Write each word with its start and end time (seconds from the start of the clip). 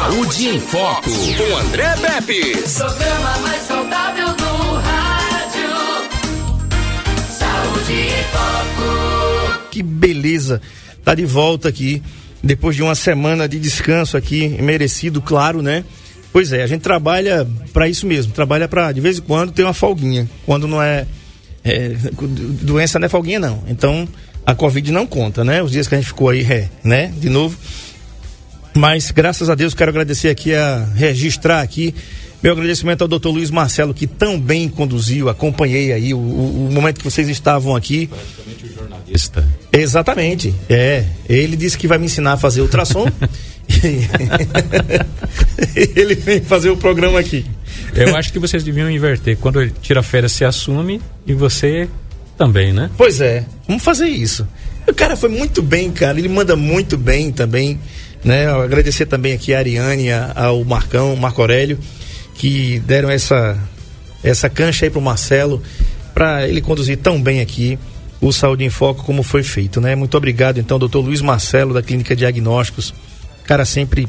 Saúde 0.00 0.48
em 0.48 0.58
Foco, 0.58 1.10
com 1.10 1.56
André 1.58 1.94
Pepe. 1.96 2.56
Programa 2.74 3.38
mais 3.42 3.62
saudável 3.64 4.28
do 4.28 4.72
rádio. 4.76 5.70
Saúde 7.28 7.92
em 7.92 8.24
Foco. 8.32 9.68
Que 9.70 9.82
beleza. 9.82 10.62
Tá 11.04 11.14
de 11.14 11.26
volta 11.26 11.68
aqui, 11.68 12.02
depois 12.42 12.74
de 12.74 12.82
uma 12.82 12.94
semana 12.94 13.46
de 13.46 13.60
descanso 13.60 14.16
aqui, 14.16 14.48
merecido, 14.48 15.20
claro, 15.20 15.60
né? 15.60 15.84
Pois 16.32 16.50
é, 16.54 16.62
a 16.62 16.66
gente 16.66 16.80
trabalha 16.80 17.46
para 17.70 17.86
isso 17.86 18.06
mesmo, 18.06 18.32
trabalha 18.32 18.66
para 18.66 18.92
de 18.92 19.02
vez 19.02 19.18
em 19.18 19.22
quando 19.22 19.52
ter 19.52 19.64
uma 19.64 19.74
folguinha, 19.74 20.26
quando 20.46 20.66
não 20.66 20.82
é, 20.82 21.06
é, 21.62 21.90
doença 22.62 22.98
não 22.98 23.04
é 23.04 23.08
folguinha 23.10 23.38
não. 23.38 23.62
Então 23.68 24.08
a 24.46 24.54
Covid 24.54 24.90
não 24.92 25.06
conta, 25.06 25.44
né? 25.44 25.62
Os 25.62 25.70
dias 25.70 25.86
que 25.86 25.94
a 25.94 25.98
gente 25.98 26.08
ficou 26.08 26.30
aí, 26.30 26.40
é, 26.50 26.70
né? 26.82 27.12
De 27.18 27.28
novo. 27.28 27.54
Mas 28.74 29.10
graças 29.10 29.50
a 29.50 29.54
Deus 29.54 29.74
quero 29.74 29.90
agradecer 29.90 30.28
aqui 30.28 30.54
a 30.54 30.86
registrar 30.94 31.60
aqui 31.60 31.94
meu 32.42 32.52
agradecimento 32.52 33.02
ao 33.02 33.08
doutor 33.08 33.32
Luiz 33.32 33.50
Marcelo, 33.50 33.92
que 33.92 34.06
tão 34.06 34.40
bem 34.40 34.66
conduziu, 34.66 35.28
acompanhei 35.28 35.92
aí 35.92 36.14
o, 36.14 36.18
o, 36.18 36.68
o 36.68 36.72
momento 36.72 36.96
que 36.96 37.04
vocês 37.04 37.28
estavam 37.28 37.76
aqui. 37.76 38.06
Praticamente 38.06 38.64
o 38.64 38.74
jornalista. 38.74 39.46
Exatamente. 39.70 40.54
É. 40.66 41.04
Ele 41.28 41.54
disse 41.54 41.76
que 41.76 41.86
vai 41.86 41.98
me 41.98 42.06
ensinar 42.06 42.32
a 42.32 42.36
fazer 42.38 42.62
ultrassom. 42.62 43.06
ele 45.76 46.14
vem 46.14 46.40
fazer 46.40 46.70
o 46.70 46.78
programa 46.78 47.20
aqui. 47.20 47.44
Eu 47.94 48.16
acho 48.16 48.32
que 48.32 48.38
vocês 48.38 48.64
deviam 48.64 48.90
inverter. 48.90 49.36
Quando 49.36 49.60
ele 49.60 49.74
tira 49.82 50.02
férias, 50.02 50.32
se 50.32 50.42
assume 50.42 50.98
e 51.26 51.34
você 51.34 51.90
também, 52.38 52.72
né? 52.72 52.90
Pois 52.96 53.20
é, 53.20 53.44
vamos 53.68 53.82
fazer 53.82 54.08
isso. 54.08 54.48
O 54.88 54.94
cara 54.94 55.14
foi 55.14 55.28
muito 55.28 55.60
bem, 55.60 55.90
cara. 55.90 56.18
Ele 56.18 56.28
manda 56.28 56.56
muito 56.56 56.96
bem 56.96 57.30
também. 57.30 57.78
Né? 58.24 58.46
Agradecer 58.46 59.06
também 59.06 59.32
aqui 59.32 59.54
a 59.54 59.58
Ariane, 59.58 60.08
ao 60.34 60.64
Marcão, 60.64 61.16
Marco 61.16 61.40
Aurélio, 61.40 61.78
que 62.34 62.78
deram 62.80 63.10
essa, 63.10 63.58
essa 64.22 64.48
cancha 64.48 64.86
aí 64.86 64.90
pro 64.90 65.00
Marcelo, 65.00 65.62
para 66.12 66.46
ele 66.46 66.60
conduzir 66.60 66.98
tão 66.98 67.20
bem 67.20 67.40
aqui 67.40 67.78
o 68.20 68.32
Saúde 68.32 68.64
em 68.64 68.70
Foco 68.70 69.04
como 69.04 69.22
foi 69.22 69.42
feito, 69.42 69.80
né? 69.80 69.94
Muito 69.94 70.16
obrigado, 70.16 70.58
então, 70.58 70.78
doutor 70.78 71.00
Luiz 71.00 71.22
Marcelo, 71.22 71.72
da 71.72 71.82
Clínica 71.82 72.14
Diagnósticos. 72.14 72.92
Cara 73.44 73.64
sempre 73.64 74.06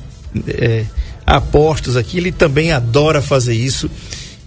é, 0.47 0.85
apostos 1.25 1.95
aqui, 1.95 2.17
ele 2.17 2.31
também 2.31 2.71
adora 2.71 3.21
fazer 3.21 3.53
isso 3.53 3.89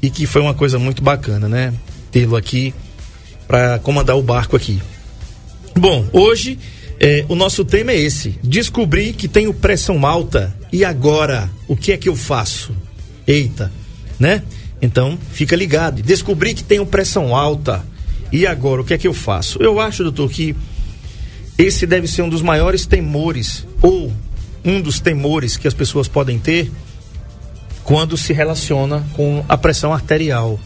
e 0.02 0.10
que 0.10 0.26
foi 0.26 0.42
uma 0.42 0.52
coisa 0.52 0.78
muito 0.78 1.02
bacana, 1.02 1.48
né? 1.48 1.72
Tê-lo 2.10 2.36
aqui 2.36 2.74
para 3.48 3.78
comandar 3.78 4.16
o 4.16 4.22
barco 4.22 4.54
aqui. 4.54 4.82
Bom, 5.74 6.06
hoje 6.12 6.58
é, 7.00 7.24
o 7.28 7.34
nosso 7.34 7.64
tema 7.64 7.92
é 7.92 7.98
esse: 7.98 8.38
descobri 8.42 9.12
que 9.12 9.28
tenho 9.28 9.52
pressão 9.52 10.04
alta 10.06 10.54
e 10.72 10.84
agora 10.84 11.50
o 11.68 11.76
que 11.76 11.92
é 11.92 11.96
que 11.96 12.08
eu 12.08 12.16
faço? 12.16 12.72
Eita, 13.26 13.72
né? 14.18 14.42
Então 14.80 15.18
fica 15.32 15.56
ligado. 15.56 16.02
Descobri 16.02 16.54
que 16.54 16.62
tenho 16.62 16.86
pressão 16.86 17.34
alta 17.34 17.84
e 18.30 18.46
agora 18.46 18.82
o 18.82 18.84
que 18.84 18.94
é 18.94 18.98
que 18.98 19.08
eu 19.08 19.14
faço? 19.14 19.62
Eu 19.62 19.80
acho, 19.80 20.02
doutor, 20.02 20.30
que 20.30 20.54
esse 21.56 21.86
deve 21.86 22.06
ser 22.06 22.22
um 22.22 22.28
dos 22.28 22.42
maiores 22.42 22.84
temores 22.84 23.66
ou 23.80 24.12
um 24.64 24.80
dos 24.80 24.98
temores 24.98 25.56
que 25.56 25.68
as 25.68 25.74
pessoas 25.74 26.08
podem 26.08 26.38
ter 26.38 26.70
quando 27.84 28.16
se 28.16 28.32
relaciona 28.32 29.06
com 29.12 29.44
a 29.48 29.56
pressão 29.56 29.92
arterial. 29.92 30.58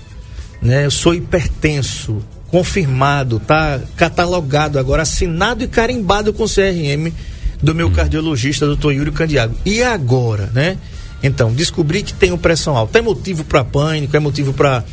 Né? 0.63 0.87
Eu 0.87 0.91
sou 0.91 1.15
hipertenso, 1.15 2.25
confirmado, 2.51 3.39
tá 3.41 3.81
catalogado 3.97 4.79
agora, 4.79 5.03
assinado 5.03 5.63
e 5.65 5.69
carimbado 5.69 6.33
com 6.33 6.45
CRM 6.45 7.13
do 7.63 7.75
meu 7.75 7.91
cardiologista, 7.91 8.67
doutor 8.67 8.93
Yuri 8.93 9.13
Candiago. 9.13 9.55
E 9.65 9.83
agora, 9.83 10.51
né? 10.55 10.79
Então, 11.23 11.53
descobri 11.53 12.03
que 12.03 12.13
tenho 12.13 12.39
pressão 12.39 12.77
alta. 12.77 12.99
É 12.99 13.03
motivo 13.03 13.45
para 13.45 13.65
pânico, 13.65 14.17
é 14.17 14.21
motivo 14.21 14.53
para 14.53 14.85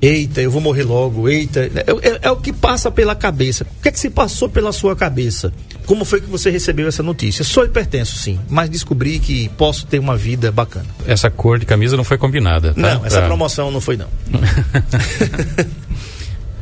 eita, 0.00 0.40
eu 0.40 0.50
vou 0.50 0.60
morrer 0.60 0.82
logo, 0.82 1.28
eita. 1.28 1.60
É, 1.60 1.84
é, 1.86 2.18
é, 2.22 2.30
o 2.30 2.36
que 2.36 2.52
passa 2.52 2.90
pela 2.90 3.14
cabeça. 3.14 3.64
O 3.78 3.82
que 3.82 3.88
é 3.88 3.92
que 3.92 3.98
se 3.98 4.10
passou 4.10 4.48
pela 4.48 4.72
sua 4.72 4.96
cabeça? 4.96 5.52
Como 5.86 6.04
foi 6.04 6.20
que 6.20 6.28
você 6.28 6.50
recebeu 6.50 6.86
essa 6.88 7.02
notícia? 7.02 7.44
Sou 7.44 7.64
hipertenso, 7.64 8.16
sim, 8.16 8.38
mas 8.48 8.68
descobri 8.68 9.18
que 9.18 9.48
posso 9.50 9.86
ter 9.86 9.98
uma 9.98 10.16
vida 10.16 10.52
bacana. 10.52 10.86
Essa 11.06 11.30
cor 11.30 11.58
de 11.58 11.66
camisa 11.66 11.96
não 11.96 12.04
foi 12.04 12.18
combinada, 12.18 12.74
tá? 12.74 12.80
Não, 12.80 13.06
essa 13.06 13.18
pra... 13.18 13.26
promoção 13.26 13.70
não 13.70 13.80
foi, 13.80 13.96
não. 13.96 14.08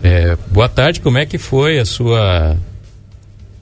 é, 0.06 0.38
boa 0.52 0.68
tarde, 0.68 1.00
como 1.00 1.18
é 1.18 1.26
que 1.26 1.36
foi 1.36 1.80
a 1.80 1.84
sua 1.84 2.56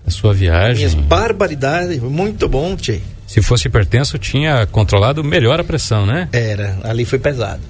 a 0.07 0.11
sua 0.11 0.35
viagem? 0.35 0.87
Minhas 0.87 0.95
barbaridades, 0.95 1.99
muito 2.01 2.47
bom, 2.47 2.77
Tchê. 2.77 3.01
Se 3.27 3.41
fosse 3.41 3.69
hipertenso, 3.69 4.19
tinha 4.19 4.67
controlado 4.67 5.25
melhor 5.25 5.59
a 5.59 5.65
pressão, 5.65 6.05
né? 6.05 6.29
Era, 6.33 6.79
ali 6.85 7.07
foi 7.07 7.19
pesado. 7.19 7.63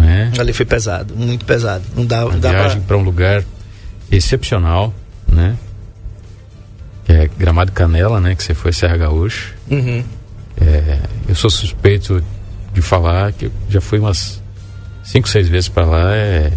É. 0.00 0.40
Ali 0.40 0.52
foi 0.52 0.64
pesado, 0.64 1.16
muito 1.16 1.44
pesado. 1.44 1.84
Não 1.96 2.06
dá, 2.06 2.26
Uma 2.26 2.38
dá 2.38 2.50
viagem 2.50 2.80
para 2.82 2.96
um 2.96 3.02
lugar 3.02 3.42
excepcional, 4.10 4.94
né? 5.26 5.56
Que 7.04 7.12
é 7.12 7.30
Gramado 7.36 7.72
Canela, 7.72 8.20
né? 8.20 8.36
Que 8.36 8.44
você 8.44 8.54
foi 8.54 8.72
Serra 8.72 8.96
Gaúcha. 8.96 9.52
Uhum. 9.68 10.04
É, 10.60 11.00
eu 11.28 11.34
sou 11.34 11.50
suspeito 11.50 12.22
de 12.72 12.80
falar 12.80 13.32
que 13.32 13.50
já 13.68 13.80
fui 13.80 13.98
umas 13.98 14.40
cinco, 15.02 15.28
seis 15.28 15.48
vezes 15.48 15.68
para 15.68 15.84
lá. 15.84 16.14
É, 16.14 16.52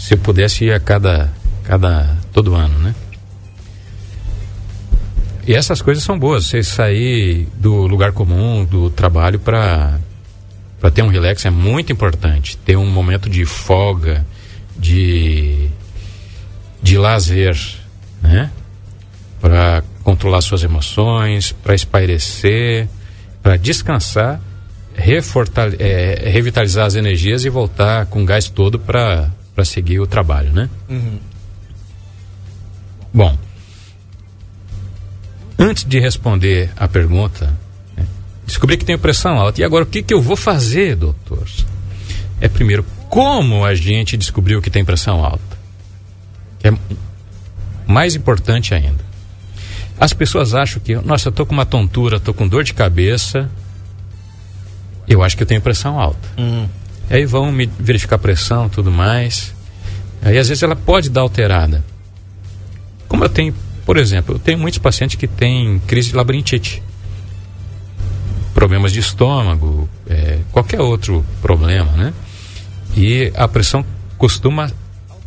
se 0.00 0.14
eu 0.14 0.18
pudesse 0.18 0.64
ir 0.64 0.72
a 0.72 0.80
cada, 0.80 1.30
cada 1.62 2.16
todo 2.32 2.54
ano, 2.54 2.78
né? 2.78 2.94
E 5.46 5.54
essas 5.54 5.82
coisas 5.82 6.02
são 6.02 6.18
boas. 6.18 6.46
Você 6.46 6.62
sair 6.62 7.46
do 7.54 7.86
lugar 7.86 8.12
comum, 8.12 8.64
do 8.64 8.88
trabalho 8.88 9.38
para 9.38 10.00
para 10.80 10.90
ter 10.90 11.02
um 11.02 11.08
relax 11.08 11.44
é 11.44 11.50
muito 11.50 11.92
importante. 11.92 12.56
Ter 12.56 12.76
um 12.76 12.86
momento 12.86 13.28
de 13.28 13.44
folga, 13.44 14.24
de, 14.74 15.68
de 16.82 16.96
lazer, 16.96 17.54
né? 18.22 18.50
Para 19.38 19.84
controlar 20.02 20.40
suas 20.40 20.62
emoções, 20.62 21.52
para 21.52 21.74
espairecer, 21.74 22.88
para 23.42 23.58
descansar, 23.58 24.40
é, 24.96 26.30
revitalizar 26.30 26.86
as 26.86 26.94
energias 26.94 27.44
e 27.44 27.50
voltar 27.50 28.06
com 28.06 28.24
gás 28.24 28.48
todo 28.48 28.78
para 28.78 29.30
seguir 29.64 30.00
o 30.00 30.06
trabalho, 30.06 30.52
né? 30.52 30.68
Uhum. 30.88 31.18
Bom, 33.12 33.36
antes 35.58 35.84
de 35.84 35.98
responder 35.98 36.70
a 36.76 36.86
pergunta, 36.86 37.52
Descobri 38.50 38.76
que 38.76 38.84
tenho 38.84 38.98
pressão 38.98 39.38
alta. 39.38 39.60
E 39.60 39.64
agora 39.64 39.84
o 39.84 39.86
que, 39.86 40.02
que 40.02 40.12
eu 40.12 40.20
vou 40.20 40.34
fazer, 40.34 40.96
doutor? 40.96 41.46
É 42.40 42.48
primeiro, 42.48 42.84
como 43.08 43.64
a 43.64 43.76
gente 43.76 44.16
descobriu 44.16 44.60
que 44.60 44.68
tem 44.68 44.84
pressão 44.84 45.24
alta? 45.24 45.56
É 46.64 46.72
mais 47.86 48.16
importante 48.16 48.74
ainda. 48.74 49.04
As 50.00 50.12
pessoas 50.12 50.52
acham 50.52 50.82
que, 50.82 50.96
nossa, 50.96 51.28
eu 51.28 51.32
tô 51.32 51.46
com 51.46 51.52
uma 51.52 51.64
tontura, 51.64 52.18
tô 52.18 52.34
com 52.34 52.48
dor 52.48 52.64
de 52.64 52.74
cabeça, 52.74 53.48
eu 55.06 55.22
acho 55.22 55.36
que 55.36 55.44
eu 55.44 55.46
tenho 55.46 55.60
pressão 55.60 56.00
alta. 56.00 56.28
Hum. 56.36 56.66
Aí 57.10 57.26
vão 57.26 57.50
me 57.50 57.66
verificar 57.78 58.16
a 58.16 58.18
pressão 58.18 58.68
tudo 58.68 58.90
mais. 58.90 59.52
Aí 60.22 60.38
às 60.38 60.48
vezes 60.48 60.62
ela 60.62 60.76
pode 60.76 61.10
dar 61.10 61.22
alterada. 61.22 61.84
Como 63.08 63.24
eu 63.24 63.28
tenho, 63.28 63.52
por 63.84 63.96
exemplo, 63.96 64.36
eu 64.36 64.38
tenho 64.38 64.58
muitos 64.58 64.78
pacientes 64.78 65.16
que 65.16 65.26
têm 65.26 65.80
crise 65.86 66.10
de 66.10 66.16
labirintite 66.16 66.82
problemas 68.54 68.92
de 68.92 69.00
estômago, 69.00 69.88
é, 70.08 70.38
qualquer 70.52 70.80
outro 70.80 71.24
problema, 71.40 71.92
né? 71.92 72.12
E 72.96 73.32
a 73.34 73.48
pressão 73.48 73.84
costuma 74.18 74.70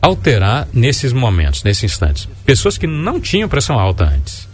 alterar 0.02 0.68
nesses 0.74 1.14
momentos, 1.14 1.64
nesses 1.64 1.84
instantes. 1.84 2.28
Pessoas 2.46 2.78
que 2.78 2.86
não 2.86 3.20
tinham 3.20 3.50
pressão 3.50 3.80
alta 3.80 4.04
antes. 4.04 4.48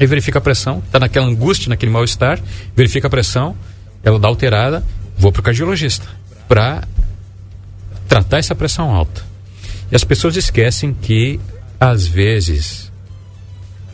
Aí 0.00 0.06
verifica 0.06 0.38
a 0.38 0.40
pressão, 0.40 0.82
está 0.84 0.98
naquela 0.98 1.26
angústia, 1.26 1.68
naquele 1.68 1.92
mal-estar, 1.92 2.40
verifica 2.74 3.06
a 3.06 3.10
pressão, 3.10 3.54
ela 4.02 4.18
dá 4.18 4.28
alterada, 4.28 4.82
vou 5.20 5.30
para 5.30 5.40
o 5.40 5.42
cardiologista 5.42 6.08
para 6.48 6.82
tratar 8.08 8.38
essa 8.38 8.54
pressão 8.54 8.90
alta. 8.90 9.22
E 9.92 9.94
as 9.94 10.02
pessoas 10.02 10.34
esquecem 10.36 10.94
que, 10.94 11.38
às 11.78 12.06
vezes, 12.06 12.90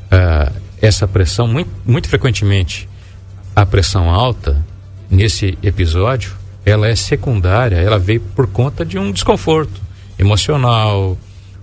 uh, 0.06 0.55
essa 0.81 1.08
pressão, 1.08 1.49
muito, 1.49 1.70
muito 1.84 2.08
frequentemente, 2.08 2.88
a 3.55 3.67
pressão 3.67 4.08
alta, 4.08 4.64
nesse 5.11 5.58
episódio, 5.62 6.37
ela 6.64 6.87
é 6.87 6.94
secundária, 6.94 7.76
ela 7.76 7.99
veio 7.99 8.20
por 8.20 8.46
conta 8.46 8.84
de 8.84 8.99
um 8.99 9.11
desconforto 9.11 9.81
emocional 10.19 11.19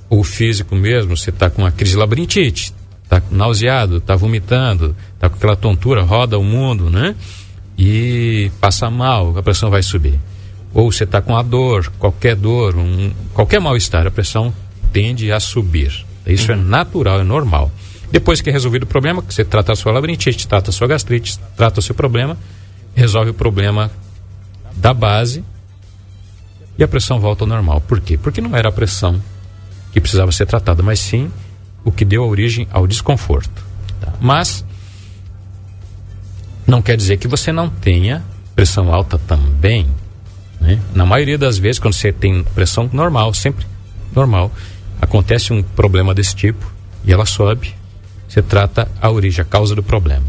ou 0.10 0.24
físico 0.24 0.76
mesmo. 0.76 1.16
Você 1.16 1.30
está 1.30 1.50
com 1.50 1.62
uma 1.62 1.72
crise 1.72 1.96
labirintite, 1.96 2.74
está 3.04 3.22
nauseado, 3.32 3.98
está 3.98 4.16
vomitando, 4.16 4.96
está 5.14 5.30
com 5.30 5.38
aquela 5.38 5.56
tontura, 5.56 6.02
roda 6.02 6.38
o 6.38 6.44
mundo, 6.44 6.90
né? 6.90 7.16
E 7.78 8.52
passa 8.62 8.90
mal, 8.90 9.38
a 9.38 9.44
pressão 9.44 9.70
vai 9.70 9.82
subir. 9.82 10.20
Ou 10.74 10.92
você 10.92 11.04
está 11.04 11.22
com 11.22 11.36
a 11.36 11.42
dor, 11.42 11.92
qualquer 12.00 12.36
dor, 12.36 12.76
um, 12.76 13.12
qualquer 13.34 13.60
mal-estar, 13.60 14.08
a 14.08 14.12
pressão 14.12 14.54
tende 14.92 15.32
a 15.32 15.40
subir. 15.40 16.06
Isso 16.26 16.52
é 16.52 16.56
uhum. 16.56 16.62
é 16.62 16.64
natural, 16.64 17.20
é 17.20 17.24
normal. 17.24 17.72
Depois 18.12 18.42
que 18.42 18.50
é 18.50 18.54
resolvido 18.54 18.84
o 18.84 18.88
problema, 18.88 19.22
que 19.22 19.34
você 19.34 19.44
trata 19.44 19.74
a 19.74 19.76
sua 19.76 19.92
labirintite, 19.92 20.48
trata 20.48 20.70
a 20.70 20.74
sua 20.74 20.88
gastrite, 20.88 21.40
trata 21.58 21.80
o 21.80 21.84
seu 21.84 21.96
problema, 21.96 22.38
resolve 22.96 23.32
o 23.32 23.34
problema 23.34 23.92
da 24.76 24.94
base 24.94 25.44
e 26.78 26.84
a 26.84 26.88
pressão 26.88 27.20
volta 27.20 27.44
ao 27.44 27.48
normal. 27.48 27.82
Por 27.82 28.00
quê? 28.00 28.18
Porque 28.18 28.42
não 28.42 28.56
era 28.56 28.70
a 28.70 28.72
pressão 28.72 29.22
que 29.92 30.00
precisava 30.00 30.32
ser 30.32 30.46
tratada, 30.46 30.82
mas 30.82 31.00
sim 31.00 31.32
o 31.84 31.92
que 31.92 32.06
deu 32.06 32.24
origem 32.24 32.68
ao 32.72 32.88
desconforto. 32.88 33.64
Tá? 34.00 34.14
Mas 34.20 34.64
não 36.66 36.82
quer 36.82 36.98
dizer 36.98 37.18
que 37.18 37.28
você 37.28 37.52
não 37.52 37.70
tenha 37.70 38.24
pressão 38.56 38.94
alta 38.94 39.18
também. 39.18 39.88
Né? 40.60 40.80
Na 40.94 41.06
maioria 41.06 41.38
das 41.38 41.58
vezes, 41.58 41.80
quando 41.80 41.94
você 41.94 42.12
tem 42.12 42.44
pressão 42.56 42.90
normal, 42.92 43.34
sempre 43.34 43.66
normal, 44.16 44.52
acontece 45.02 45.52
um 45.52 45.62
problema 45.62 46.14
desse 46.14 46.36
tipo 46.36 46.72
e 47.04 47.12
ela 47.12 47.26
sobe, 47.26 47.74
você 48.28 48.42
trata 48.42 48.90
a 49.02 49.10
origem, 49.10 49.42
a 49.42 49.46
causa 49.46 49.76
do 49.76 49.84
problema. 49.84 50.26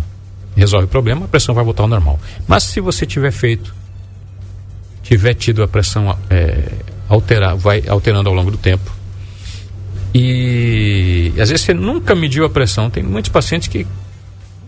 Resolve 0.56 0.86
o 0.86 0.88
problema, 0.88 1.24
a 1.24 1.28
pressão 1.28 1.54
vai 1.54 1.64
voltar 1.64 1.82
ao 1.82 1.88
normal. 1.88 2.18
Mas 2.46 2.64
se 2.64 2.80
você 2.80 3.06
tiver 3.06 3.30
feito, 3.30 3.74
tiver 5.02 5.34
tido 5.34 5.62
a 5.62 5.68
pressão 5.68 6.16
é, 6.30 6.72
alterar, 7.08 7.56
vai 7.56 7.84
alterando 7.88 8.28
ao 8.28 8.34
longo 8.34 8.50
do 8.50 8.58
tempo, 8.58 8.90
e 10.14 11.32
às 11.40 11.48
vezes 11.48 11.62
você 11.62 11.74
nunca 11.74 12.14
mediu 12.14 12.44
a 12.44 12.50
pressão. 12.50 12.88
Tem 12.88 13.02
muitos 13.02 13.32
pacientes 13.32 13.66
que 13.66 13.84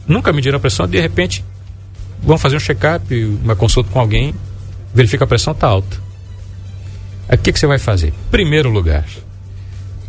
nunca 0.06 0.32
mediram 0.32 0.56
a 0.56 0.60
pressão, 0.60 0.88
de 0.88 1.00
repente 1.00 1.44
vão 2.22 2.38
fazer 2.38 2.56
um 2.56 2.60
check-up, 2.60 3.24
uma 3.42 3.56
consulta 3.56 3.90
com 3.90 4.00
alguém, 4.00 4.34
verifica 4.94 5.24
a 5.24 5.26
pressão 5.26 5.52
está 5.52 5.66
alta. 5.66 5.96
O 7.28 7.36
que, 7.38 7.52
que 7.52 7.58
você 7.58 7.66
vai 7.66 7.78
fazer? 7.78 8.12
Primeiro 8.30 8.70
lugar, 8.70 9.04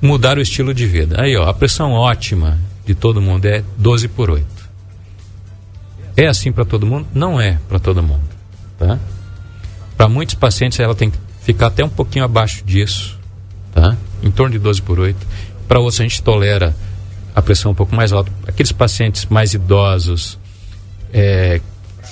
mudar 0.01 0.37
o 0.37 0.41
estilo 0.41 0.73
de 0.73 0.85
vida. 0.85 1.21
Aí, 1.21 1.35
ó, 1.35 1.49
a 1.49 1.53
pressão 1.53 1.91
ótima 1.91 2.59
de 2.85 2.93
todo 2.93 3.21
mundo 3.21 3.45
é 3.45 3.63
12 3.77 4.07
por 4.07 4.29
8. 4.29 4.45
É 6.15 6.27
assim 6.27 6.51
para 6.51 6.65
todo 6.65 6.85
mundo? 6.85 7.07
Não 7.13 7.39
é 7.39 7.59
para 7.67 7.79
todo 7.79 8.01
mundo, 8.01 8.23
tá? 8.77 8.99
Para 9.95 10.07
muitos 10.07 10.35
pacientes 10.35 10.79
ela 10.79 10.95
tem 10.95 11.09
que 11.09 11.17
ficar 11.41 11.67
até 11.67 11.83
um 11.83 11.89
pouquinho 11.89 12.25
abaixo 12.25 12.63
disso, 12.63 13.19
tá? 13.73 13.97
Em 14.23 14.31
torno 14.31 14.53
de 14.53 14.59
12 14.59 14.81
por 14.81 14.99
8. 14.99 15.17
Para 15.67 15.79
outros 15.79 15.99
a 15.99 16.03
gente 16.03 16.21
tolera 16.21 16.75
a 17.35 17.41
pressão 17.41 17.71
um 17.71 17.75
pouco 17.75 17.95
mais 17.95 18.13
alta. 18.13 18.31
Aqueles 18.47 18.71
pacientes 18.71 19.25
mais 19.25 19.53
idosos, 19.53 20.39
é, 21.13 21.61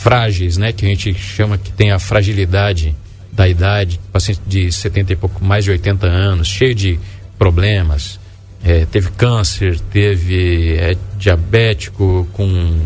frágeis, 0.06 0.56
né, 0.56 0.72
que 0.72 0.86
a 0.86 0.90
gente 0.90 1.16
chama 1.16 1.58
que 1.58 1.72
tem 1.72 1.90
a 1.90 1.98
fragilidade 1.98 2.96
da 3.32 3.50
idade, 3.50 4.00
paciente 4.14 4.40
de 4.46 4.72
70 4.72 5.14
e 5.14 5.16
pouco, 5.16 5.44
mais 5.44 5.66
de 5.66 5.72
80 5.72 6.06
anos, 6.06 6.48
cheio 6.48 6.76
de 6.76 7.00
problemas, 7.40 8.20
é, 8.64 8.86
teve 8.86 9.10
câncer, 9.10 9.80
teve 9.92 10.76
é, 10.76 10.96
diabético 11.18 12.28
com 12.34 12.82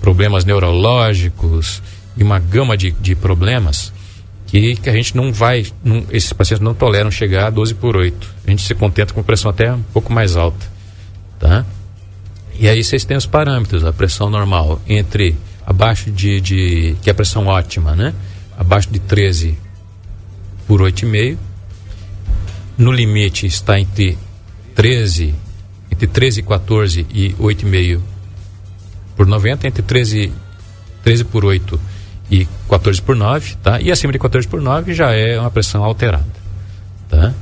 problemas 0.00 0.44
neurológicos 0.44 1.82
e 2.16 2.22
uma 2.22 2.38
gama 2.38 2.76
de, 2.76 2.92
de 2.92 3.16
problemas 3.16 3.92
que, 4.46 4.76
que 4.76 4.88
a 4.88 4.92
gente 4.92 5.16
não 5.16 5.32
vai, 5.32 5.66
não, 5.82 6.06
esses 6.12 6.32
pacientes 6.32 6.64
não 6.64 6.72
toleram 6.72 7.10
chegar 7.10 7.48
a 7.48 7.50
12 7.50 7.74
por 7.74 7.96
8. 7.96 8.34
A 8.46 8.50
gente 8.50 8.62
se 8.62 8.76
contenta 8.76 9.12
com 9.12 9.24
pressão 9.24 9.50
até 9.50 9.72
um 9.72 9.82
pouco 9.92 10.12
mais 10.12 10.36
alta, 10.36 10.64
tá? 11.36 11.66
E 12.60 12.68
aí 12.68 12.84
vocês 12.84 13.04
têm 13.04 13.16
os 13.16 13.26
parâmetros, 13.26 13.84
a 13.84 13.92
pressão 13.92 14.30
normal 14.30 14.80
entre 14.86 15.36
abaixo 15.70 16.10
de, 16.10 16.40
de 16.40 16.96
que 17.00 17.08
é 17.08 17.12
a 17.12 17.14
pressão 17.14 17.46
ótima, 17.46 17.94
né? 17.94 18.12
Abaixo 18.58 18.90
de 18.90 18.98
13 18.98 19.56
por 20.66 20.80
8,5. 20.80 21.38
No 22.76 22.90
limite 22.90 23.46
está 23.46 23.78
entre 23.78 24.18
13, 24.74 25.32
entre 25.88 26.08
13 26.08 26.40
e 26.40 26.42
14 26.42 27.06
e 27.14 27.32
8,5 27.34 28.00
por 29.16 29.28
90, 29.28 29.68
entre 29.68 29.82
13, 29.82 30.32
13 31.04 31.24
por 31.24 31.44
8 31.44 31.80
e 32.32 32.48
14 32.68 33.00
por 33.00 33.14
9, 33.14 33.54
tá? 33.62 33.80
E 33.80 33.92
acima 33.92 34.12
de 34.12 34.18
14 34.18 34.48
por 34.48 34.60
9 34.60 34.92
já 34.92 35.12
é 35.12 35.38
uma 35.38 35.52
pressão 35.52 35.84
alterada, 35.84 36.26
tá? 37.08 37.32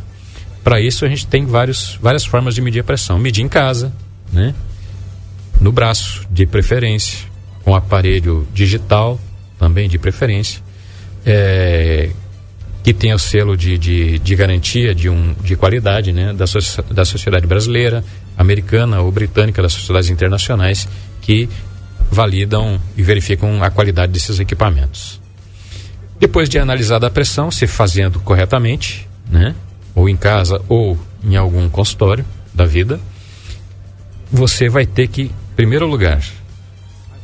Para 0.63 0.83
isso 0.83 1.07
a 1.07 1.09
gente 1.09 1.27
tem 1.27 1.47
vários, 1.47 1.99
várias 2.03 2.27
formas 2.27 2.55
de 2.55 2.61
medir 2.61 2.81
a 2.81 2.85
pressão. 2.85 3.19
Medir 3.19 3.43
em 3.43 3.49
casa, 3.49 3.91
né? 4.31 4.55
No 5.59 5.73
braço, 5.73 6.27
de 6.31 6.45
preferência 6.45 7.29
com 7.69 7.75
aparelho 7.75 8.49
digital, 8.51 9.21
também 9.59 9.91
de 9.91 9.99
preferência, 9.99 10.63
é, 11.27 12.09
que 12.83 12.95
tenha 12.95 13.15
o 13.15 13.19
selo 13.19 13.59
de, 13.59 13.77
de, 13.77 14.19
de, 14.19 14.35
garantia 14.35 14.95
de, 14.95 15.11
um, 15.11 15.35
de 15.45 15.55
qualidade 15.55 16.11
né, 16.11 16.33
da, 16.33 16.47
so, 16.47 16.59
da 16.91 17.05
sociedade 17.05 17.47
brasileira, 17.47 18.03
americana 18.39 19.03
ou 19.03 19.13
britânica, 19.13 19.61
das 19.61 19.75
sociedades 19.75 20.09
internacionais, 20.09 20.89
que 21.21 21.47
validam 22.11 22.81
e 22.97 23.03
verificam 23.03 23.63
a 23.63 23.71
qualidade 23.71 24.13
desses 24.13 24.41
equipamentos. 24.41 25.21
Depois 26.19 26.49
de 26.49 26.59
analisada 26.59 27.07
a 27.07 27.11
pressão, 27.11 27.51
se 27.51 27.67
fazendo 27.67 28.19
corretamente, 28.21 29.07
né, 29.31 29.55
ou 29.95 30.09
em 30.09 30.17
casa 30.17 30.59
ou 30.71 30.99
em 31.23 31.37
algum 31.37 31.69
consultório 31.69 32.25
da 32.55 32.65
vida, 32.65 32.99
você 34.33 34.71
vai 34.71 34.87
ter 34.87 35.07
que, 35.09 35.25
em 35.25 35.55
primeiro 35.55 35.87
lugar, 35.87 36.38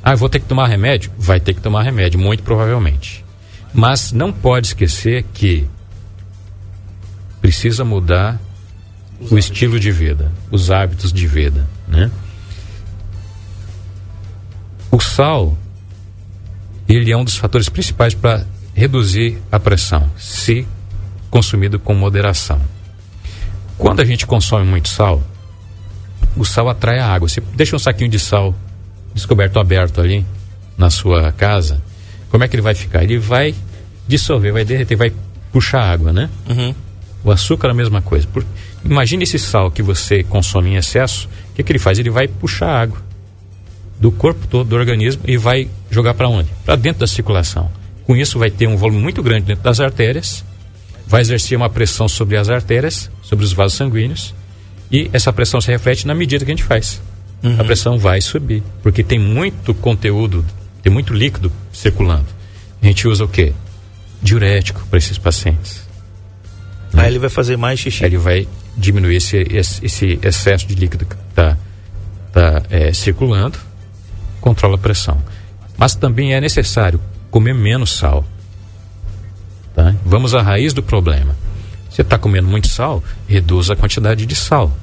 ah, 0.06 0.14
vou 0.14 0.28
ter 0.28 0.38
que 0.38 0.46
tomar 0.46 0.66
remédio? 0.66 1.10
Vai 1.16 1.40
ter 1.40 1.54
que 1.54 1.62
tomar 1.62 1.82
remédio, 1.82 2.20
muito 2.20 2.42
provavelmente. 2.42 3.24
Mas 3.72 4.12
não 4.12 4.30
pode 4.30 4.66
esquecer 4.66 5.24
que 5.32 5.66
precisa 7.40 7.86
mudar 7.86 8.38
os 9.18 9.32
o 9.32 9.38
estilo 9.38 9.80
de 9.80 9.90
vida, 9.90 10.30
os 10.50 10.70
hábitos 10.70 11.10
de 11.10 11.26
vida, 11.26 11.66
né? 11.88 12.10
O 14.90 15.00
sal, 15.00 15.56
ele 16.86 17.10
é 17.10 17.16
um 17.16 17.24
dos 17.24 17.36
fatores 17.36 17.70
principais 17.70 18.12
para 18.12 18.46
reduzir 18.74 19.38
a 19.50 19.58
pressão, 19.58 20.10
se 20.18 20.66
consumido 21.30 21.78
com 21.78 21.94
moderação. 21.94 22.60
Quando 23.78 24.00
a 24.00 24.04
gente 24.04 24.26
consome 24.26 24.66
muito 24.66 24.88
sal, 24.88 25.22
o 26.36 26.44
sal 26.44 26.68
atrai 26.68 26.98
a 26.98 27.08
água. 27.08 27.26
Você 27.26 27.40
deixa 27.54 27.74
um 27.74 27.78
saquinho 27.78 28.10
de 28.10 28.18
sal 28.18 28.54
descoberto 29.14 29.58
aberto 29.58 30.00
ali 30.00 30.26
na 30.76 30.90
sua 30.90 31.32
casa, 31.32 31.80
como 32.28 32.42
é 32.42 32.48
que 32.48 32.56
ele 32.56 32.62
vai 32.62 32.74
ficar? 32.74 33.04
Ele 33.04 33.16
vai 33.16 33.54
dissolver, 34.08 34.52
vai 34.52 34.64
derreter, 34.64 34.96
vai 34.96 35.12
puxar 35.52 35.82
água, 35.82 36.12
né? 36.12 36.28
Uhum. 36.48 36.74
O 37.22 37.30
açúcar 37.30 37.68
é 37.68 37.70
a 37.70 37.74
mesma 37.74 38.02
coisa. 38.02 38.26
Por... 38.26 38.44
Imagine 38.84 39.22
esse 39.22 39.38
sal 39.38 39.70
que 39.70 39.82
você 39.82 40.24
consome 40.24 40.70
em 40.70 40.76
excesso, 40.76 41.28
o 41.52 41.54
que, 41.54 41.62
que 41.62 41.70
ele 41.72 41.78
faz? 41.78 41.98
Ele 41.98 42.10
vai 42.10 42.26
puxar 42.26 42.82
água 42.82 42.98
do 44.00 44.10
corpo 44.10 44.46
todo, 44.48 44.68
do 44.68 44.76
organismo, 44.76 45.22
e 45.26 45.36
vai 45.36 45.68
jogar 45.90 46.14
para 46.14 46.28
onde? 46.28 46.50
Para 46.64 46.74
dentro 46.74 47.00
da 47.00 47.06
circulação. 47.06 47.70
Com 48.04 48.16
isso, 48.16 48.38
vai 48.38 48.50
ter 48.50 48.66
um 48.66 48.76
volume 48.76 49.00
muito 49.00 49.22
grande 49.22 49.46
dentro 49.46 49.62
das 49.62 49.78
artérias, 49.78 50.44
vai 51.06 51.20
exercer 51.20 51.56
uma 51.56 51.70
pressão 51.70 52.08
sobre 52.08 52.36
as 52.36 52.50
artérias, 52.50 53.10
sobre 53.22 53.44
os 53.44 53.52
vasos 53.52 53.78
sanguíneos, 53.78 54.34
e 54.90 55.08
essa 55.12 55.32
pressão 55.32 55.60
se 55.60 55.70
reflete 55.70 56.06
na 56.06 56.14
medida 56.14 56.44
que 56.44 56.50
a 56.50 56.54
gente 56.54 56.64
faz 56.64 57.00
uhum. 57.44 57.60
a 57.60 57.64
pressão 57.64 57.98
vai 57.98 58.20
subir. 58.20 58.62
Porque 58.82 59.04
tem 59.04 59.18
muito 59.18 59.74
conteúdo, 59.74 60.44
tem 60.82 60.92
muito 60.92 61.12
líquido 61.12 61.52
circulando. 61.72 62.26
A 62.82 62.86
gente 62.86 63.06
usa 63.06 63.24
o 63.24 63.28
quê? 63.28 63.52
Diurético 64.22 64.86
para 64.88 64.98
esses 64.98 65.18
pacientes. 65.18 65.86
Né? 66.92 67.02
Aí 67.02 67.08
ele 67.08 67.18
vai 67.18 67.30
fazer 67.30 67.56
mais 67.56 67.78
xixi. 67.78 68.04
Aí 68.04 68.10
ele 68.10 68.18
vai 68.18 68.48
diminuir 68.76 69.16
esse, 69.16 69.36
esse, 69.36 69.84
esse 69.84 70.18
excesso 70.22 70.66
de 70.66 70.74
líquido 70.74 71.04
que 71.04 71.14
está 71.30 71.56
tá, 72.32 72.62
é, 72.70 72.92
circulando, 72.92 73.58
controla 74.40 74.74
a 74.74 74.78
pressão. 74.78 75.22
Mas 75.76 75.94
também 75.94 76.34
é 76.34 76.40
necessário 76.40 77.00
comer 77.30 77.54
menos 77.54 77.90
sal. 77.90 78.24
Tá? 79.74 79.94
Vamos 80.04 80.34
à 80.34 80.42
raiz 80.42 80.72
do 80.72 80.82
problema. 80.82 81.36
Você 81.94 82.02
está 82.02 82.18
comendo 82.18 82.48
muito 82.48 82.66
sal, 82.66 83.02
reduz 83.28 83.70
a 83.70 83.76
quantidade 83.76 84.26
de 84.26 84.34
sal, 84.34 84.76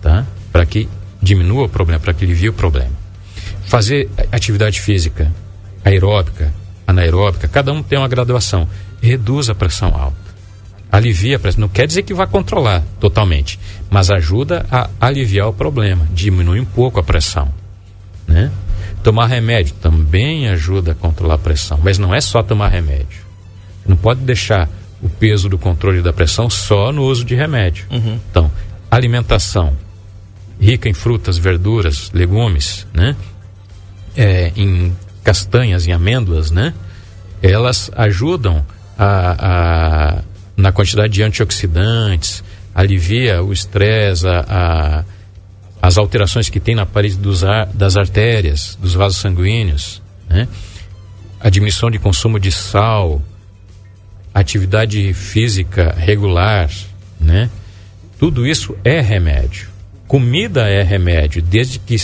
tá? 0.00 0.26
Para 0.50 0.64
que 0.64 0.88
diminua 1.26 1.64
o 1.64 1.68
problema, 1.68 2.00
para 2.00 2.14
que 2.14 2.24
alivie 2.24 2.48
o 2.48 2.52
problema. 2.52 2.92
Fazer 3.66 4.08
atividade 4.30 4.80
física 4.80 5.30
aeróbica, 5.84 6.52
anaeróbica, 6.86 7.48
cada 7.48 7.72
um 7.72 7.82
tem 7.82 7.98
uma 7.98 8.08
graduação. 8.08 8.68
Reduz 9.02 9.50
a 9.50 9.54
pressão 9.54 9.94
alta. 9.94 10.16
Alivia 10.90 11.36
a 11.36 11.38
pressão. 11.38 11.60
Não 11.62 11.68
quer 11.68 11.86
dizer 11.86 12.02
que 12.02 12.14
vai 12.14 12.26
controlar 12.26 12.82
totalmente, 13.00 13.58
mas 13.90 14.10
ajuda 14.10 14.64
a 14.70 14.88
aliviar 15.00 15.48
o 15.48 15.52
problema, 15.52 16.06
diminui 16.12 16.60
um 16.60 16.64
pouco 16.64 16.98
a 17.00 17.02
pressão. 17.02 17.52
Né? 18.26 18.50
Tomar 19.02 19.26
remédio 19.26 19.74
também 19.74 20.48
ajuda 20.48 20.92
a 20.92 20.94
controlar 20.94 21.34
a 21.34 21.38
pressão, 21.38 21.78
mas 21.82 21.98
não 21.98 22.14
é 22.14 22.20
só 22.20 22.42
tomar 22.42 22.68
remédio. 22.68 23.26
Não 23.86 23.96
pode 23.96 24.20
deixar 24.20 24.68
o 25.02 25.08
peso 25.08 25.48
do 25.48 25.58
controle 25.58 26.02
da 26.02 26.12
pressão 26.12 26.48
só 26.48 26.90
no 26.90 27.02
uso 27.02 27.24
de 27.24 27.34
remédio. 27.34 27.86
Uhum. 27.90 28.18
Então, 28.30 28.50
alimentação, 28.90 29.76
rica 30.60 30.88
em 30.88 30.94
frutas, 30.94 31.38
verduras, 31.38 32.10
legumes, 32.12 32.86
né? 32.92 33.16
É, 34.16 34.52
em 34.56 34.96
castanhas, 35.22 35.86
em 35.86 35.92
amêndoas, 35.92 36.50
né? 36.50 36.72
Elas 37.42 37.90
ajudam 37.94 38.64
a, 38.98 39.36
a 39.38 40.22
na 40.56 40.72
quantidade 40.72 41.12
de 41.12 41.22
antioxidantes, 41.22 42.42
alivia 42.74 43.42
o 43.42 43.52
estresse, 43.52 44.26
a, 44.26 44.44
a, 44.48 45.04
as 45.82 45.98
alterações 45.98 46.48
que 46.48 46.58
tem 46.58 46.74
na 46.74 46.86
parede 46.86 47.16
dos 47.16 47.44
ar, 47.44 47.66
das 47.66 47.96
artérias, 47.96 48.78
dos 48.80 48.94
vasos 48.94 49.18
sanguíneos, 49.18 50.00
né? 50.28 50.48
a 51.38 51.50
diminuição 51.50 51.90
de 51.90 51.98
consumo 51.98 52.40
de 52.40 52.50
sal, 52.50 53.22
atividade 54.32 55.12
física 55.12 55.94
regular, 55.96 56.70
né? 57.20 57.50
Tudo 58.18 58.46
isso 58.46 58.76
é 58.82 59.00
remédio. 59.00 59.68
Comida 60.06 60.68
é 60.68 60.82
remédio, 60.82 61.42
desde 61.42 61.78
que 61.78 61.96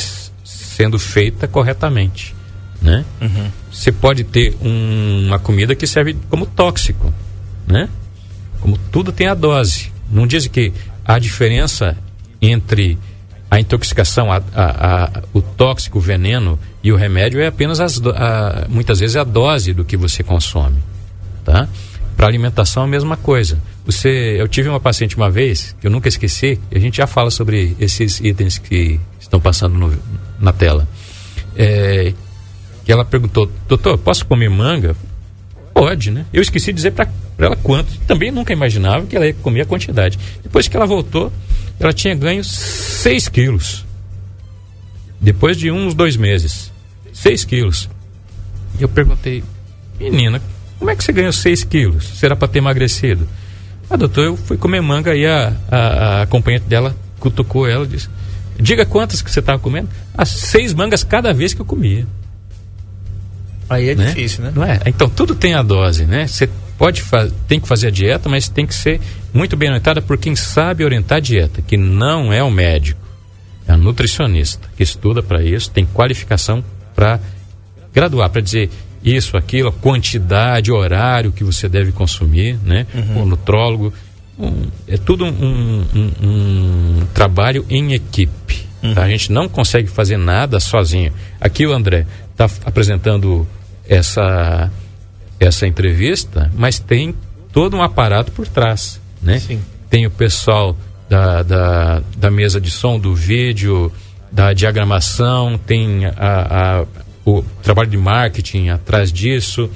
sendo 0.45 0.99
feita 0.99 1.47
corretamente, 1.47 2.35
né? 2.81 3.05
Uhum. 3.21 3.51
Você 3.71 3.93
pode 3.93 4.25
ter 4.25 4.57
um, 4.61 5.27
uma 5.27 5.39
comida 5.39 5.75
que 5.75 5.87
serve 5.87 6.17
como 6.29 6.47
tóxico, 6.47 7.13
né? 7.67 7.89
Como 8.61 8.77
tudo 8.91 9.13
tem 9.13 9.27
a 9.27 9.35
dose. 9.35 9.93
Não 10.11 10.27
dizem 10.27 10.51
que 10.51 10.73
a 11.05 11.19
diferença 11.19 11.97
entre 12.41 12.99
a 13.51 13.61
intoxicação, 13.61 14.33
a, 14.33 14.43
a, 14.55 15.05
a, 15.05 15.11
o 15.33 15.43
tóxico, 15.43 15.99
o 15.99 16.01
veneno 16.01 16.59
e 16.83 16.91
o 16.91 16.97
remédio 16.97 17.41
é 17.41 17.47
apenas 17.49 17.81
as, 17.81 18.01
muitas 18.69 18.99
vezes 18.99 19.15
a 19.15 19.25
dose 19.25 19.75
do 19.75 19.85
que 19.85 19.97
você 19.97 20.23
consome, 20.23 20.83
tá? 21.45 21.69
Para 22.23 22.29
alimentação 22.29 22.85
é 22.85 22.87
a 22.87 22.88
mesma 22.88 23.17
coisa. 23.17 23.61
Você, 23.85 24.37
eu 24.38 24.47
tive 24.47 24.69
uma 24.69 24.79
paciente 24.79 25.17
uma 25.17 25.29
vez 25.29 25.75
que 25.81 25.88
eu 25.88 25.91
nunca 25.91 26.07
esqueci. 26.07 26.57
E 26.71 26.79
a 26.79 26.81
gente 26.81 26.99
já 26.99 27.07
fala 27.09 27.33
sobre 27.33 27.76
esses 27.81 28.21
itens 28.21 28.59
que 28.59 29.00
estão 29.19 29.41
passando 29.41 29.76
no, 29.76 29.93
na 30.38 30.52
tela. 30.52 30.87
É, 31.57 32.14
que 32.85 32.93
ela 32.93 33.05
perguntou, 33.05 33.50
doutor, 33.67 33.99
posso 33.99 34.25
comer 34.25 34.49
manga? 34.49 34.95
Pode, 35.75 36.12
né? 36.12 36.25
Eu 36.33 36.41
esqueci 36.41 36.67
de 36.67 36.75
dizer 36.76 36.93
para 36.93 37.09
ela 37.41 37.57
quanto. 37.57 37.93
Também 38.07 38.31
nunca 38.31 38.52
imaginava 38.52 39.05
que 39.05 39.17
ela 39.17 39.26
ia 39.26 39.35
comer 39.35 39.62
a 39.62 39.67
quantidade. 39.67 40.17
Depois 40.45 40.69
que 40.69 40.76
ela 40.76 40.87
voltou, 40.87 41.33
ela 41.81 41.93
tinha 41.93 42.14
ganho 42.14 42.45
6 42.45 43.29
quilos. 43.31 43.85
Depois 45.21 45.57
de 45.57 45.73
uns 45.73 45.93
dois 45.93 46.17
meses. 46.17 46.71
6 47.12 47.45
quilos. 47.47 47.91
E 48.79 48.83
eu 48.85 48.88
perguntei, 48.88 49.43
menina, 49.99 50.41
como 50.83 50.91
é 50.91 50.97
que 50.97 51.05
você 51.05 51.12
ganhou 51.12 51.33
6 51.33 51.62
quilos? 51.62 52.19
Será 52.19 52.35
para 52.35 52.49
ter 52.49 52.59
emagrecido? 52.59 53.29
Ah, 53.89 53.97
doutor, 53.97 54.25
eu 54.25 54.37
fui 54.37 54.57
comer 54.57 54.81
manga 54.81 55.15
e 55.15 55.25
a, 55.25 55.53
a, 55.71 55.77
a 55.77 56.23
acompanhante 56.23 56.65
dela 56.65 56.97
cutucou 57.21 57.69
ela 57.69 57.85
e 57.85 57.87
disse: 57.87 58.09
Diga 58.59 58.85
quantas 58.85 59.23
que 59.23 59.31
você 59.31 59.39
estava 59.39 59.61
comendo? 59.61 59.89
As 60.12 60.29
seis 60.29 60.75
mangas 60.75 61.05
cada 61.05 61.33
vez 61.33 61.55
que 61.55 61.61
eu 61.61 61.65
comia. 61.65 62.05
Aí 63.71 63.91
é 63.91 63.95
né? 63.95 64.07
difícil, 64.07 64.43
né? 64.43 64.53
Não 64.53 64.65
é? 64.65 64.81
Então 64.85 65.09
tudo 65.09 65.37
tem 65.37 65.55
a 65.55 65.62
dose, 65.62 66.05
né? 66.05 66.27
Você 66.27 66.51
pode 66.77 67.05
tem 67.47 67.61
que 67.61 67.69
fazer 67.69 67.87
a 67.87 67.91
dieta, 67.91 68.29
mas 68.29 68.49
tem 68.49 68.67
que 68.67 68.75
ser 68.75 69.01
muito 69.33 69.57
bem 69.57 69.69
orientada 69.69 70.03
por 70.03 70.19
quem 70.19 70.35
sabe 70.35 70.85
orientar 70.85 71.19
a 71.19 71.21
dieta, 71.21 71.62
que 71.62 71.77
não 71.77 72.33
é 72.33 72.43
o 72.43 72.51
médico, 72.51 73.01
é 73.69 73.73
a 73.73 73.77
nutricionista 73.77 74.69
que 74.77 74.83
estuda 74.83 75.23
para 75.23 75.45
isso, 75.45 75.71
tem 75.71 75.87
qualificação 75.87 76.65
para 76.93 77.21
graduar, 77.95 78.29
para 78.31 78.41
dizer 78.41 78.69
isso, 79.05 79.37
aquilo, 79.37 79.69
a 79.69 79.73
quantidade, 79.73 80.71
horário 80.71 81.33
que 81.33 81.43
você 81.43 81.69
deve 81.69 81.93
consumir, 81.93 82.59
né? 82.65 82.87
Uhum. 82.95 83.23
O 83.23 83.27
nutrólogo, 83.27 83.93
um, 84.39 84.67
é 84.87 84.97
tudo 84.97 85.25
um, 85.25 85.85
um, 85.95 86.11
um, 86.23 87.07
trabalho 87.13 87.65
em 87.69 87.93
equipe. 87.93 88.67
Uhum. 88.83 88.95
Tá? 88.95 89.03
A 89.03 89.09
gente 89.09 89.33
não 89.33 89.49
consegue 89.49 89.89
fazer 89.89 90.17
nada 90.17 90.61
sozinho. 90.61 91.13
Aqui 91.41 91.67
o 91.67 91.73
André 91.73 92.07
está 92.31 92.49
apresentando 92.65 93.47
essa 93.89 94.71
essa 95.41 95.67
entrevista, 95.67 96.53
mas 96.57 96.79
tem 96.79 97.15
todo 97.53 97.77
um 97.77 97.83
aparato 97.83 98.31
por 98.31 98.47
trás, 98.47 99.01
né? 99.21 99.41
Sim. 99.41 99.61
Tem 99.91 100.07
o 100.07 100.11
pessoal 100.11 100.77
da, 101.09 101.43
da, 101.43 102.03
da 102.17 102.31
mesa 102.31 102.61
de 102.61 102.71
som, 102.71 102.99
do 102.99 103.15
vídeo, 103.15 103.93
da 104.31 104.53
diagramação, 104.53 105.59
tem 105.59 106.07
a, 106.07 106.13
a, 106.17 106.85
o 107.25 107.43
trabalho 107.62 107.91
de 107.91 107.97
marketing 107.97 108.69
atrás 108.69 109.12
disso, 109.12 109.71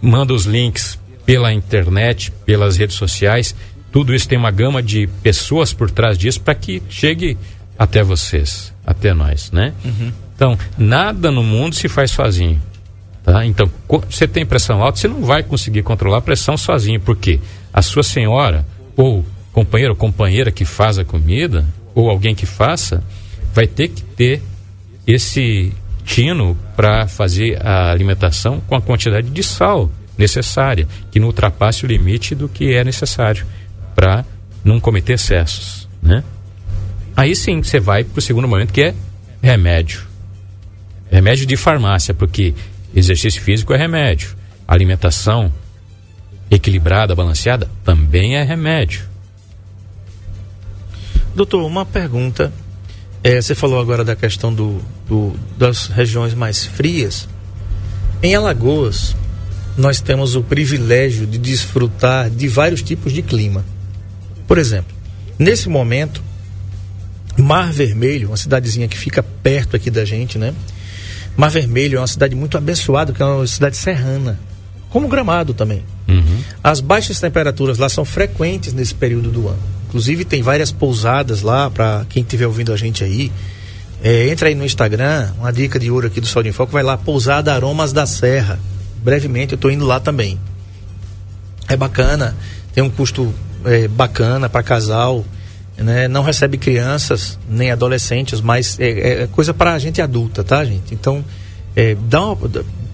manda 0.00 0.32
os 0.32 0.44
links 0.44 0.98
pela 1.24 1.52
internet, 1.52 2.32
pelas 2.44 2.76
redes 2.76 2.96
sociais, 2.96 3.54
tudo 3.92 4.14
isso 4.14 4.28
tem 4.28 4.38
uma 4.38 4.50
gama 4.50 4.82
de 4.82 5.06
pessoas 5.22 5.72
por 5.72 5.90
trás 5.90 6.16
disso 6.16 6.40
para 6.40 6.54
que 6.54 6.82
chegue 6.88 7.36
até 7.78 8.02
vocês, 8.02 8.72
até 8.86 9.12
nós, 9.12 9.50
né? 9.52 9.74
Uhum. 9.84 10.12
Então, 10.34 10.58
nada 10.78 11.30
no 11.30 11.42
mundo 11.42 11.74
se 11.74 11.88
faz 11.88 12.10
sozinho. 12.10 12.60
Tá? 13.22 13.44
Então, 13.46 13.70
você 14.10 14.26
tem 14.26 14.44
pressão 14.44 14.82
alta, 14.82 14.98
você 14.98 15.06
não 15.06 15.22
vai 15.22 15.42
conseguir 15.42 15.82
controlar 15.82 16.18
a 16.18 16.22
pressão 16.22 16.56
sozinho, 16.56 17.00
porque 17.00 17.38
a 17.72 17.82
sua 17.82 18.02
senhora, 18.02 18.66
ou 18.96 19.24
companheiro 19.52 19.92
ou 19.92 19.96
companheira 19.96 20.50
que 20.50 20.64
faz 20.64 20.98
a 20.98 21.04
comida, 21.04 21.64
ou 21.94 22.10
alguém 22.10 22.34
que 22.34 22.46
faça, 22.46 23.04
vai 23.54 23.66
ter 23.66 23.88
que 23.88 24.02
ter 24.02 24.42
esse 25.06 25.72
tino 26.04 26.56
para 26.76 27.06
fazer 27.06 27.64
a 27.64 27.90
alimentação 27.90 28.60
com 28.66 28.74
a 28.74 28.80
quantidade 28.80 29.30
de 29.30 29.42
sal 29.42 29.90
necessária, 30.16 30.86
que 31.10 31.18
não 31.18 31.28
ultrapasse 31.28 31.84
o 31.84 31.88
limite 31.88 32.34
do 32.34 32.48
que 32.48 32.72
é 32.72 32.84
necessário 32.84 33.46
para 33.94 34.24
não 34.64 34.78
cometer 34.78 35.14
excessos, 35.14 35.88
né? 36.02 36.22
Aí 37.16 37.34
sim 37.36 37.62
você 37.62 37.78
vai 37.78 38.04
para 38.04 38.18
o 38.18 38.22
segundo 38.22 38.48
momento 38.48 38.72
que 38.72 38.82
é 38.82 38.94
remédio. 39.42 40.02
Remédio 41.10 41.44
de 41.44 41.56
farmácia, 41.56 42.14
porque 42.14 42.54
Exercício 42.94 43.40
físico 43.40 43.72
é 43.72 43.76
remédio. 43.76 44.36
Alimentação 44.68 45.52
equilibrada, 46.50 47.14
balanceada, 47.14 47.68
também 47.82 48.36
é 48.36 48.42
remédio. 48.42 49.04
Doutor, 51.34 51.64
uma 51.64 51.86
pergunta. 51.86 52.52
É, 53.24 53.40
você 53.40 53.54
falou 53.54 53.80
agora 53.80 54.04
da 54.04 54.16
questão 54.16 54.52
do, 54.52 54.80
do, 55.08 55.32
das 55.56 55.86
regiões 55.86 56.34
mais 56.34 56.64
frias. 56.64 57.28
Em 58.22 58.34
Alagoas, 58.34 59.14
nós 59.76 60.00
temos 60.00 60.34
o 60.34 60.42
privilégio 60.42 61.26
de 61.26 61.38
desfrutar 61.38 62.28
de 62.28 62.48
vários 62.48 62.82
tipos 62.82 63.12
de 63.12 63.22
clima. 63.22 63.64
Por 64.46 64.58
exemplo, 64.58 64.94
nesse 65.38 65.68
momento, 65.68 66.22
Mar 67.38 67.72
Vermelho, 67.72 68.28
uma 68.28 68.36
cidadezinha 68.36 68.88
que 68.88 68.98
fica 68.98 69.22
perto 69.22 69.76
aqui 69.76 69.90
da 69.90 70.04
gente, 70.04 70.36
né? 70.36 70.52
Mar 71.36 71.50
Vermelho 71.50 71.98
é 71.98 72.00
uma 72.00 72.06
cidade 72.06 72.34
muito 72.34 72.58
abençoada, 72.58 73.12
que 73.12 73.22
é 73.22 73.24
uma 73.24 73.46
cidade 73.46 73.76
serrana, 73.76 74.38
como 74.90 75.08
Gramado 75.08 75.54
também. 75.54 75.82
Uhum. 76.08 76.42
As 76.62 76.80
baixas 76.80 77.18
temperaturas 77.18 77.78
lá 77.78 77.88
são 77.88 78.04
frequentes 78.04 78.74
nesse 78.74 78.94
período 78.94 79.30
do 79.30 79.48
ano. 79.48 79.62
Inclusive 79.92 80.24
tem 80.24 80.42
várias 80.42 80.72
pousadas 80.72 81.42
lá 81.42 81.68
para 81.68 82.06
quem 82.08 82.22
estiver 82.22 82.46
ouvindo 82.46 82.72
a 82.72 82.76
gente 82.76 83.04
aí. 83.04 83.30
É, 84.02 84.28
entra 84.30 84.48
aí 84.48 84.54
no 84.54 84.64
Instagram, 84.64 85.30
uma 85.38 85.52
dica 85.52 85.78
de 85.78 85.90
ouro 85.90 86.06
aqui 86.06 86.20
do 86.20 86.26
Sol 86.26 86.42
de 86.42 86.50
Foco, 86.50 86.72
vai 86.72 86.82
lá, 86.82 86.96
Pousada 86.96 87.52
Aromas 87.52 87.92
da 87.92 88.06
Serra. 88.06 88.58
Brevemente 89.02 89.52
eu 89.52 89.56
estou 89.56 89.70
indo 89.70 89.84
lá 89.84 90.00
também. 90.00 90.40
É 91.68 91.76
bacana, 91.76 92.34
tem 92.74 92.82
um 92.82 92.90
custo 92.90 93.32
é, 93.64 93.86
bacana 93.86 94.48
para 94.48 94.62
casal 94.62 95.24
né? 95.76 96.08
Não 96.08 96.22
recebe 96.22 96.58
crianças 96.58 97.38
nem 97.48 97.70
adolescentes, 97.70 98.40
mas 98.40 98.78
é, 98.78 99.22
é 99.22 99.26
coisa 99.26 99.54
para 99.54 99.78
gente 99.78 100.00
adulta, 100.00 100.44
tá, 100.44 100.64
gente? 100.64 100.94
Então, 100.94 101.24
é, 101.74 101.94
dá 102.08 102.24
uma, 102.24 102.36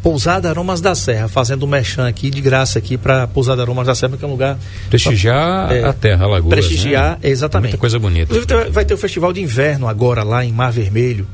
Pousada 0.03 0.49
Aromas 0.49 0.81
da 0.81 0.95
Serra, 0.95 1.29
fazendo 1.29 1.65
um 1.65 1.69
merchan 1.69 2.07
aqui 2.07 2.31
de 2.31 2.41
graça 2.41 2.79
aqui 2.79 2.97
para 2.97 3.27
Pousada 3.27 3.63
Aromas 3.63 3.87
da 3.87 3.95
Serra, 3.95 4.17
que 4.17 4.25
é 4.25 4.29
um 4.29 4.31
lugar. 4.31 4.59
Prestigiar 4.89 5.73
é, 5.73 5.85
a 5.85 5.93
terra, 5.93 6.25
a 6.25 6.29
Lagoa. 6.29 6.51
Prestigiar, 6.51 7.13
né? 7.13 7.19
exatamente. 7.23 7.73
Muita 7.73 7.79
coisa 7.79 7.99
bonita. 7.99 8.35
Vai 8.71 8.85
ter 8.85 8.95
o 8.95 8.99
festival 8.99 9.33
de 9.33 9.41
inverno 9.41 9.89
agora 9.89 10.23
lá 10.23 10.45
em 10.45 10.53
Mar 10.53 10.71
Vermelho, 10.71 11.27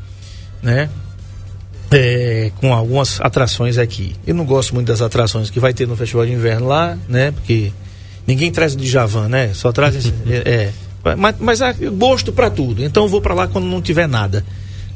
né? 0.62 0.88
É, 1.90 2.50
com 2.56 2.72
algumas 2.72 3.20
atrações 3.20 3.78
aqui. 3.78 4.16
Eu 4.26 4.34
não 4.34 4.44
gosto 4.44 4.74
muito 4.74 4.88
das 4.88 5.02
atrações 5.02 5.50
que 5.50 5.60
vai 5.60 5.72
ter 5.72 5.86
no 5.86 5.96
festival 5.96 6.26
de 6.26 6.32
inverno 6.32 6.66
lá, 6.66 6.96
né? 7.08 7.30
Porque 7.30 7.70
ninguém 8.26 8.50
traz 8.50 8.74
de 8.74 8.88
Javan, 8.88 9.28
né? 9.28 9.52
Só 9.52 9.70
traz. 9.70 10.12
é, 10.26 10.50
é 10.50 10.72
mas, 11.16 11.36
mas 11.38 11.60
há 11.60 11.72
gosto 11.72 12.32
para 12.32 12.48
tudo. 12.48 12.82
Então 12.82 13.04
eu 13.04 13.08
vou 13.08 13.20
para 13.20 13.34
lá 13.34 13.46
quando 13.46 13.66
não 13.66 13.82
tiver 13.82 14.08
nada. 14.08 14.42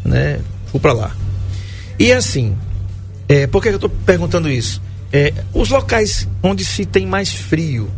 Né? 0.03 0.41
Vou 0.73 0.81
para 0.81 0.95
lá. 0.95 1.17
E 1.99 2.11
assim, 2.13 2.57
é, 3.29 3.47
por 3.47 3.63
que 3.63 3.69
eu 3.69 3.75
estou 3.75 3.91
perguntando 3.91 4.49
isso? 4.49 4.81
É, 5.13 5.33
os 5.53 5.69
locais 5.69 6.27
onde 6.43 6.65
se 6.65 6.85
tem 6.85 7.07
mais 7.07 7.33
frio, 7.33 7.91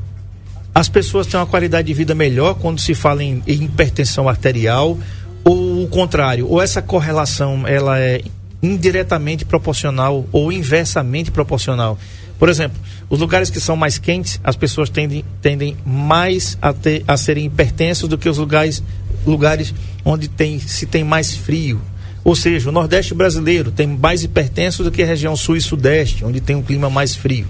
as 0.75 0.89
pessoas 0.89 1.27
têm 1.27 1.39
uma 1.39 1.47
qualidade 1.47 1.89
de 1.89 1.95
vida 1.95 2.15
melhor 2.15 2.55
quando 2.55 2.81
se 2.81 2.95
fala 2.95 3.23
em, 3.23 3.43
em 3.47 3.65
hipertensão 3.65 4.29
arterial 4.29 4.99
ou 5.45 5.85
o 5.85 5.89
contrário? 5.89 6.49
Ou 6.49 6.61
essa 6.61 6.81
correlação 6.81 7.67
ela 7.67 7.99
é 7.99 8.23
indiretamente 8.63 9.45
proporcional 9.45 10.27
ou 10.33 10.53
inversamente 10.53 11.31
proporcional? 11.31 11.99
Por 12.39 12.49
exemplo, 12.49 12.81
os 13.09 13.21
lugares 13.21 13.51
que 13.51 13.61
são 13.61 13.77
mais 13.77 13.99
quentes, 13.99 14.41
as 14.43 14.57
pessoas 14.57 14.89
tendem, 14.89 15.25
tendem 15.43 15.77
mais 15.85 16.57
a, 16.63 16.73
ter, 16.73 17.05
a 17.07 17.17
serem 17.17 17.47
hipertensos 17.47 18.09
do 18.09 18.17
que 18.17 18.29
os 18.29 18.39
lugares, 18.39 18.83
lugares 19.27 19.75
onde 20.05 20.29
tem, 20.29 20.59
se 20.59 20.87
tem 20.87 21.05
mais 21.05 21.35
frio. 21.35 21.81
Ou 22.23 22.37
seja, 22.37 22.69
o 22.69 22.73
Nordeste 22.73 23.15
brasileiro 23.15 23.71
tem 23.71 23.87
mais 23.87 24.23
hipertensos 24.23 24.85
do 24.85 24.93
que 24.93 25.03
a 25.03 25.07
região 25.07 25.35
Sul 25.35 25.57
e 25.57 25.61
Sudeste, 25.61 26.25
onde 26.25 26.41
tem 26.41 26.55
um 26.57 26.63
clima 26.63 26.91
mais 26.91 27.15
frio. 27.15 27.47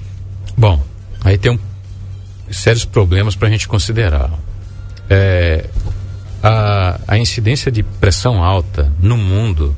Bom, 0.57 0.83
aí 1.25 1.37
tem 1.37 1.53
um, 1.53 1.59
sérios 2.51 2.85
problemas 2.85 3.35
para 3.35 3.49
a 3.49 3.51
gente 3.51 3.67
considerar. 3.67 4.31
É, 5.09 5.67
a, 6.43 7.01
a 7.07 7.19
incidência 7.19 7.71
de 7.71 7.83
pressão 7.83 8.43
alta 8.43 8.93
no 9.01 9.17
mundo 9.17 9.77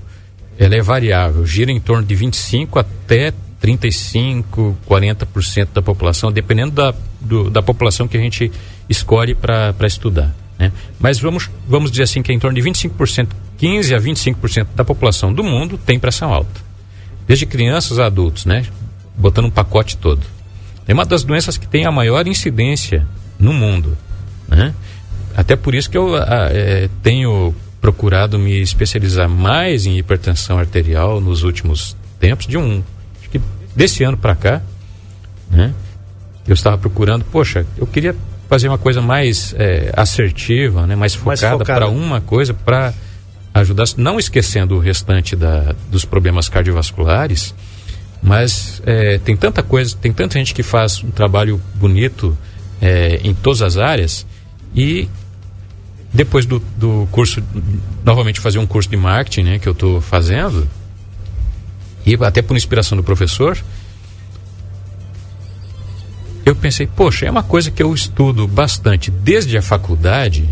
ela 0.58 0.74
é 0.74 0.82
variável, 0.82 1.44
gira 1.46 1.72
em 1.72 1.80
torno 1.80 2.04
de 2.04 2.14
25 2.14 2.78
até 2.78 3.32
35, 3.60 4.76
40% 4.88 5.68
da 5.72 5.82
população, 5.82 6.30
dependendo 6.30 6.72
da, 6.72 6.94
do, 7.20 7.50
da 7.50 7.62
população 7.62 8.06
que 8.06 8.16
a 8.16 8.20
gente 8.20 8.50
escolhe 8.88 9.34
para 9.34 9.74
estudar. 9.86 10.34
Né? 10.58 10.72
Mas 10.98 11.18
vamos, 11.18 11.50
vamos 11.66 11.90
dizer 11.90 12.04
assim 12.04 12.22
que 12.22 12.32
é 12.32 12.34
em 12.34 12.38
torno 12.38 12.60
de 12.60 12.68
25%, 12.68 13.28
15 13.62 13.94
a 13.94 14.00
25% 14.00 14.66
da 14.74 14.84
população 14.84 15.32
do 15.32 15.44
mundo 15.44 15.78
tem 15.78 15.96
pressão 15.96 16.34
alta. 16.34 16.60
Desde 17.28 17.46
crianças 17.46 17.96
a 18.00 18.06
adultos, 18.06 18.44
né? 18.44 18.66
Botando 19.16 19.44
um 19.44 19.50
pacote 19.52 19.96
todo. 19.96 20.20
É 20.84 20.92
uma 20.92 21.04
das 21.04 21.22
doenças 21.22 21.56
que 21.56 21.68
tem 21.68 21.86
a 21.86 21.92
maior 21.92 22.26
incidência 22.26 23.06
no 23.38 23.52
mundo, 23.52 23.96
né? 24.48 24.74
Até 25.36 25.54
por 25.54 25.76
isso 25.76 25.88
que 25.88 25.96
eu 25.96 26.16
a, 26.16 26.48
é, 26.50 26.90
tenho 27.04 27.54
procurado 27.80 28.36
me 28.36 28.60
especializar 28.60 29.28
mais 29.28 29.86
em 29.86 29.96
hipertensão 29.96 30.58
arterial 30.58 31.20
nos 31.20 31.44
últimos 31.44 31.96
tempos, 32.18 32.48
de 32.48 32.58
um, 32.58 32.82
acho 33.20 33.30
que 33.30 33.40
desse 33.76 34.02
ano 34.02 34.16
para 34.16 34.34
cá, 34.34 34.60
né? 35.48 35.72
Eu 36.48 36.54
estava 36.54 36.76
procurando, 36.76 37.24
poxa, 37.26 37.64
eu 37.78 37.86
queria 37.86 38.16
fazer 38.48 38.66
uma 38.66 38.78
coisa 38.78 39.00
mais 39.00 39.54
é, 39.56 39.92
assertiva, 39.96 40.84
né? 40.84 40.96
mais 40.96 41.14
focada, 41.14 41.58
focada. 41.58 41.78
para 41.78 41.88
uma 41.88 42.20
coisa, 42.20 42.52
para 42.52 42.92
ajudar, 43.54 43.84
não 43.96 44.18
esquecendo 44.18 44.76
o 44.76 44.78
restante 44.78 45.36
da, 45.36 45.74
dos 45.90 46.04
problemas 46.04 46.48
cardiovasculares, 46.48 47.54
mas 48.22 48.80
é, 48.86 49.18
tem 49.18 49.36
tanta 49.36 49.62
coisa, 49.62 49.96
tem 49.96 50.12
tanta 50.12 50.38
gente 50.38 50.54
que 50.54 50.62
faz 50.62 51.02
um 51.02 51.10
trabalho 51.10 51.60
bonito 51.74 52.36
é, 52.80 53.20
em 53.22 53.34
todas 53.34 53.62
as 53.62 53.76
áreas 53.76 54.26
e 54.74 55.08
depois 56.12 56.44
do, 56.46 56.60
do 56.76 57.08
curso, 57.10 57.42
novamente 58.04 58.38
fazer 58.38 58.58
um 58.58 58.66
curso 58.66 58.88
de 58.88 58.96
marketing, 58.96 59.42
né, 59.42 59.58
que 59.58 59.68
eu 59.68 59.72
estou 59.72 60.00
fazendo, 60.00 60.68
e 62.04 62.14
até 62.20 62.42
por 62.42 62.56
inspiração 62.56 62.96
do 62.96 63.02
professor, 63.02 63.58
eu 66.44 66.54
pensei, 66.54 66.86
poxa, 66.86 67.26
é 67.26 67.30
uma 67.30 67.42
coisa 67.42 67.70
que 67.70 67.82
eu 67.82 67.94
estudo 67.94 68.46
bastante 68.46 69.10
desde 69.10 69.56
a 69.56 69.62
faculdade 69.62 70.48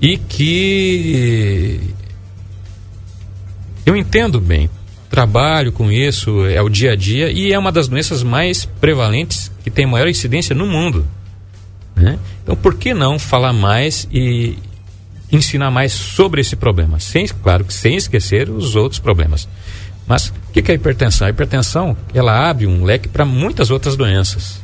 e 0.00 0.16
que 0.16 1.80
eu 3.86 3.96
entendo 3.96 4.40
bem, 4.40 4.70
trabalho 5.10 5.70
com 5.70 5.92
isso, 5.92 6.44
é 6.46 6.60
o 6.60 6.68
dia 6.68 6.92
a 6.92 6.96
dia 6.96 7.30
e 7.30 7.52
é 7.52 7.58
uma 7.58 7.70
das 7.70 7.86
doenças 7.86 8.22
mais 8.22 8.64
prevalentes 8.64 9.50
que 9.62 9.70
tem 9.70 9.86
maior 9.86 10.08
incidência 10.08 10.54
no 10.54 10.66
mundo. 10.66 11.06
Né? 11.94 12.18
Então, 12.42 12.56
por 12.56 12.74
que 12.74 12.92
não 12.92 13.18
falar 13.18 13.52
mais 13.52 14.08
e 14.10 14.58
ensinar 15.30 15.70
mais 15.70 15.92
sobre 15.92 16.40
esse 16.40 16.56
problema? 16.56 16.98
Sem, 16.98 17.26
claro 17.26 17.64
que 17.64 17.72
sem 17.72 17.96
esquecer 17.96 18.50
os 18.50 18.74
outros 18.74 18.98
problemas. 18.98 19.48
Mas 20.06 20.28
o 20.28 20.52
que 20.52 20.70
é 20.70 20.72
a 20.72 20.74
hipertensão? 20.74 21.26
A 21.26 21.30
hipertensão 21.30 21.96
ela 22.12 22.48
abre 22.48 22.66
um 22.66 22.84
leque 22.84 23.08
para 23.08 23.24
muitas 23.24 23.70
outras 23.70 23.96
doenças. 23.96 24.60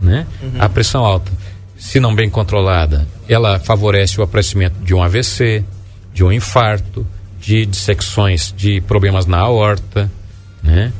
Né? 0.00 0.26
Uhum. 0.42 0.50
A 0.58 0.68
pressão 0.68 1.04
alta, 1.04 1.30
se 1.78 2.00
não 2.00 2.14
bem 2.14 2.28
controlada, 2.28 3.06
ela 3.28 3.58
favorece 3.60 4.20
o 4.20 4.24
aparecimento 4.24 4.74
de 4.82 4.92
um 4.94 5.02
AVC, 5.02 5.64
de 6.12 6.24
um 6.24 6.32
infarto, 6.32 7.06
de 7.42 7.66
dissecções 7.66 8.54
de 8.56 8.80
problemas 8.80 9.26
na 9.26 9.38
aorta, 9.38 10.10
né? 10.62 10.92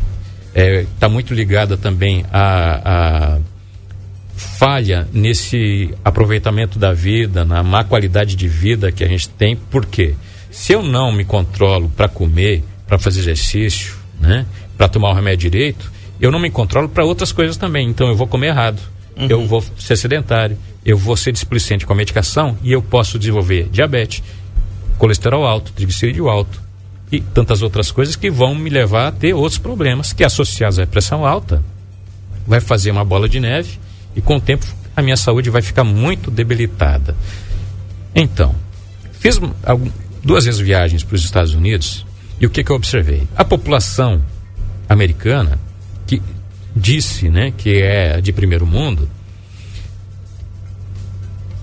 Está 0.49 0.61
é, 0.61 0.87
tá 1.01 1.09
muito 1.09 1.33
ligada 1.33 1.79
também 1.79 2.27
a 2.31 3.39
falha 4.37 5.09
nesse 5.13 5.95
aproveitamento 6.05 6.79
da 6.79 6.93
vida, 6.93 7.45
na 7.45 7.63
má 7.63 7.85
qualidade 7.85 8.37
de 8.37 8.49
vida 8.49 8.91
que 8.91 9.05
a 9.05 9.09
gente 9.09 9.29
tem. 9.29 9.57
Por 9.57 9.87
quê? 9.87 10.15
Se 10.51 10.73
eu 10.73 10.83
não 10.83 11.13
me 11.13 11.25
controlo 11.25 11.89
para 11.89 12.09
comer, 12.09 12.63
para 12.87 12.99
fazer 12.99 13.21
exercício, 13.21 13.95
né? 14.21 14.45
para 14.77 14.89
tomar 14.89 15.11
o 15.11 15.15
remédio 15.15 15.51
direito, 15.51 15.91
eu 16.21 16.31
não 16.31 16.39
me 16.39 16.51
controlo 16.51 16.89
para 16.89 17.05
outras 17.05 17.33
coisas 17.33 17.57
também. 17.57 17.89
Então 17.89 18.09
eu 18.09 18.17
vou 18.17 18.27
comer 18.27 18.49
errado, 18.49 18.81
uhum. 19.17 19.27
eu 19.29 19.47
vou 19.47 19.65
ser 19.79 19.97
sedentário, 19.97 20.59
eu 20.85 20.97
vou 20.97 21.17
ser 21.17 21.33
displicente 21.33 21.87
com 21.87 21.93
a 21.93 21.97
medicação 21.97 22.57
e 22.63 22.73
eu 22.73 22.83
posso 22.83 23.19
desenvolver 23.19 23.69
diabetes, 23.71 24.23
colesterol 24.99 25.47
alto, 25.47 25.73
triglicerídeo 25.73 26.29
alto 26.29 26.61
e 27.11 27.21
tantas 27.21 27.63
outras 27.63 27.91
coisas 27.91 28.17
que 28.17 28.31
vão 28.31 28.55
me 28.55 28.71
levar 28.71 29.09
a 29.09 29.13
ter 29.13 29.35
outros 29.35 29.59
problemas 29.59 30.13
que 30.13 30.25
associados 30.25 30.79
à 30.79 30.87
pressão 30.87 31.27
alta 31.27 31.63
vai 32.47 32.61
fazer 32.61 32.91
uma 32.91 33.05
bola 33.05 33.29
de 33.29 33.39
neve 33.39 33.79
e 34.17 34.21
com 34.21 34.37
o 34.37 34.41
tempo 34.41 34.67
a 34.97 35.03
minha 35.03 35.17
saúde 35.17 35.51
vai 35.51 35.63
ficar 35.63 35.85
muito 35.85 36.31
debilitada. 36.31 37.17
Então, 38.15 38.55
fiz 39.13 39.39
duas 40.23 40.45
vezes 40.45 40.61
viagens 40.61 41.03
para 41.03 41.15
os 41.15 41.25
Estados 41.25 41.55
Unidos 41.55 42.07
e 42.41 42.47
o 42.47 42.51
que, 42.51 42.65
que 42.65 42.71
eu 42.71 42.77
observei? 42.77 43.27
A 43.37 43.45
população 43.45 44.23
americana, 44.89 45.59
que 46.07 46.21
disse 46.75 47.29
né, 47.29 47.53
que 47.57 47.83
é 47.83 48.21
de 48.21 48.33
primeiro 48.33 48.67
mundo, 48.67 49.09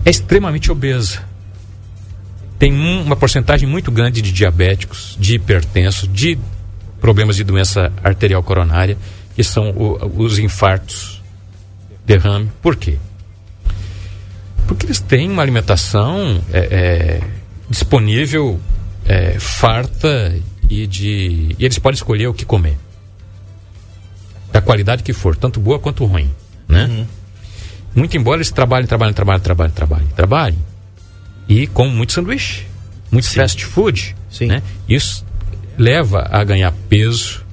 é 0.05 0.09
extremamente 0.09 0.71
obesa. 0.71 1.28
Tem 2.59 2.73
um, 2.73 3.03
uma 3.03 3.15
porcentagem 3.15 3.67
muito 3.67 3.89
grande 3.89 4.21
de 4.21 4.33
diabéticos, 4.33 5.15
de 5.17 5.35
hipertensos, 5.35 6.09
de 6.11 6.37
problemas 6.99 7.37
de 7.37 7.43
doença 7.45 7.91
arterial 8.03 8.43
coronária, 8.43 8.97
que 9.33 9.43
são 9.43 9.69
o, 9.69 10.21
os 10.21 10.37
infartos 10.37 11.23
derrame. 12.05 12.51
Por 12.61 12.75
quê? 12.75 12.97
Porque 14.67 14.85
eles 14.85 14.99
têm 14.99 15.31
uma 15.31 15.41
alimentação 15.41 16.43
é, 16.51 16.59
é, 16.59 17.21
disponível, 17.69 18.59
é, 19.05 19.39
farta 19.39 20.35
e 20.69 20.85
de. 20.85 21.55
E 21.57 21.65
eles 21.65 21.79
podem 21.79 21.95
escolher 21.95 22.27
o 22.27 22.33
que 22.33 22.43
comer. 22.43 22.77
Da 24.51 24.61
qualidade 24.61 25.01
que 25.01 25.13
for, 25.13 25.35
tanto 25.35 25.59
boa 25.59 25.79
quanto 25.79 26.05
ruim. 26.05 26.29
Né? 26.67 26.85
Uhum. 26.85 27.07
Muito 27.95 28.17
embora 28.17 28.37
eles 28.37 28.51
trabalhem, 28.51 28.85
trabalhem, 28.85 29.13
trabalhem, 29.13 29.41
trabalhem, 29.41 29.73
trabalhem, 29.73 30.07
trabalhem. 30.09 30.68
E 31.49 31.67
com 31.67 31.89
muito 31.89 32.13
sanduíche, 32.13 32.65
muito 33.11 33.27
Sim. 33.27 33.35
fast 33.35 33.65
food. 33.65 34.15
Sim. 34.29 34.45
Né? 34.45 34.63
Isso 34.87 35.25
leva 35.77 36.27
a 36.31 36.43
ganhar 36.43 36.71
peso, 36.87 37.43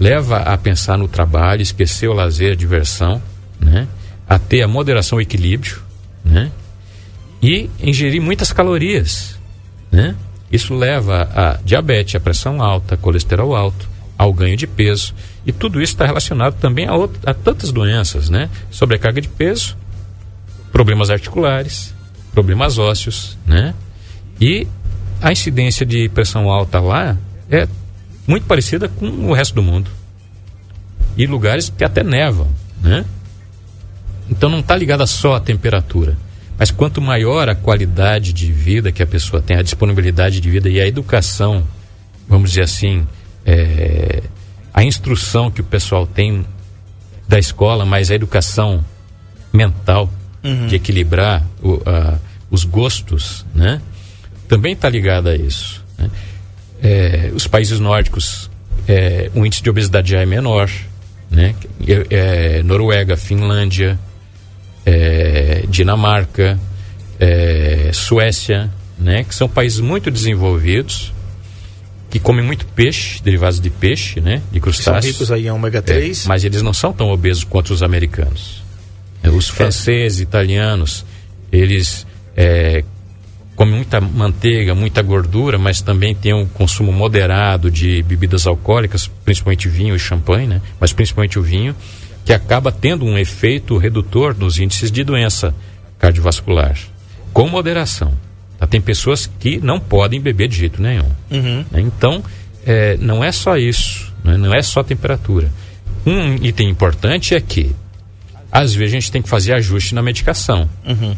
leva 0.00 0.38
a 0.38 0.56
pensar 0.56 0.96
no 0.96 1.06
trabalho, 1.06 1.62
esquecer 1.62 2.08
o 2.08 2.12
lazer, 2.12 2.52
a 2.52 2.56
diversão 2.56 3.22
né? 3.60 3.86
a 4.28 4.38
ter 4.38 4.62
a 4.62 4.68
moderação, 4.68 5.18
o 5.18 5.20
equilíbrio, 5.20 5.78
né? 6.24 6.50
e 7.42 7.70
ingerir 7.80 8.20
muitas 8.20 8.52
calorias. 8.52 9.38
Né? 9.90 10.16
Isso 10.50 10.74
leva 10.74 11.28
a 11.34 11.60
diabetes, 11.64 12.14
a 12.14 12.20
pressão 12.20 12.62
alta, 12.62 12.96
colesterol 12.96 13.54
alto, 13.54 13.88
ao 14.16 14.32
ganho 14.32 14.56
de 14.56 14.66
peso. 14.66 15.14
E 15.44 15.52
tudo 15.52 15.80
isso 15.80 15.92
está 15.92 16.06
relacionado 16.06 16.54
também 16.54 16.86
a, 16.86 16.94
outro, 16.94 17.20
a 17.24 17.34
tantas 17.34 17.70
doenças, 17.70 18.28
né? 18.30 18.48
Sobrecarga 18.70 19.20
de 19.20 19.28
peso, 19.28 19.76
problemas 20.72 21.10
articulares, 21.10 21.94
problemas 22.36 22.76
ósseos, 22.76 23.38
né? 23.46 23.74
E 24.38 24.68
a 25.22 25.32
incidência 25.32 25.86
de 25.86 26.06
pressão 26.10 26.50
alta 26.50 26.78
lá 26.78 27.16
é 27.50 27.66
muito 28.26 28.44
parecida 28.44 28.90
com 28.90 29.06
o 29.06 29.32
resto 29.32 29.54
do 29.54 29.62
mundo. 29.62 29.90
E 31.16 31.26
lugares 31.26 31.70
que 31.70 31.82
até 31.82 32.04
nevam, 32.04 32.46
né? 32.82 33.06
Então 34.28 34.50
não 34.50 34.60
está 34.60 34.76
ligada 34.76 35.06
só 35.06 35.36
à 35.36 35.40
temperatura. 35.40 36.18
Mas 36.58 36.70
quanto 36.70 37.00
maior 37.00 37.48
a 37.48 37.54
qualidade 37.54 38.34
de 38.34 38.52
vida 38.52 38.92
que 38.92 39.02
a 39.02 39.06
pessoa 39.06 39.40
tem, 39.40 39.56
a 39.56 39.62
disponibilidade 39.62 40.38
de 40.38 40.50
vida 40.50 40.68
e 40.68 40.78
a 40.78 40.86
educação, 40.86 41.66
vamos 42.28 42.50
dizer 42.50 42.64
assim, 42.64 43.06
é, 43.46 44.22
a 44.74 44.84
instrução 44.84 45.50
que 45.50 45.62
o 45.62 45.64
pessoal 45.64 46.06
tem 46.06 46.44
da 47.26 47.38
escola, 47.38 47.86
mas 47.86 48.10
a 48.10 48.14
educação 48.14 48.84
mental 49.54 50.10
uhum. 50.46 50.66
de 50.66 50.76
equilibrar 50.76 51.44
o, 51.62 51.80
a, 51.84 52.18
os 52.50 52.64
gostos, 52.64 53.44
né? 53.54 53.80
Também 54.48 54.72
está 54.72 54.88
ligada 54.88 55.30
a 55.30 55.36
isso. 55.36 55.84
Né? 55.98 56.10
É, 56.82 57.30
os 57.34 57.46
países 57.46 57.80
nórdicos, 57.80 58.50
é, 58.86 59.30
o 59.34 59.44
índice 59.44 59.62
de 59.62 59.70
obesidade 59.70 60.10
já 60.10 60.20
é 60.20 60.26
menor, 60.26 60.70
né? 61.30 61.54
É, 62.10 62.62
Noruega, 62.62 63.16
Finlândia, 63.16 63.98
é, 64.84 65.64
Dinamarca, 65.68 66.58
é, 67.18 67.90
Suécia, 67.92 68.70
né, 68.98 69.24
que 69.24 69.34
são 69.34 69.48
países 69.48 69.80
muito 69.80 70.10
desenvolvidos, 70.10 71.12
que 72.08 72.18
comem 72.18 72.44
muito 72.44 72.64
peixe, 72.66 73.20
derivados 73.22 73.60
de 73.60 73.68
peixe, 73.68 74.20
né, 74.20 74.40
de 74.52 74.60
crustáceos. 74.60 75.04
São 75.04 75.12
ricos 75.12 75.32
aí 75.32 75.46
em 75.46 75.50
ômega 75.50 75.82
3. 75.82 76.24
É, 76.24 76.28
mas 76.28 76.44
eles 76.44 76.62
não 76.62 76.72
são 76.72 76.92
tão 76.92 77.08
obesos 77.10 77.44
quanto 77.44 77.72
os 77.74 77.82
americanos. 77.82 78.62
É, 79.22 79.28
os 79.28 79.48
franceses, 79.48 80.20
italianos, 80.20 81.04
eles 81.50 82.06
é, 82.36 82.84
comem 83.56 83.74
muita 83.74 84.00
manteiga, 84.00 84.74
muita 84.74 85.02
gordura, 85.02 85.58
mas 85.58 85.80
também 85.80 86.14
têm 86.14 86.34
um 86.34 86.46
consumo 86.46 86.92
moderado 86.92 87.70
de 87.70 88.02
bebidas 88.02 88.46
alcoólicas, 88.46 89.10
principalmente 89.24 89.68
vinho 89.68 89.96
e 89.96 89.98
champanhe, 89.98 90.46
né? 90.46 90.60
Mas 90.78 90.92
principalmente 90.92 91.38
o 91.38 91.42
vinho 91.42 91.74
que 92.24 92.32
acaba 92.32 92.70
tendo 92.70 93.04
um 93.04 93.16
efeito 93.16 93.78
redutor 93.78 94.36
nos 94.36 94.58
índices 94.58 94.90
de 94.90 95.04
doença 95.04 95.54
cardiovascular, 95.98 96.76
com 97.32 97.48
moderação. 97.48 98.12
Tá? 98.58 98.66
Tem 98.66 98.80
pessoas 98.80 99.30
que 99.38 99.58
não 99.58 99.78
podem 99.78 100.20
beber 100.20 100.48
de 100.48 100.56
jeito 100.56 100.82
nenhum. 100.82 101.10
Uhum. 101.30 101.64
né? 101.70 101.80
Então, 101.80 102.22
é, 102.66 102.96
não 102.98 103.22
é 103.22 103.30
só 103.30 103.56
isso, 103.56 104.12
né? 104.24 104.36
não 104.36 104.52
é 104.52 104.60
só 104.60 104.82
temperatura. 104.82 105.50
Um 106.04 106.34
item 106.34 106.68
importante 106.68 107.34
é 107.34 107.40
que, 107.40 107.74
às 108.58 108.74
vezes, 108.74 108.94
a 108.94 108.96
gente 109.00 109.12
tem 109.12 109.20
que 109.22 109.28
fazer 109.28 109.52
ajuste 109.52 109.94
na 109.94 110.02
medicação. 110.02 110.68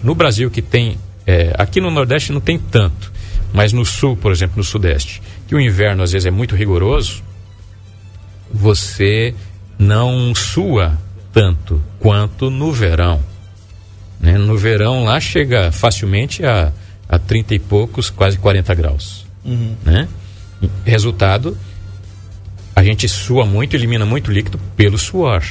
No 0.03 0.15
Brasil, 0.15 0.51
que 0.51 0.61
tem. 0.61 0.99
é, 1.27 1.53
aqui 1.57 1.81
no 1.81 1.91
Nordeste 1.91 2.33
não 2.33 2.41
tem 2.41 2.59
tanto, 2.59 3.13
mas 3.53 3.73
no 3.73 3.85
Sul, 3.85 4.17
por 4.17 4.33
exemplo, 4.33 4.57
no 4.57 4.65
Sudeste, 4.65 5.23
que 5.47 5.55
o 5.55 5.61
inverno 5.61 6.03
às 6.03 6.13
vezes 6.13 6.27
é 6.27 6.31
muito 6.31 6.57
rigoroso, 6.57 7.23
você 8.53 9.35
não 9.79 10.35
sua 10.35 10.99
tanto 11.33 11.81
quanto 12.01 12.51
no 12.51 12.73
verão. 12.73 13.23
né? 14.21 14.37
No 14.37 14.57
verão 14.59 15.05
lá 15.05 15.21
chega 15.21 15.71
facilmente 15.71 16.45
a, 16.45 16.73
a 17.09 17.19
30 17.19 17.55
e 17.55 17.59
poucos, 17.59 18.11
quase 18.11 18.37
40 18.39 18.75
graus. 18.75 19.25
Né? 19.85 20.09
E, 20.61 20.69
Resultado, 20.85 21.57
a 22.75 22.83
gente 22.83 23.09
sua 23.09 23.47
muito, 23.47 23.77
elimina 23.77 24.05
muito 24.05 24.33
líquido 24.33 24.59
pelo 24.77 24.99
suor. 24.99 25.45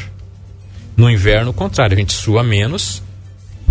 No 0.98 1.10
inverno, 1.12 1.52
o 1.52 1.54
contrário, 1.54 1.96
a 1.96 2.00
gente 2.00 2.12
sua 2.12 2.44
menos 2.44 3.04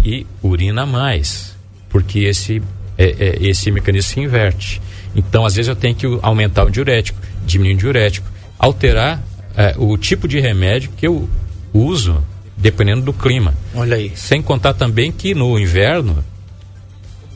e 0.04 0.24
urina 0.40 0.86
mais, 0.86 1.56
porque 1.88 2.20
esse, 2.20 2.62
é, 2.96 3.04
é, 3.18 3.38
esse 3.40 3.68
mecanismo 3.72 4.12
se 4.12 4.20
inverte. 4.20 4.80
Então, 5.14 5.44
às 5.44 5.56
vezes, 5.56 5.68
eu 5.68 5.74
tenho 5.74 5.96
que 5.96 6.06
aumentar 6.22 6.64
o 6.64 6.70
diurético, 6.70 7.18
diminuir 7.44 7.74
o 7.74 7.78
diurético, 7.78 8.28
alterar 8.56 9.20
é, 9.56 9.74
o 9.76 9.98
tipo 9.98 10.28
de 10.28 10.38
remédio 10.38 10.90
que 10.96 11.04
eu 11.04 11.28
uso, 11.74 12.22
dependendo 12.56 13.02
do 13.02 13.12
clima. 13.12 13.54
Olha 13.74 13.96
aí. 13.96 14.12
Sem 14.14 14.40
contar 14.40 14.74
também 14.74 15.10
que 15.10 15.34
no 15.34 15.58
inverno, 15.58 16.24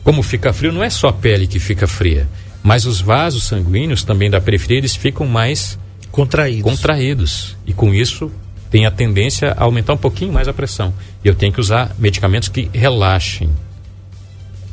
como 0.05 0.23
fica 0.23 0.53
frio, 0.53 0.71
não 0.71 0.83
é 0.83 0.89
só 0.89 1.09
a 1.09 1.13
pele 1.13 1.47
que 1.47 1.59
fica 1.59 1.85
fria, 1.85 2.29
mas 2.63 2.85
os 2.85 3.01
vasos 3.01 3.43
sanguíneos 3.43 4.03
também 4.03 4.29
da 4.29 4.39
periferia 4.39 4.77
eles 4.77 4.95
ficam 4.95 5.27
mais 5.27 5.77
Contraídos. 6.11 6.63
contraídos. 6.63 7.57
E 7.67 7.73
com 7.73 7.93
isso 7.93 8.31
tem 8.71 8.85
a 8.87 8.91
tendência 8.91 9.51
a 9.51 9.63
aumentar 9.65 9.93
um 9.93 9.97
pouquinho 9.97 10.31
mais 10.33 10.47
a 10.47 10.53
pressão. 10.53 10.91
E 11.23 11.27
eu 11.27 11.35
tenho 11.35 11.51
que 11.53 11.59
usar 11.59 11.93
medicamentos 11.99 12.47
que 12.49 12.69
relaxem 12.73 13.49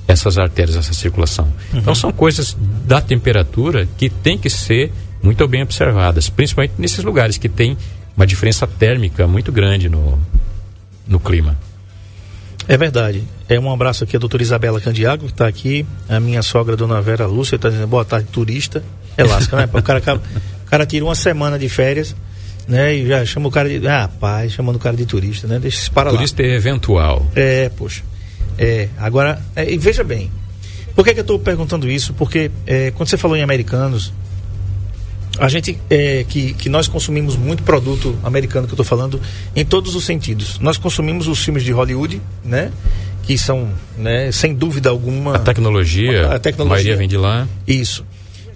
essas 0.06 0.38
artérias, 0.38 0.76
essa 0.76 0.94
circulação. 0.94 1.52
Então 1.74 1.94
são 1.94 2.10
coisas 2.10 2.56
da 2.86 3.00
temperatura 3.00 3.86
que 3.98 4.08
tem 4.08 4.38
que 4.38 4.48
ser 4.48 4.90
muito 5.22 5.46
bem 5.46 5.62
observadas, 5.62 6.28
principalmente 6.30 6.74
nesses 6.78 7.04
lugares 7.04 7.36
que 7.36 7.48
tem 7.48 7.76
uma 8.16 8.26
diferença 8.26 8.66
térmica 8.66 9.26
muito 9.26 9.52
grande 9.52 9.88
no, 9.88 10.18
no 11.06 11.20
clima. 11.20 11.58
É 12.66 12.76
verdade. 12.76 13.24
É 13.48 13.58
um 13.58 13.70
abraço 13.72 14.04
aqui 14.04 14.16
a 14.16 14.18
doutora 14.18 14.42
Isabela 14.42 14.80
Candiago, 14.80 15.24
que 15.26 15.32
está 15.32 15.46
aqui. 15.46 15.84
A 16.08 16.20
minha 16.20 16.42
sogra, 16.42 16.76
dona 16.76 17.00
Vera 17.00 17.26
Lúcia, 17.26 17.56
está 17.56 17.68
dizendo 17.68 17.86
boa 17.86 18.04
tarde, 18.04 18.28
turista. 18.30 18.82
É 19.16 19.24
lasca, 19.24 19.56
né? 19.56 19.68
O 19.72 19.82
cara, 19.82 19.98
acaba- 19.98 20.22
o 20.66 20.70
cara 20.70 20.84
tira 20.86 21.04
uma 21.04 21.14
semana 21.14 21.58
de 21.58 21.68
férias, 21.68 22.14
né? 22.68 22.94
E 22.94 23.06
já 23.08 23.24
chama 23.24 23.48
o 23.48 23.50
cara 23.50 23.68
de. 23.68 23.86
Ah, 23.88 24.08
pai, 24.20 24.48
chamando 24.50 24.76
o 24.76 24.78
cara 24.78 24.96
de 24.96 25.06
turista, 25.06 25.48
né? 25.48 25.58
Deixa 25.58 25.78
isso 25.78 25.90
para 25.92 26.10
lá. 26.10 26.16
Turista 26.16 26.42
é 26.42 26.54
eventual. 26.54 27.26
É, 27.34 27.68
poxa. 27.70 28.02
É, 28.58 28.88
agora, 28.98 29.40
é, 29.56 29.72
e 29.72 29.78
veja 29.78 30.04
bem. 30.04 30.30
Por 30.94 31.04
que, 31.04 31.14
que 31.14 31.20
eu 31.20 31.22
estou 31.22 31.38
perguntando 31.38 31.88
isso? 31.90 32.12
Porque 32.14 32.50
é, 32.66 32.90
quando 32.90 33.08
você 33.08 33.16
falou 33.16 33.36
em 33.36 33.42
americanos, 33.42 34.12
a 35.38 35.48
gente 35.48 35.78
é, 35.88 36.24
que, 36.28 36.52
que 36.54 36.68
nós 36.68 36.88
consumimos 36.88 37.36
muito 37.36 37.62
produto 37.62 38.18
americano 38.24 38.66
que 38.66 38.72
eu 38.72 38.74
estou 38.74 38.84
falando 38.84 39.20
em 39.54 39.64
todos 39.64 39.94
os 39.94 40.04
sentidos. 40.04 40.58
Nós 40.58 40.76
consumimos 40.76 41.28
os 41.28 41.38
filmes 41.44 41.62
de 41.62 41.70
Hollywood, 41.70 42.20
né? 42.44 42.72
Que 43.22 43.38
são, 43.38 43.68
né, 43.96 44.32
sem 44.32 44.54
dúvida 44.54 44.88
alguma. 44.90 45.36
A 45.36 45.38
tecnologia, 45.38 46.32
A 46.34 46.38
tecnologia. 46.40 46.74
maioria 46.74 46.96
vem 46.96 47.06
de 47.06 47.16
lá. 47.16 47.46
Isso. 47.66 48.04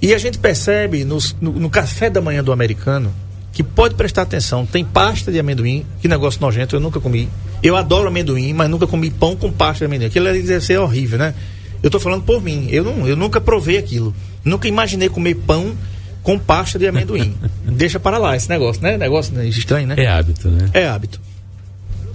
E 0.01 0.13
a 0.13 0.19
gente 0.19 0.39
percebe 0.39 1.05
nos- 1.05 1.37
no, 1.41 1.53
no 1.53 1.71
café 1.71 2.11
da 2.11 2.21
manhã 2.21 2.43
do 2.43 2.51
americano 2.51 3.15
que 3.53 3.63
pode 3.63 3.95
prestar 3.95 4.23
atenção. 4.23 4.65
Tem 4.65 4.85
pasta 4.85 5.31
de 5.31 5.39
amendoim, 5.39 5.85
que 6.01 6.09
negócio 6.09 6.41
nojento, 6.41 6.75
eu 6.75 6.81
nunca 6.81 6.99
comi. 6.99 7.29
Eu 7.63 7.77
adoro 7.77 8.09
amendoim, 8.09 8.53
mas 8.53 8.69
nunca 8.69 8.87
comi 8.87 9.11
pão 9.11 9.37
com 9.37 9.53
pasta 9.53 9.81
de 9.81 9.85
amendoim. 9.87 10.09
Aquilo 10.09 10.25
deve 10.27 10.61
ser 10.61 10.79
horrível, 10.79 11.19
né? 11.19 11.35
Eu 11.83 11.91
tô 11.91 12.01
falando 12.01 12.23
por 12.23 12.43
mim. 12.43 12.69
Eu, 12.71 12.85
não, 12.85 13.07
eu 13.07 13.17
nunca 13.17 13.41
provei 13.41 13.77
aquilo. 13.77 14.15
Nunca 14.45 14.67
imaginei 14.67 15.09
comer 15.09 15.35
pão 15.35 15.77
com 16.23 16.39
pasta 16.39 16.79
de 16.79 16.87
amendoim. 16.87 17.35
Deixa 17.67 18.01
para 18.01 18.19
lá 18.19 18.35
esse 18.37 18.49
negócio, 18.49 18.83
né? 18.83 18.97
Negócio 18.97 19.35
né, 19.35 19.47
estranho, 19.47 19.87
né? 19.87 19.97
É 19.99 20.07
hábito, 20.07 20.49
né? 20.49 20.71
É 20.73 20.87
hábito. 20.87 21.21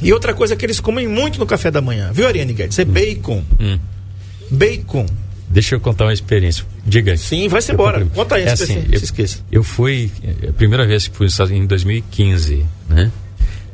E 0.01 0.13
outra 0.13 0.33
coisa 0.33 0.55
que 0.55 0.65
eles 0.65 0.79
comem 0.79 1.07
muito 1.07 1.39
no 1.39 1.45
café 1.45 1.69
da 1.69 1.81
manhã, 1.81 2.11
viu, 2.13 2.27
Ariane 2.27 2.53
Guedes? 2.53 2.77
É 2.79 2.85
bacon. 2.85 3.43
Hum. 3.59 3.79
Bacon. 4.49 5.05
Deixa 5.49 5.75
eu 5.75 5.79
contar 5.79 6.05
uma 6.05 6.13
experiência. 6.13 6.65
Diga. 6.85 7.15
Sim, 7.15 7.47
vai-se 7.47 7.71
embora. 7.71 8.05
Conta 8.13 8.35
aí, 8.35 8.43
é 8.43 8.51
assim, 8.51 8.85
eu, 8.91 8.99
se 8.99 9.05
esqueça. 9.05 9.39
eu 9.51 9.63
fui, 9.63 10.11
é 10.43 10.49
a 10.49 10.53
primeira 10.53 10.85
vez 10.85 11.07
que 11.07 11.15
fui 11.15 11.25
nos 11.25 11.33
Estados 11.33 11.51
Unidos 11.51 11.65
em 11.65 11.67
2015, 11.67 12.65
né? 12.89 13.11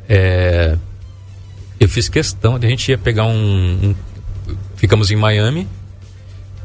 É, 0.07 0.77
eu 1.79 1.89
fiz 1.89 2.07
questão 2.09 2.59
de 2.59 2.67
a 2.67 2.69
gente 2.69 2.89
ia 2.89 2.97
pegar 2.97 3.25
um, 3.25 3.33
um- 3.89 3.95
ficamos 4.75 5.09
em 5.09 5.15
Miami, 5.15 5.67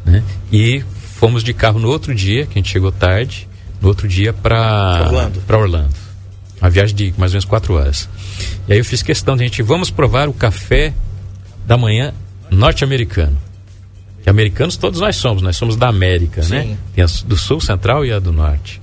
né? 0.05 0.23
E 0.53 0.83
fomos 1.15 1.43
de 1.43 1.55
carro 1.55 1.79
no 1.81 1.89
outro 1.89 2.15
dia, 2.15 2.45
que 2.47 2.53
a 2.53 2.61
gente 2.61 2.71
chegou 2.71 2.93
tarde, 2.93 3.49
no 3.81 3.89
outro 3.89 4.07
dia 4.07 4.33
para 4.35 5.05
Orlando. 5.07 5.41
Para 5.47 5.59
Orlando. 5.59 5.95
Uma 6.61 6.69
viagem 6.69 6.95
de 6.95 7.15
mais 7.17 7.33
ou 7.33 7.35
menos 7.37 7.45
quatro 7.45 7.75
horas. 7.75 8.09
E 8.69 8.73
aí 8.75 8.79
eu 8.79 8.85
fiz 8.85 9.03
questão 9.03 9.37
de 9.37 9.43
a 9.45 9.47
gente 9.47 9.63
vamos 9.63 9.89
provar 9.91 10.29
o 10.29 10.33
café 10.35 10.93
da 11.67 11.77
manhã 11.79 12.13
norte-americano. 12.51 13.39
Que 14.29 14.31
americanos 14.31 14.77
todos 14.77 15.01
nós 15.01 15.17
somos, 15.17 15.41
nós 15.41 15.57
somos 15.57 15.75
da 15.75 15.89
América, 15.89 16.43
Sim. 16.43 16.55
né? 16.55 16.77
Tem 16.95 17.03
a 17.03 17.07
do 17.25 17.35
sul, 17.35 17.63
central 17.63 18.05
e 18.05 18.13
a 18.13 18.19
do 18.19 18.31
norte. 18.31 18.79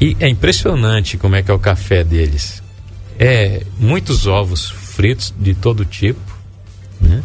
E 0.00 0.16
é 0.18 0.28
impressionante 0.28 1.16
como 1.16 1.36
é 1.36 1.44
que 1.44 1.50
é 1.52 1.54
o 1.54 1.60
café 1.60 2.02
deles. 2.02 2.60
É 3.16 3.62
muitos 3.78 4.26
ovos 4.26 4.68
fritos 4.68 5.32
de 5.38 5.54
todo 5.54 5.84
tipo, 5.84 6.18
né? 7.00 7.22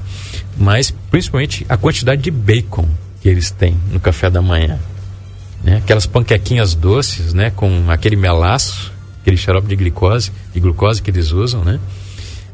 Mas 0.55 0.93
principalmente 1.09 1.65
a 1.67 1.75
quantidade 1.75 2.21
de 2.21 2.29
bacon 2.29 2.87
que 3.19 3.27
eles 3.27 3.49
têm 3.49 3.75
no 3.91 3.99
café 3.99 4.29
da 4.29 4.39
manhã. 4.39 4.77
Né? 5.63 5.77
Aquelas 5.77 6.05
panquequinhas 6.05 6.75
doces, 6.75 7.33
né? 7.33 7.49
Com 7.49 7.89
aquele 7.89 8.15
melaço, 8.15 8.93
aquele 9.21 9.37
xarope 9.37 9.67
de 9.67 9.75
glicose, 9.75 10.31
de 10.53 10.59
glucose 10.59 11.01
que 11.01 11.09
eles 11.09 11.31
usam, 11.31 11.63
né? 11.63 11.79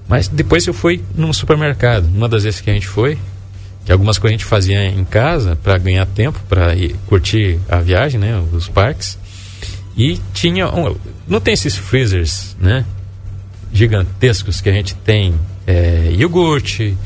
Mas 0.08 0.30
depois 0.30 0.66
eu 0.66 0.74
fui 0.74 1.04
num 1.18 1.34
supermercado, 1.34 2.06
uma 2.06 2.30
das 2.30 2.44
vezes 2.44 2.62
que 2.62 2.70
a 2.70 2.74
gente 2.74 2.88
foi, 2.88 3.18
que 3.86 3.92
algumas 3.92 4.18
coisas 4.18 4.36
a 4.36 4.38
gente 4.38 4.46
fazia 4.46 4.84
em 4.86 5.06
casa 5.06 5.56
para 5.56 5.78
ganhar 5.78 6.06
tempo, 6.08 6.40
para 6.50 6.74
curtir 7.08 7.60
a 7.70 7.78
viagem, 7.78 8.20
né, 8.20 8.44
os 8.52 8.68
parques. 8.68 9.18
E 9.96 10.20
tinha, 10.34 10.66
não 11.28 11.40
tem 11.40 11.54
esses 11.54 11.76
freezers, 11.76 12.56
né, 12.60 12.84
gigantescos 13.72 14.60
que 14.60 14.70
a 14.70 14.74
gente 14.74 14.96
tem 14.96 15.36
é, 15.68 16.12
iogurte, 16.18 16.98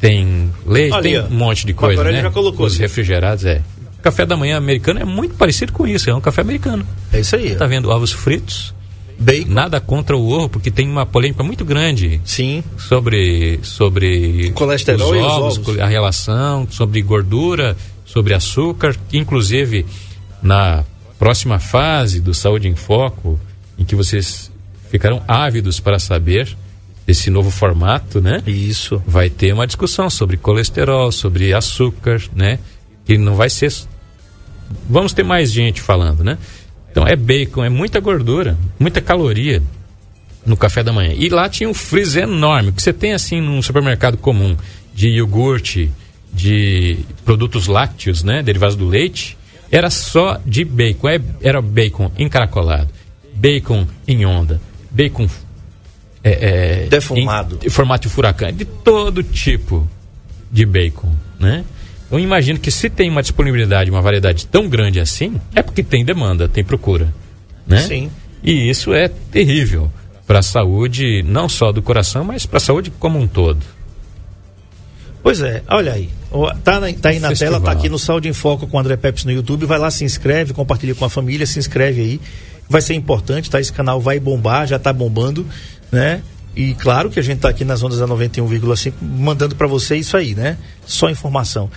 tem 0.00 0.50
leite, 0.66 0.94
Ali, 0.94 1.10
tem 1.10 1.20
um 1.22 1.30
monte 1.30 1.66
de 1.66 1.72
coisa, 1.72 2.02
né? 2.04 2.22
já 2.22 2.30
colocou 2.30 2.66
Os 2.66 2.74
ali. 2.74 2.82
refrigerados, 2.82 3.44
é. 3.44 3.62
O 3.98 4.02
café 4.02 4.24
da 4.24 4.36
manhã 4.36 4.56
americano 4.56 5.00
é 5.00 5.04
muito 5.04 5.34
parecido 5.34 5.72
com 5.72 5.86
isso, 5.86 6.08
é 6.08 6.14
um 6.14 6.20
café 6.20 6.40
americano. 6.40 6.86
É 7.12 7.20
isso 7.20 7.34
aí. 7.34 7.54
Tá 7.56 7.66
vendo 7.66 7.90
ovos 7.90 8.12
fritos? 8.12 8.72
Bacon. 9.18 9.52
Nada 9.52 9.80
contra 9.80 10.16
o 10.16 10.30
ovo, 10.30 10.48
porque 10.48 10.70
tem 10.70 10.88
uma 10.88 11.04
polêmica 11.04 11.42
muito 11.42 11.64
grande 11.64 12.20
Sim. 12.24 12.62
sobre 12.76 13.58
sobre 13.62 14.52
Colesterol 14.52 15.10
os 15.10 15.16
e 15.16 15.18
os 15.18 15.24
ovos, 15.24 15.58
ovos. 15.58 15.78
a 15.80 15.86
relação 15.86 16.66
sobre 16.70 17.02
gordura, 17.02 17.76
sobre 18.04 18.32
açúcar, 18.32 18.96
inclusive 19.12 19.84
na 20.42 20.84
próxima 21.18 21.58
fase 21.58 22.20
do 22.20 22.32
Saúde 22.32 22.68
em 22.68 22.76
Foco, 22.76 23.38
em 23.76 23.84
que 23.84 23.96
vocês 23.96 24.50
ficarão 24.88 25.22
ávidos 25.26 25.80
para 25.80 25.98
saber 25.98 26.56
desse 27.06 27.30
novo 27.30 27.50
formato, 27.50 28.20
né? 28.20 28.42
Isso. 28.46 29.02
Vai 29.06 29.28
ter 29.28 29.52
uma 29.52 29.66
discussão 29.66 30.08
sobre 30.08 30.36
colesterol, 30.36 31.10
sobre 31.10 31.52
açúcar, 31.52 32.22
né? 32.34 32.58
Que 33.04 33.18
não 33.18 33.34
vai 33.34 33.50
ser 33.50 33.72
vamos 34.88 35.12
ter 35.12 35.22
mais 35.22 35.50
gente 35.52 35.80
falando, 35.80 36.22
né? 36.22 36.38
Então 36.90 37.06
é 37.06 37.14
bacon, 37.16 37.64
é 37.64 37.68
muita 37.68 38.00
gordura, 38.00 38.56
muita 38.78 39.00
caloria 39.00 39.62
no 40.44 40.56
café 40.56 40.82
da 40.82 40.92
manhã. 40.92 41.12
E 41.16 41.28
lá 41.28 41.48
tinha 41.48 41.68
um 41.68 41.74
freezer 41.74 42.24
enorme, 42.24 42.72
que 42.72 42.82
você 42.82 42.92
tem 42.92 43.12
assim 43.12 43.40
num 43.40 43.60
supermercado 43.62 44.16
comum 44.16 44.56
de 44.94 45.08
iogurte, 45.10 45.90
de 46.32 46.98
produtos 47.24 47.66
lácteos, 47.66 48.22
né, 48.22 48.42
derivados 48.42 48.76
do 48.76 48.86
leite, 48.86 49.36
era 49.70 49.90
só 49.90 50.40
de 50.44 50.64
bacon, 50.64 51.08
É- 51.08 51.20
era 51.42 51.60
bacon 51.60 52.10
encaracolado, 52.18 52.88
bacon 53.34 53.86
em 54.06 54.24
onda, 54.24 54.60
bacon 54.90 55.28
é, 56.24 56.84
é, 56.84 56.86
Defumado. 56.88 57.58
em, 57.62 57.66
em 57.66 57.70
formato 57.70 58.08
de 58.08 58.14
furacão, 58.14 58.50
de 58.52 58.64
todo 58.64 59.22
tipo 59.22 59.88
de 60.50 60.66
bacon, 60.66 61.12
né? 61.38 61.64
Eu 62.10 62.18
imagino 62.18 62.58
que 62.58 62.70
se 62.70 62.88
tem 62.88 63.10
uma 63.10 63.20
disponibilidade, 63.22 63.90
uma 63.90 64.00
variedade 64.00 64.46
tão 64.46 64.68
grande 64.68 64.98
assim, 65.00 65.38
é 65.54 65.62
porque 65.62 65.82
tem 65.82 66.04
demanda, 66.04 66.48
tem 66.48 66.64
procura, 66.64 67.12
né? 67.66 67.82
Sim. 67.82 68.10
E 68.42 68.70
isso 68.70 68.94
é 68.94 69.08
terrível 69.08 69.90
para 70.26 70.38
a 70.38 70.42
saúde, 70.42 71.22
não 71.22 71.48
só 71.48 71.70
do 71.72 71.82
coração, 71.82 72.24
mas 72.24 72.46
para 72.46 72.56
a 72.56 72.60
saúde 72.60 72.90
como 72.98 73.18
um 73.18 73.26
todo. 73.26 73.58
Pois 75.22 75.40
é, 75.42 75.62
olha 75.68 75.92
aí. 75.92 76.08
Tá, 76.62 76.80
na- 76.80 76.92
tá 76.92 77.08
aí 77.08 77.18
na 77.18 77.28
Festival. 77.30 77.54
tela, 77.54 77.60
tá 77.64 77.72
aqui 77.72 77.88
no 77.88 77.98
Saúde 77.98 78.28
em 78.28 78.32
Foco 78.32 78.66
com 78.66 78.76
o 78.76 78.80
André 78.80 78.96
Peps 78.96 79.24
no 79.24 79.32
YouTube. 79.32 79.66
Vai 79.66 79.78
lá, 79.78 79.90
se 79.90 80.04
inscreve, 80.04 80.52
compartilha 80.52 80.94
com 80.94 81.04
a 81.04 81.10
família, 81.10 81.46
se 81.46 81.58
inscreve 81.58 82.00
aí. 82.00 82.20
Vai 82.68 82.80
ser 82.82 82.94
importante, 82.94 83.50
tá? 83.50 83.60
Esse 83.60 83.72
canal 83.72 84.00
vai 84.00 84.20
bombar, 84.20 84.66
já 84.66 84.78
tá 84.78 84.92
bombando, 84.92 85.46
né? 85.90 86.22
E 86.54 86.74
claro 86.74 87.08
que 87.10 87.18
a 87.18 87.22
gente 87.22 87.38
tá 87.40 87.48
aqui 87.48 87.64
nas 87.64 87.82
ondas 87.82 87.98
da 87.98 88.06
91,5 88.06 88.92
mandando 89.02 89.54
para 89.56 89.66
você 89.66 89.96
isso 89.96 90.16
aí, 90.16 90.34
né? 90.34 90.56
Só 90.86 91.08
informação. 91.10 91.70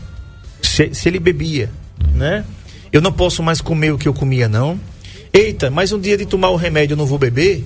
se, 0.62 0.94
se 0.94 1.10
ele 1.10 1.20
bebia, 1.20 1.70
né? 2.14 2.44
Eu 2.92 3.02
não 3.02 3.12
posso 3.12 3.44
mais 3.44 3.62
comer 3.62 3.92
o 3.92 3.98
que 3.98 4.08
eu 4.08 4.14
comia, 4.14 4.48
não. 4.48 4.80
Eita, 5.32 5.70
mas 5.70 5.92
um 5.92 6.00
dia 6.00 6.18
de 6.18 6.26
tomar 6.26 6.50
o 6.50 6.56
remédio 6.56 6.94
eu 6.94 6.98
não 6.98 7.06
vou 7.06 7.20
beber? 7.20 7.64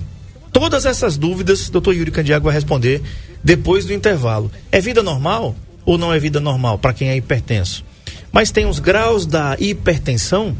Todas 0.52 0.84
essas 0.86 1.16
dúvidas, 1.16 1.68
doutor 1.68 1.94
Yuri 1.94 2.10
Candiago 2.10 2.44
vai 2.44 2.54
responder 2.54 3.02
depois 3.42 3.84
do 3.84 3.92
intervalo. 3.92 4.50
É 4.70 4.80
vida 4.80 5.02
normal 5.02 5.56
ou 5.84 5.98
não 5.98 6.12
é 6.12 6.18
vida 6.18 6.40
normal 6.40 6.78
para 6.78 6.92
quem 6.92 7.08
é 7.08 7.16
hipertenso? 7.16 7.84
Mas 8.30 8.50
tem 8.50 8.66
os 8.66 8.78
graus 8.78 9.26
da 9.26 9.56
hipertensão. 9.58 10.56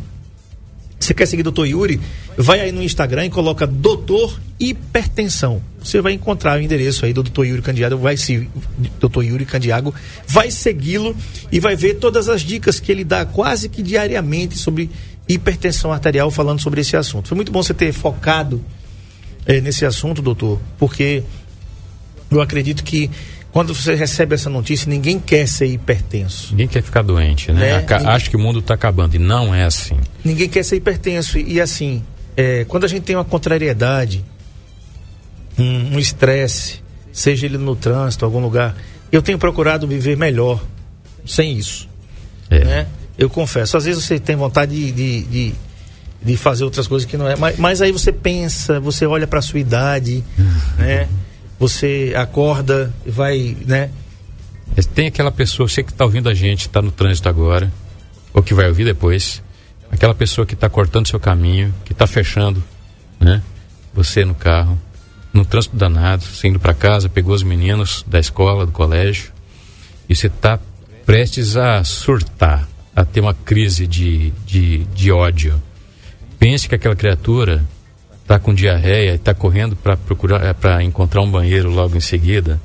Você 1.04 1.12
quer 1.12 1.26
seguir 1.26 1.42
doutor 1.42 1.66
Yuri? 1.66 2.00
Vai 2.34 2.60
aí 2.60 2.72
no 2.72 2.82
Instagram 2.82 3.26
e 3.26 3.30
coloca 3.30 3.66
doutor 3.66 4.40
hipertensão. 4.58 5.60
Você 5.78 6.00
vai 6.00 6.14
encontrar 6.14 6.58
o 6.58 6.62
endereço 6.62 7.04
aí 7.04 7.12
do 7.12 7.22
doutor 7.22 7.44
Yuri 7.44 7.60
Candiago, 7.60 7.98
vai 7.98 8.16
se 8.16 8.48
doutor 8.98 9.22
Yuri 9.22 9.44
Candiago, 9.44 9.94
vai 10.26 10.50
segui-lo 10.50 11.14
e 11.52 11.60
vai 11.60 11.76
ver 11.76 11.96
todas 11.96 12.30
as 12.30 12.40
dicas 12.40 12.80
que 12.80 12.90
ele 12.90 13.04
dá 13.04 13.26
quase 13.26 13.68
que 13.68 13.82
diariamente 13.82 14.56
sobre 14.56 14.88
hipertensão 15.28 15.92
arterial, 15.92 16.30
falando 16.30 16.62
sobre 16.62 16.80
esse 16.80 16.96
assunto. 16.96 17.28
Foi 17.28 17.36
muito 17.36 17.52
bom 17.52 17.62
você 17.62 17.74
ter 17.74 17.92
focado 17.92 18.64
eh, 19.44 19.60
nesse 19.60 19.84
assunto, 19.84 20.22
doutor, 20.22 20.58
porque 20.78 21.22
eu 22.30 22.40
acredito 22.40 22.82
que 22.82 23.10
quando 23.54 23.72
você 23.72 23.94
recebe 23.94 24.34
essa 24.34 24.50
notícia, 24.50 24.88
ninguém 24.90 25.20
quer 25.20 25.46
ser 25.46 25.66
hipertenso. 25.66 26.48
Ninguém 26.50 26.66
quer 26.66 26.82
ficar 26.82 27.02
doente, 27.02 27.52
né? 27.52 27.60
Né? 27.60 27.80
Ninguém- 27.80 28.06
Acho 28.08 28.28
que 28.28 28.34
o 28.34 28.38
mundo 28.40 28.58
está 28.58 28.74
acabando 28.74 29.14
e 29.14 29.18
não 29.20 29.54
é 29.54 29.62
assim. 29.64 29.96
Ninguém 30.24 30.48
quer 30.48 30.64
ser 30.64 30.74
hipertenso. 30.74 31.38
E, 31.38 31.60
assim, 31.60 32.02
é, 32.36 32.64
quando 32.64 32.82
a 32.82 32.88
gente 32.88 33.04
tem 33.04 33.14
uma 33.14 33.24
contrariedade, 33.24 34.24
um 35.56 35.94
um 35.94 35.98
estresse, 36.00 36.82
seja 37.12 37.46
ele 37.46 37.56
no 37.56 37.76
trânsito, 37.76 38.24
algum 38.24 38.40
lugar, 38.40 38.74
eu 39.12 39.22
tenho 39.22 39.38
procurado 39.38 39.86
viver 39.86 40.16
melhor 40.16 40.60
sem 41.24 41.56
isso. 41.56 41.88
É. 42.50 42.64
Né? 42.64 42.86
Eu 43.16 43.30
confesso. 43.30 43.76
Às 43.76 43.84
vezes 43.84 44.02
você 44.02 44.18
tem 44.18 44.34
vontade 44.34 44.74
de, 44.74 44.90
de, 44.90 45.22
de, 45.22 45.54
de 46.24 46.36
fazer 46.36 46.64
outras 46.64 46.88
coisas 46.88 47.08
que 47.08 47.16
não 47.16 47.28
é. 47.28 47.36
Mas, 47.36 47.56
mas 47.56 47.80
aí 47.80 47.92
você 47.92 48.10
pensa, 48.10 48.80
você 48.80 49.06
olha 49.06 49.28
para 49.28 49.40
sua 49.40 49.60
idade, 49.60 50.24
né? 50.76 51.06
Você 51.58 52.12
acorda, 52.16 52.92
vai, 53.06 53.56
né? 53.66 53.90
É, 54.76 54.82
Tem 54.82 55.06
aquela 55.06 55.30
pessoa, 55.30 55.68
você 55.68 55.82
que 55.82 55.92
está 55.92 56.04
ouvindo 56.04 56.28
a 56.28 56.34
gente, 56.34 56.62
está 56.62 56.82
no 56.82 56.90
trânsito 56.90 57.28
agora, 57.28 57.72
ou 58.32 58.42
que 58.42 58.54
vai 58.54 58.68
ouvir 58.68 58.84
depois, 58.84 59.42
aquela 59.90 60.14
pessoa 60.14 60.46
que 60.46 60.54
está 60.54 60.68
cortando 60.68 61.08
seu 61.08 61.20
caminho, 61.20 61.72
que 61.84 61.92
está 61.92 62.06
fechando, 62.06 62.62
né? 63.20 63.42
Você 63.94 64.24
no 64.24 64.34
carro, 64.34 64.78
no 65.32 65.44
trânsito 65.44 65.76
danado, 65.76 66.24
você 66.24 66.48
indo 66.48 66.58
para 66.58 66.74
casa, 66.74 67.08
pegou 67.08 67.34
os 67.34 67.42
meninos 67.42 68.04
da 68.06 68.18
escola, 68.18 68.66
do 68.66 68.72
colégio, 68.72 69.32
e 70.08 70.14
você 70.14 70.26
está 70.26 70.58
prestes 71.06 71.56
a 71.56 71.84
surtar, 71.84 72.68
a 72.94 73.04
ter 73.04 73.20
uma 73.20 73.34
crise 73.34 73.86
de, 73.86 74.30
de, 74.46 74.84
de 74.84 75.12
ódio. 75.12 75.60
Pense 76.38 76.68
que 76.68 76.74
aquela 76.74 76.96
criatura 76.96 77.64
está 78.24 78.38
com 78.38 78.54
diarreia 78.54 79.12
e 79.12 79.16
está 79.16 79.34
correndo 79.34 79.76
para 79.76 79.96
procurar 79.98 80.54
para 80.54 80.82
encontrar 80.82 81.20
um 81.20 81.30
banheiro 81.30 81.70
logo 81.70 81.96
em 81.96 82.00
seguida. 82.00 82.60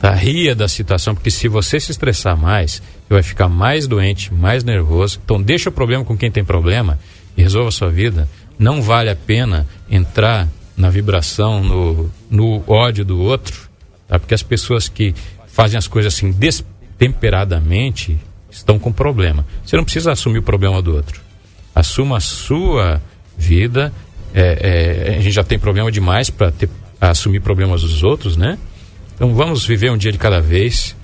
Tá 0.00 0.12
ria 0.12 0.54
da 0.54 0.66
situação, 0.66 1.14
porque 1.14 1.30
se 1.30 1.46
você 1.46 1.78
se 1.78 1.92
estressar 1.92 2.36
mais, 2.36 2.82
você 3.06 3.14
vai 3.14 3.22
ficar 3.22 3.48
mais 3.48 3.86
doente, 3.86 4.32
mais 4.32 4.64
nervoso. 4.64 5.20
Então 5.22 5.40
deixa 5.40 5.68
o 5.68 5.72
problema 5.72 6.04
com 6.04 6.16
quem 6.16 6.30
tem 6.30 6.42
problema 6.42 6.98
e 7.36 7.42
resolva 7.42 7.68
a 7.68 7.72
sua 7.72 7.90
vida. 7.90 8.28
Não 8.58 8.80
vale 8.80 9.10
a 9.10 9.16
pena 9.16 9.66
entrar 9.90 10.48
na 10.76 10.88
vibração, 10.88 11.62
no, 11.62 12.10
no 12.30 12.64
ódio 12.66 13.04
do 13.04 13.20
outro, 13.20 13.68
tá? 14.08 14.18
porque 14.18 14.34
as 14.34 14.42
pessoas 14.42 14.88
que 14.88 15.14
fazem 15.46 15.78
as 15.78 15.86
coisas 15.86 16.14
assim 16.14 16.32
destemperadamente 16.32 18.18
estão 18.50 18.78
com 18.78 18.90
problema. 18.90 19.46
Você 19.64 19.76
não 19.76 19.84
precisa 19.84 20.12
assumir 20.12 20.38
o 20.38 20.42
problema 20.42 20.80
do 20.80 20.94
outro. 20.94 21.20
Assuma 21.74 22.16
a 22.16 22.20
sua 22.20 23.02
vida. 23.36 23.92
É, 24.34 25.06
é, 25.06 25.16
a 25.16 25.20
gente 25.20 25.30
já 25.30 25.44
tem 25.44 25.58
problema 25.58 25.92
demais 25.92 26.28
para 26.28 26.52
assumir 27.00 27.40
problemas 27.40 27.82
dos 27.82 28.02
outros, 28.02 28.36
né? 28.36 28.58
Então 29.14 29.32
vamos 29.32 29.64
viver 29.64 29.92
um 29.92 29.96
dia 29.96 30.10
de 30.10 30.18
cada 30.18 30.40
vez 30.40 30.96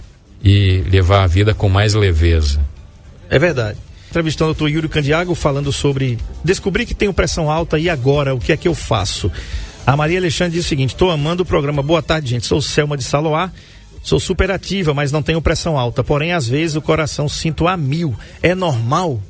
e 0.42 0.82
levar 0.90 1.22
a 1.22 1.26
vida 1.26 1.54
com 1.54 1.68
mais 1.68 1.94
leveza. 1.94 2.60
É 3.28 3.38
verdade. 3.38 3.78
Entrevistando 4.10 4.50
o 4.50 4.54
doutor 4.54 4.68
Yuri 4.68 4.88
Candiago, 4.88 5.34
falando 5.36 5.72
sobre 5.72 6.18
descobrir 6.44 6.84
que 6.84 6.94
tenho 6.94 7.14
pressão 7.14 7.48
alta 7.48 7.78
e 7.78 7.88
agora, 7.88 8.34
o 8.34 8.40
que 8.40 8.50
é 8.50 8.56
que 8.56 8.66
eu 8.66 8.74
faço? 8.74 9.30
A 9.86 9.96
Maria 9.96 10.18
Alexandre 10.18 10.54
diz 10.54 10.66
o 10.66 10.68
seguinte: 10.68 10.94
estou 10.94 11.10
amando 11.10 11.44
o 11.44 11.46
programa. 11.46 11.82
Boa 11.82 12.02
tarde, 12.02 12.30
gente. 12.30 12.46
Sou 12.46 12.60
Selma 12.60 12.96
de 12.96 13.04
Saloá. 13.04 13.52
Sou 14.02 14.18
super 14.18 14.50
ativa, 14.50 14.94
mas 14.94 15.12
não 15.12 15.22
tenho 15.22 15.40
pressão 15.42 15.78
alta. 15.78 16.02
Porém, 16.02 16.32
às 16.32 16.48
vezes 16.48 16.74
o 16.74 16.82
coração 16.82 17.28
sinto 17.28 17.68
a 17.68 17.76
mil. 17.76 18.14
É 18.42 18.54
normal? 18.54 19.20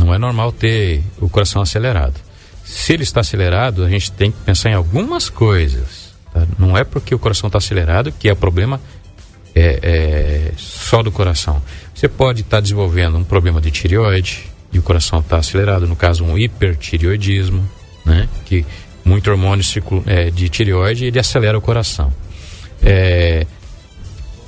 Não 0.00 0.14
é 0.14 0.18
normal 0.18 0.50
ter 0.50 1.02
o 1.20 1.28
coração 1.28 1.60
acelerado. 1.60 2.14
Se 2.64 2.94
ele 2.94 3.02
está 3.02 3.20
acelerado, 3.20 3.84
a 3.84 3.88
gente 3.88 4.10
tem 4.12 4.30
que 4.30 4.38
pensar 4.38 4.70
em 4.70 4.74
algumas 4.74 5.28
coisas. 5.28 6.14
tá? 6.32 6.46
Não 6.58 6.76
é 6.76 6.84
porque 6.84 7.14
o 7.14 7.18
coração 7.18 7.48
está 7.48 7.58
acelerado 7.58 8.10
que 8.10 8.28
é 8.28 8.34
problema 8.34 8.80
é, 9.54 9.78
é, 9.82 10.52
só 10.56 11.02
do 11.02 11.12
coração. 11.12 11.62
Você 11.94 12.08
pode 12.08 12.40
estar 12.40 12.60
desenvolvendo 12.60 13.18
um 13.18 13.24
problema 13.24 13.60
de 13.60 13.70
tireoide 13.70 14.46
e 14.72 14.78
o 14.78 14.82
coração 14.82 15.18
está 15.20 15.36
acelerado, 15.36 15.86
no 15.86 15.96
caso 15.96 16.24
um 16.24 16.38
hipertireoidismo, 16.38 17.68
né? 18.04 18.26
que 18.46 18.64
muito 19.04 19.30
hormônio 19.30 19.64
é, 20.06 20.30
de 20.30 20.48
tireoide 20.48 21.06
ele 21.06 21.18
acelera 21.18 21.58
o 21.58 21.60
coração. 21.60 22.10
É, 22.82 23.46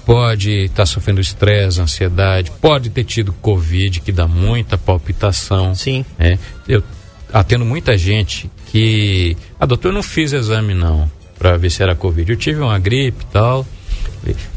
pode 0.04 0.64
estar 0.64 0.86
sofrendo 0.86 1.20
estresse, 1.20 1.80
ansiedade, 1.80 2.50
pode 2.60 2.90
ter 2.90 3.04
tido 3.04 3.32
Covid, 3.34 4.00
que 4.00 4.12
dá 4.12 4.26
muita 4.26 4.76
palpitação. 4.76 5.74
Sim. 5.74 6.04
É, 6.18 6.38
eu 6.68 6.82
atendo 7.32 7.64
muita 7.64 7.96
gente 7.96 8.50
que. 8.66 9.36
Ah, 9.58 9.66
doutor, 9.66 9.88
eu 9.88 9.94
não 9.94 10.02
fiz 10.02 10.32
exame 10.32 10.74
não, 10.74 11.10
para 11.38 11.56
ver 11.56 11.70
se 11.70 11.82
era 11.82 11.94
Covid. 11.94 12.30
Eu 12.30 12.36
tive 12.36 12.60
uma 12.60 12.78
gripe 12.78 13.22
e 13.22 13.32
tal. 13.32 13.66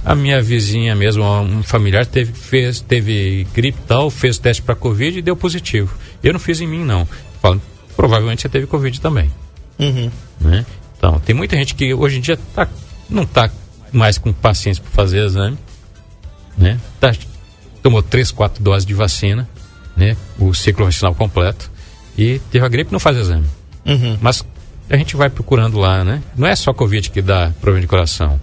A 0.03 0.13
minha 0.13 0.41
vizinha 0.41 0.95
mesmo, 0.95 1.23
um 1.23 1.63
familiar, 1.63 2.05
teve, 2.05 2.31
fez, 2.33 2.81
teve 2.81 3.47
gripe 3.53 3.79
e 3.79 3.87
tal, 3.87 4.11
fez 4.11 4.37
teste 4.37 4.61
para 4.61 4.75
Covid 4.75 5.17
e 5.17 5.21
deu 5.21 5.35
positivo. 5.35 5.95
Eu 6.23 6.33
não 6.33 6.39
fiz 6.39 6.61
em 6.61 6.67
mim, 6.67 6.83
não. 6.83 7.07
Falo, 7.41 7.59
provavelmente 7.95 8.43
você 8.43 8.49
teve 8.49 8.67
Covid 8.67 9.01
também. 9.01 9.31
Uhum. 9.79 10.11
Né? 10.39 10.65
Então, 10.97 11.19
tem 11.19 11.35
muita 11.35 11.55
gente 11.55 11.73
que 11.73 11.93
hoje 11.93 12.17
em 12.19 12.21
dia 12.21 12.37
tá, 12.53 12.67
não 13.09 13.23
está 13.23 13.49
mais 13.95 14.17
com 14.17 14.31
paciência 14.33 14.83
para 14.83 14.91
fazer 14.91 15.25
exame, 15.25 15.57
né? 16.57 16.79
Tá, 16.99 17.13
tomou 17.81 18.01
três, 18.01 18.31
quatro 18.31 18.63
doses 18.63 18.85
de 18.85 18.93
vacina, 18.93 19.47
né? 19.95 20.15
O 20.39 20.53
ciclo 20.53 20.85
vacinal 20.85 21.13
completo 21.15 21.71
e 22.17 22.39
teve 22.51 22.65
a 22.65 22.69
gripe 22.69 22.91
não 22.91 22.99
faz 22.99 23.17
exame. 23.17 23.45
Uhum. 23.85 24.17
Mas 24.21 24.43
a 24.89 24.97
gente 24.97 25.15
vai 25.15 25.29
procurando 25.29 25.77
lá, 25.77 26.03
né? 26.03 26.21
Não 26.35 26.47
é 26.47 26.55
só 26.55 26.73
Covid 26.73 27.09
que 27.09 27.21
dá 27.21 27.51
problema 27.59 27.81
de 27.81 27.87
coração, 27.87 28.39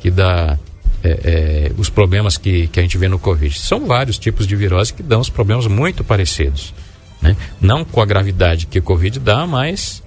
que 0.00 0.10
dá 0.10 0.58
é, 1.02 1.08
é, 1.08 1.72
os 1.76 1.88
problemas 1.88 2.36
que, 2.36 2.66
que 2.68 2.80
a 2.80 2.82
gente 2.82 2.98
vê 2.98 3.08
no 3.08 3.18
Covid. 3.18 3.58
São 3.58 3.86
vários 3.86 4.18
tipos 4.18 4.46
de 4.46 4.56
virose 4.56 4.92
que 4.92 5.02
dão 5.02 5.20
os 5.20 5.30
problemas 5.30 5.66
muito 5.66 6.02
parecidos. 6.04 6.74
Né? 7.20 7.36
Não 7.60 7.84
com 7.84 8.00
a 8.00 8.06
gravidade 8.06 8.66
que 8.66 8.78
o 8.78 8.82
Covid 8.82 9.18
dá, 9.18 9.46
mas 9.46 10.02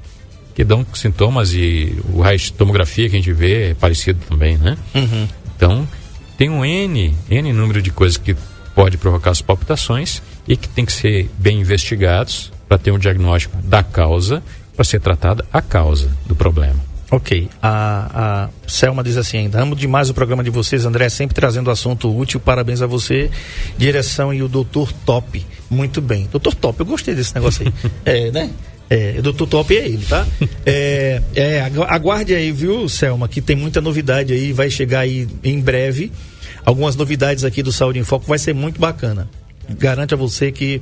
que 0.54 0.64
dão 0.64 0.86
sintomas 0.94 1.54
e 1.54 1.98
o 2.14 2.22
raio 2.22 2.38
de 2.38 2.52
tomografia 2.54 3.10
que 3.10 3.16
a 3.16 3.20
gente 3.20 3.32
vê 3.34 3.72
é 3.72 3.74
parecido 3.74 4.20
também, 4.28 4.58
né? 4.58 4.78
Uhum. 4.94 5.28
Então, 5.56 5.88
tem 6.38 6.50
um 6.50 6.64
N, 6.64 7.16
N 7.30 7.54
número 7.54 7.82
de 7.82 7.92
coisas 7.92 8.18
que 8.18 8.36
pode 8.74 8.98
provocar 8.98 9.32
as 9.32 9.42
palpitações 9.42 10.22
e 10.48 10.56
que 10.56 10.68
tem 10.70 10.86
que 10.86 10.94
ser 10.94 11.30
bem 11.38 11.60
investigados 11.60 12.52
para 12.68 12.78
ter 12.78 12.92
um 12.92 12.98
diagnóstico 12.98 13.58
da 13.64 13.84
causa, 13.84 14.42
para 14.76 14.86
ser 14.86 15.00
tratada 15.00 15.46
a 15.52 15.62
causa 15.62 16.10
do 16.26 16.36
problema. 16.36 16.90
Ok. 17.12 17.50
A, 17.62 18.46
a 18.46 18.70
Selma 18.70 19.04
diz 19.04 19.18
assim 19.18 19.40
ainda, 19.40 19.60
amo 19.62 19.76
demais 19.76 20.10
o 20.10 20.14
programa 20.14 20.44
de 20.44 20.50
vocês, 20.50 20.86
André, 20.86 21.10
sempre 21.10 21.34
trazendo 21.34 21.72
assunto 21.72 22.16
útil, 22.16 22.40
parabéns 22.40 22.82
a 22.82 22.88
você, 22.88 23.32
direção 23.78 24.34
e 24.34 24.44
o 24.44 24.48
doutor 24.48 24.94
Top. 25.06 25.46
Muito 25.70 26.02
bem. 26.02 26.28
Doutor 26.32 26.54
Top, 26.54 26.80
eu 26.80 26.86
gostei 26.86 27.16
desse 27.16 27.34
negócio 27.34 27.66
aí. 27.66 27.92
é, 28.06 28.32
né? 28.32 28.52
É, 28.90 29.22
doutor 29.22 29.48
Top 29.48 29.78
é 29.78 29.86
ele, 29.86 30.06
tá? 30.06 30.26
É, 30.66 31.22
é, 31.36 31.62
aguarde 31.62 32.34
aí, 32.34 32.52
viu, 32.52 32.90
Selma, 32.90 33.28
que 33.28 33.42
tem 33.42 33.56
muita 33.56 33.80
novidade 33.80 34.34
aí, 34.34 34.52
vai 34.52 34.70
chegar 34.70 35.02
aí 35.02 35.28
em 35.44 35.60
breve. 35.60 36.12
Algumas 36.66 36.96
novidades 36.96 37.44
aqui 37.44 37.64
do 37.64 37.72
Saúde 37.72 38.00
em 38.00 38.04
Foco, 38.04 38.26
vai 38.28 38.38
ser 38.38 38.54
muito 38.54 38.80
bacana. 38.80 39.30
Garanto 39.78 40.14
a 40.14 40.18
você 40.18 40.52
que 40.52 40.82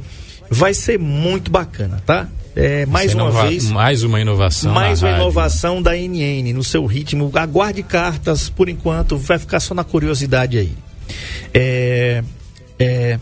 vai 0.50 0.74
ser 0.74 0.98
muito 0.98 1.52
bacana, 1.52 2.02
tá? 2.06 2.28
É, 2.56 2.86
mais 2.86 3.14
uma 3.14 3.24
inova 3.24 3.48
vez. 3.48 3.70
Mais 3.70 4.04
uma 4.04 4.20
inovação. 4.20 4.74
Mais 4.74 5.02
uma 5.02 5.10
rádio. 5.10 5.24
inovação 5.24 5.82
da 5.82 5.96
NN 5.96 6.54
no 6.54 6.64
seu 6.64 6.86
ritmo. 6.86 7.30
Aguarde 7.36 7.84
cartas, 7.84 8.50
por 8.50 8.68
enquanto, 8.68 9.18
vai 9.18 9.38
ficar 9.38 9.60
só 9.60 9.76
na 9.76 9.84
curiosidade 9.84 10.58
aí. 10.58 10.74
É, 11.54 12.24
é, 12.80 13.20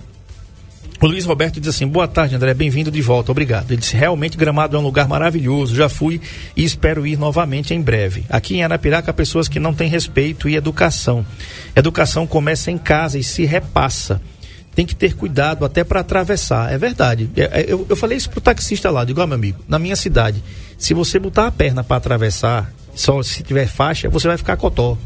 o 1.01 1.07
Luiz 1.07 1.25
Roberto 1.25 1.59
diz 1.59 1.69
assim: 1.75 1.87
boa 1.87 2.07
tarde, 2.07 2.35
André, 2.35 2.53
bem-vindo 2.53 2.89
de 2.89 3.01
volta, 3.01 3.31
obrigado. 3.31 3.71
Ele 3.71 3.77
disse: 3.77 3.95
realmente 3.95 4.37
Gramado 4.37 4.77
é 4.77 4.79
um 4.79 4.83
lugar 4.83 5.07
maravilhoso, 5.07 5.75
já 5.75 5.89
fui 5.89 6.21
e 6.55 6.63
espero 6.63 7.05
ir 7.05 7.17
novamente 7.17 7.73
em 7.73 7.81
breve. 7.81 8.25
Aqui 8.29 8.55
em 8.55 8.63
Arapiraca, 8.63 9.13
pessoas 9.13 9.47
que 9.47 9.59
não 9.59 9.73
têm 9.73 9.89
respeito 9.89 10.47
e 10.47 10.55
educação. 10.55 11.25
Educação 11.75 12.25
começa 12.25 12.71
em 12.71 12.77
casa 12.77 13.17
e 13.19 13.23
se 13.23 13.45
repassa 13.45 14.21
tem 14.75 14.85
que 14.85 14.93
ter 14.93 15.15
cuidado 15.15 15.63
até 15.63 15.85
para 15.85 16.01
atravessar. 16.01 16.71
É 16.71 16.77
verdade. 16.77 17.29
Eu, 17.65 17.87
eu 17.89 17.95
falei 17.95 18.17
isso 18.17 18.29
pro 18.29 18.41
taxista 18.41 18.91
lá, 18.91 19.05
digo, 19.05 19.25
meu 19.25 19.35
amigo, 19.35 19.59
na 19.69 19.79
minha 19.79 19.95
cidade, 19.95 20.43
se 20.77 20.93
você 20.93 21.17
botar 21.17 21.47
a 21.47 21.51
perna 21.51 21.81
para 21.81 21.95
atravessar, 21.95 22.73
só 22.93 23.23
se 23.23 23.41
tiver 23.41 23.67
faixa, 23.67 24.09
você 24.09 24.27
vai 24.27 24.37
ficar 24.37 24.57
cotó. 24.57 24.97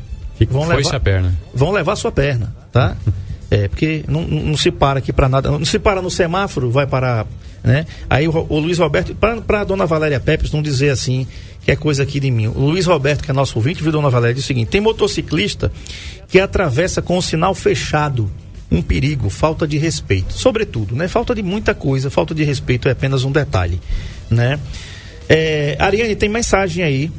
Vão 0.50 0.68
levar 0.68 0.96
a 0.96 1.00
perna. 1.00 1.38
Vão 1.54 1.72
levar 1.72 1.94
a 1.94 1.96
sua 1.96 2.12
perna, 2.12 2.56
tá? 2.72 2.98
é, 3.52 3.68
porque 3.68 4.04
não, 4.08 4.22
não 4.22 4.58
se 4.58 4.72
para 4.72 5.00
aqui 5.00 5.12
para 5.12 5.28
nada. 5.28 5.50
Não 5.50 5.66
se 5.66 5.80
para 5.80 6.02
no 6.02 6.12
semáforo, 6.12 6.70
vai 6.70 6.86
parar, 6.86 7.26
né? 7.64 7.86
Aí 8.10 8.28
o, 8.28 8.46
o 8.48 8.60
Luiz 8.60 8.78
Roberto, 8.78 9.16
para 9.16 9.62
a 9.62 9.64
dona 9.64 9.86
Valéria 9.86 10.20
Pepes 10.20 10.52
não 10.52 10.62
dizer 10.62 10.90
assim, 10.90 11.26
que 11.64 11.72
é 11.72 11.76
coisa 11.76 12.04
aqui 12.04 12.20
de 12.20 12.30
mim. 12.30 12.48
O 12.48 12.68
Luiz 12.68 12.86
Roberto, 12.86 13.24
que 13.24 13.32
é 13.32 13.34
nosso 13.34 13.58
ouvinte, 13.58 13.82
viu, 13.82 13.92
dona 13.92 14.10
Valéria, 14.10 14.36
diz 14.36 14.44
o 14.44 14.48
seguinte: 14.48 14.68
tem 14.68 14.82
motociclista 14.82 15.72
que 16.28 16.40
atravessa 16.40 17.02
com 17.02 17.18
o 17.18 17.22
sinal 17.22 17.56
fechado 17.56 18.30
um 18.72 18.84
perigo, 18.84 19.32
falta 19.32 19.68
de 19.68 19.80
respeito. 19.80 20.34
Sobretudo, 20.34 20.96
né? 20.96 21.08
Falta 21.08 21.34
de 21.34 21.42
muita 21.42 21.74
coisa, 21.74 22.12
falta 22.12 22.36
de 22.36 22.44
respeito 22.44 22.88
é 22.88 22.92
apenas 22.92 23.24
um 23.24 23.32
detalhe, 23.32 23.82
né? 24.30 24.60
É, 25.28 25.76
Ariane, 25.80 26.16
tem 26.16 26.30
mensagem 26.30 26.84
aí 26.84 27.12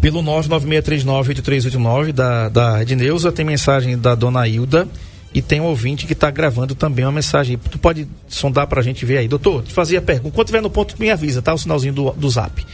pelo 0.00 0.22
996398389 0.22 2.12
da, 2.12 2.50
da 2.50 2.82
Edneuza, 2.82 3.32
tem 3.32 3.46
mensagem 3.46 3.98
da 3.98 4.14
dona 4.14 4.46
Hilda 4.46 4.86
e 5.32 5.42
tem 5.42 5.60
um 5.60 5.64
ouvinte 5.64 6.06
que 6.06 6.14
está 6.14 6.30
gravando 6.30 6.74
também 6.74 7.04
uma 7.04 7.12
mensagem. 7.12 7.58
Tu 7.70 7.78
pode 7.78 8.08
sondar 8.28 8.66
para 8.66 8.80
a 8.80 8.82
gente 8.82 9.04
ver 9.04 9.18
aí. 9.18 9.28
Doutor, 9.28 9.62
te 9.62 9.72
fazia 9.72 10.00
pergunta. 10.00 10.34
Quando 10.34 10.46
tiver 10.46 10.62
no 10.62 10.70
ponto, 10.70 10.94
me 10.98 11.10
avisa, 11.10 11.42
tá? 11.42 11.52
O 11.52 11.58
sinalzinho 11.58 11.92
do, 11.92 12.10
do 12.12 12.30
zap. 12.30 12.64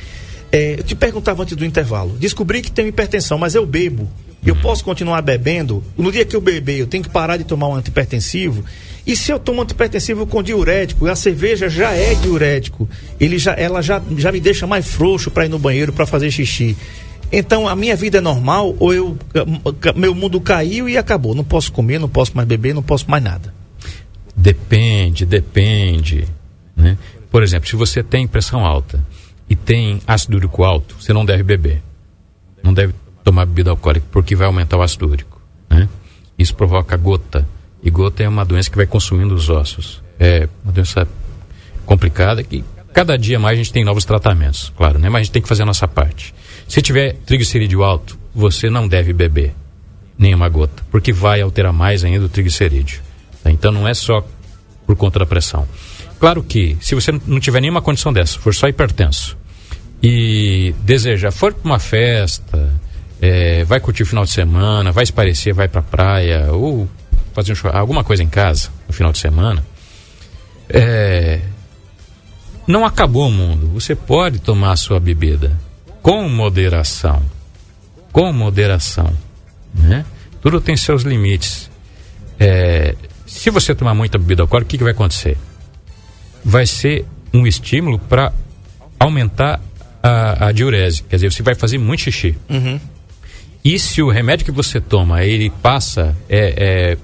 É, 0.53 0.75
eu 0.79 0.85
te 0.85 0.95
perguntava 0.95 1.43
antes 1.43 1.57
do 1.57 1.65
intervalo. 1.65 2.17
Descobri 2.19 2.63
que 2.63 2.71
tenho 2.71 2.89
hipertensão, 2.89 3.37
mas 3.37 3.55
eu 3.55 3.67
bebo. 3.67 4.09
Eu 4.47 4.55
posso 4.57 4.85
continuar 4.85 5.23
bebendo? 5.23 5.83
No 5.97 6.13
dia 6.13 6.25
que 6.25 6.37
eu 6.37 6.41
beber, 6.41 6.79
eu 6.79 6.87
tenho 6.87 7.03
que 7.03 7.09
parar 7.09 7.39
de 7.39 7.45
tomar 7.45 7.69
um 7.69 7.75
antipertensivo? 7.75 8.63
E 9.07 9.17
se 9.17 9.33
eu 9.33 9.39
tomo 9.39 9.63
antipertensivo 9.63 10.27
com 10.27 10.43
diurético, 10.43 11.07
a 11.07 11.17
cerveja 11.17 11.69
já 11.69 11.93
é 11.93 12.15
diurético, 12.15 12.89
ele 13.19 13.39
já, 13.39 13.53
ela 13.53 13.83
já, 13.83 14.03
já 14.17 14.31
me 14.31 14.41
deixa 14.41 14.67
mais 14.67 14.87
frouxo 14.87 15.31
para 15.31 15.47
ir 15.47 15.49
no 15.49 15.59
banheiro 15.59 15.93
para 15.93 16.07
fazer 16.07 16.31
xixi. 16.31 16.77
Então 17.37 17.67
a 17.67 17.75
minha 17.75 17.97
vida 17.97 18.19
é 18.19 18.21
normal 18.21 18.77
ou 18.79 18.95
eu 18.95 19.19
meu 19.97 20.15
mundo 20.15 20.41
caiu 20.41 20.89
e 20.89 20.97
acabou? 20.97 21.35
Não 21.35 21.43
posso 21.43 21.73
comer, 21.73 21.99
não 21.99 22.09
posso 22.09 22.37
mais 22.37 22.47
beber, 22.47 22.73
não 22.73 22.83
posso 22.83 23.11
mais 23.11 23.23
nada. 23.23 23.53
Depende, 24.37 25.27
depende. 25.27 26.25
Né? 26.77 26.97
Por 27.31 27.43
exemplo, 27.43 27.69
se 27.69 27.75
você 27.75 28.05
tem 28.05 28.27
pressão 28.29 28.65
alta 28.65 29.05
e 29.51 29.57
tem 29.57 30.01
ácido 30.07 30.37
úrico 30.37 30.63
alto, 30.63 30.95
você 31.01 31.13
não 31.13 31.25
deve 31.25 31.43
beber. 31.43 31.83
Não 32.63 32.73
deve 32.73 32.95
tomar 33.25 33.47
bebida 33.47 33.71
alcoólica, 33.71 34.07
porque 34.13 34.37
vai 34.37 34.47
aumentar 34.47 34.77
o 34.77 34.83
ácido 34.83 35.09
úrico. 35.09 35.41
Né? 35.69 35.89
Isso 36.39 36.55
provoca 36.55 36.97
gota. 36.97 37.47
E 37.83 37.91
gota 37.91 38.23
é 38.23 38.29
uma 38.29 38.45
doença 38.45 38.71
que 38.71 38.77
vai 38.77 38.87
consumindo 38.87 39.35
os 39.35 39.51
ossos. 39.51 40.01
É 40.21 40.49
uma 40.63 40.73
doença 40.73 41.07
complicada 41.85 42.45
que 42.45 42.65
cada 42.93 43.19
dia 43.19 43.41
mais 43.41 43.55
a 43.55 43.57
gente 43.57 43.73
tem 43.73 43.85
novos 43.85 44.05
tratamentos, 44.05 44.73
claro, 44.77 44.99
né? 44.99 45.09
Mas 45.09 45.21
a 45.21 45.23
gente 45.25 45.33
tem 45.33 45.43
que 45.43 45.49
fazer 45.49 45.65
a 45.65 45.67
nossa 45.67 45.89
parte. 45.89 46.33
Se 46.69 46.81
tiver 46.83 47.15
triglicerídeo 47.27 47.83
alto, 47.83 48.19
você 48.35 48.69
não 48.69 48.89
deve 48.89 49.13
beber 49.13 49.55
nenhuma 50.19 50.49
gota, 50.49 50.83
porque 50.91 51.13
vai 51.13 51.41
alterar 51.41 51.73
mais 51.73 52.05
ainda 52.05 52.27
o 52.27 52.29
triglicerídeo. 52.29 53.01
Tá? 53.43 53.51
Então 53.51 53.71
não 53.71 53.87
é 53.87 53.95
só 53.95 54.27
por 54.87 54.97
conta 54.97 55.19
da 55.19 55.27
pressão. 55.27 55.67
Claro 56.19 56.43
que, 56.43 56.77
se 56.81 56.95
você 56.95 57.13
não 57.27 57.41
tiver 57.41 57.61
nenhuma 57.61 57.83
condição 57.83 58.13
dessa, 58.13 58.39
for 58.39 58.55
só 58.55 58.69
hipertenso, 58.69 59.37
e 60.03 60.75
deseja, 60.83 61.31
for 61.31 61.53
para 61.53 61.65
uma 61.65 61.79
festa, 61.79 62.73
é, 63.21 63.65
vai 63.65 63.81
curtir 63.81 64.03
o 64.03 64.07
final 64.07 64.25
de 64.25 64.31
semana, 64.31 64.93
vai 64.93 65.05
esparecer, 65.05 65.53
vai 65.55 65.69
pra 65.69 65.83
praia, 65.83 66.53
ou 66.53 66.89
fazer 67.33 67.53
um 67.53 67.77
alguma 67.77 68.05
coisa 68.05 68.23
em 68.23 68.29
casa 68.29 68.69
no 68.87 68.95
final 68.95 69.13
de 69.13 69.19
semana, 69.19 69.65
é, 70.69 71.41
não 72.67 72.85
acabou 72.85 73.29
o 73.29 73.33
mundo. 73.33 73.69
Você 73.69 73.95
pode 73.95 74.39
tomar 74.39 74.73
a 74.73 74.77
sua 74.77 75.01
bebida 75.01 75.59
com 76.05 76.29
moderação. 76.29 77.23
Com 78.13 78.31
moderação. 78.31 79.11
Né? 79.75 80.05
Tudo 80.43 80.61
tem 80.61 80.77
seus 80.77 81.03
limites. 81.03 81.71
É, 82.39 82.95
se 83.27 83.49
você 83.49 83.75
tomar 83.75 83.95
muita 83.95 84.19
bebida 84.19 84.43
alcoólica, 84.43 84.67
o 84.67 84.71
que, 84.71 84.77
que 84.77 84.85
vai 84.85 84.93
acontecer? 84.93 85.39
Vai 86.45 86.67
ser 86.67 87.07
um 87.33 87.47
estímulo 87.47 87.99
para 87.99 88.35
aumentar 89.01 89.63
a, 90.03 90.49
a, 90.49 90.53
diurese. 90.53 91.05
Quer 91.05 91.17
dizer, 91.17 91.33
você 91.33 91.43
vai 91.43 91.55
fazer 91.55 91.79
muito 91.79 92.03
xixi. 92.03 92.37
Uhum. 92.51 92.79
E 93.65 93.79
se 93.79 94.03
o 94.03 94.11
remédio 94.11 94.45
que 94.45 94.53
você 94.53 94.83
toma, 94.83 95.25
ele 95.25 95.49
passa, 95.49 96.15
é, 96.29 96.99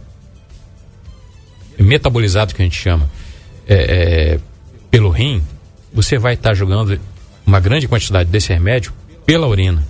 é 1.78 1.82
metabolizado, 1.82 2.54
que 2.54 2.60
a 2.60 2.64
gente 2.66 2.78
chama, 2.78 3.10
é, 3.66 4.34
é, 4.34 4.40
pelo 4.90 5.08
rim, 5.08 5.42
você 5.90 6.18
vai 6.18 6.34
estar 6.34 6.50
tá 6.50 6.54
jogando 6.54 7.00
uma 7.50 7.58
grande 7.58 7.88
quantidade 7.88 8.30
desse 8.30 8.52
remédio 8.52 8.92
pela 9.26 9.48
urina. 9.48 9.82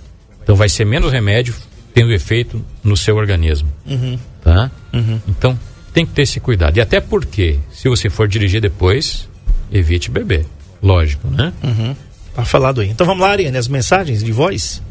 Então 0.43 0.55
vai 0.55 0.67
ser 0.67 0.83
menos 0.83 1.11
remédio 1.11 1.53
tendo 1.93 2.11
efeito 2.11 2.63
no 2.83 2.97
seu 2.97 3.15
organismo. 3.15 3.69
Uhum. 3.85 4.17
Tá? 4.43 4.71
Uhum. 4.91 5.19
Então 5.27 5.57
tem 5.93 6.05
que 6.05 6.11
ter 6.11 6.23
esse 6.23 6.39
cuidado. 6.39 6.77
E 6.77 6.81
até 6.81 6.99
porque, 6.99 7.59
se 7.71 7.87
você 7.87 8.09
for 8.09 8.27
dirigir 8.27 8.61
depois, 8.61 9.29
evite 9.71 10.09
beber. 10.09 10.45
Lógico, 10.81 11.27
né? 11.27 11.53
Uhum. 11.63 11.95
Tá 12.33 12.43
falado 12.43 12.81
aí. 12.81 12.89
Então 12.89 13.05
vamos 13.05 13.21
lá, 13.21 13.29
Ariane, 13.29 13.57
as 13.57 13.67
mensagens 13.67 14.23
de 14.23 14.31
voz? 14.31 14.81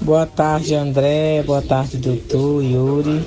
Boa 0.00 0.26
tarde, 0.26 0.74
André. 0.74 1.42
Boa 1.44 1.62
tarde, 1.62 1.96
doutor 1.96 2.62
Yuri. 2.62 3.20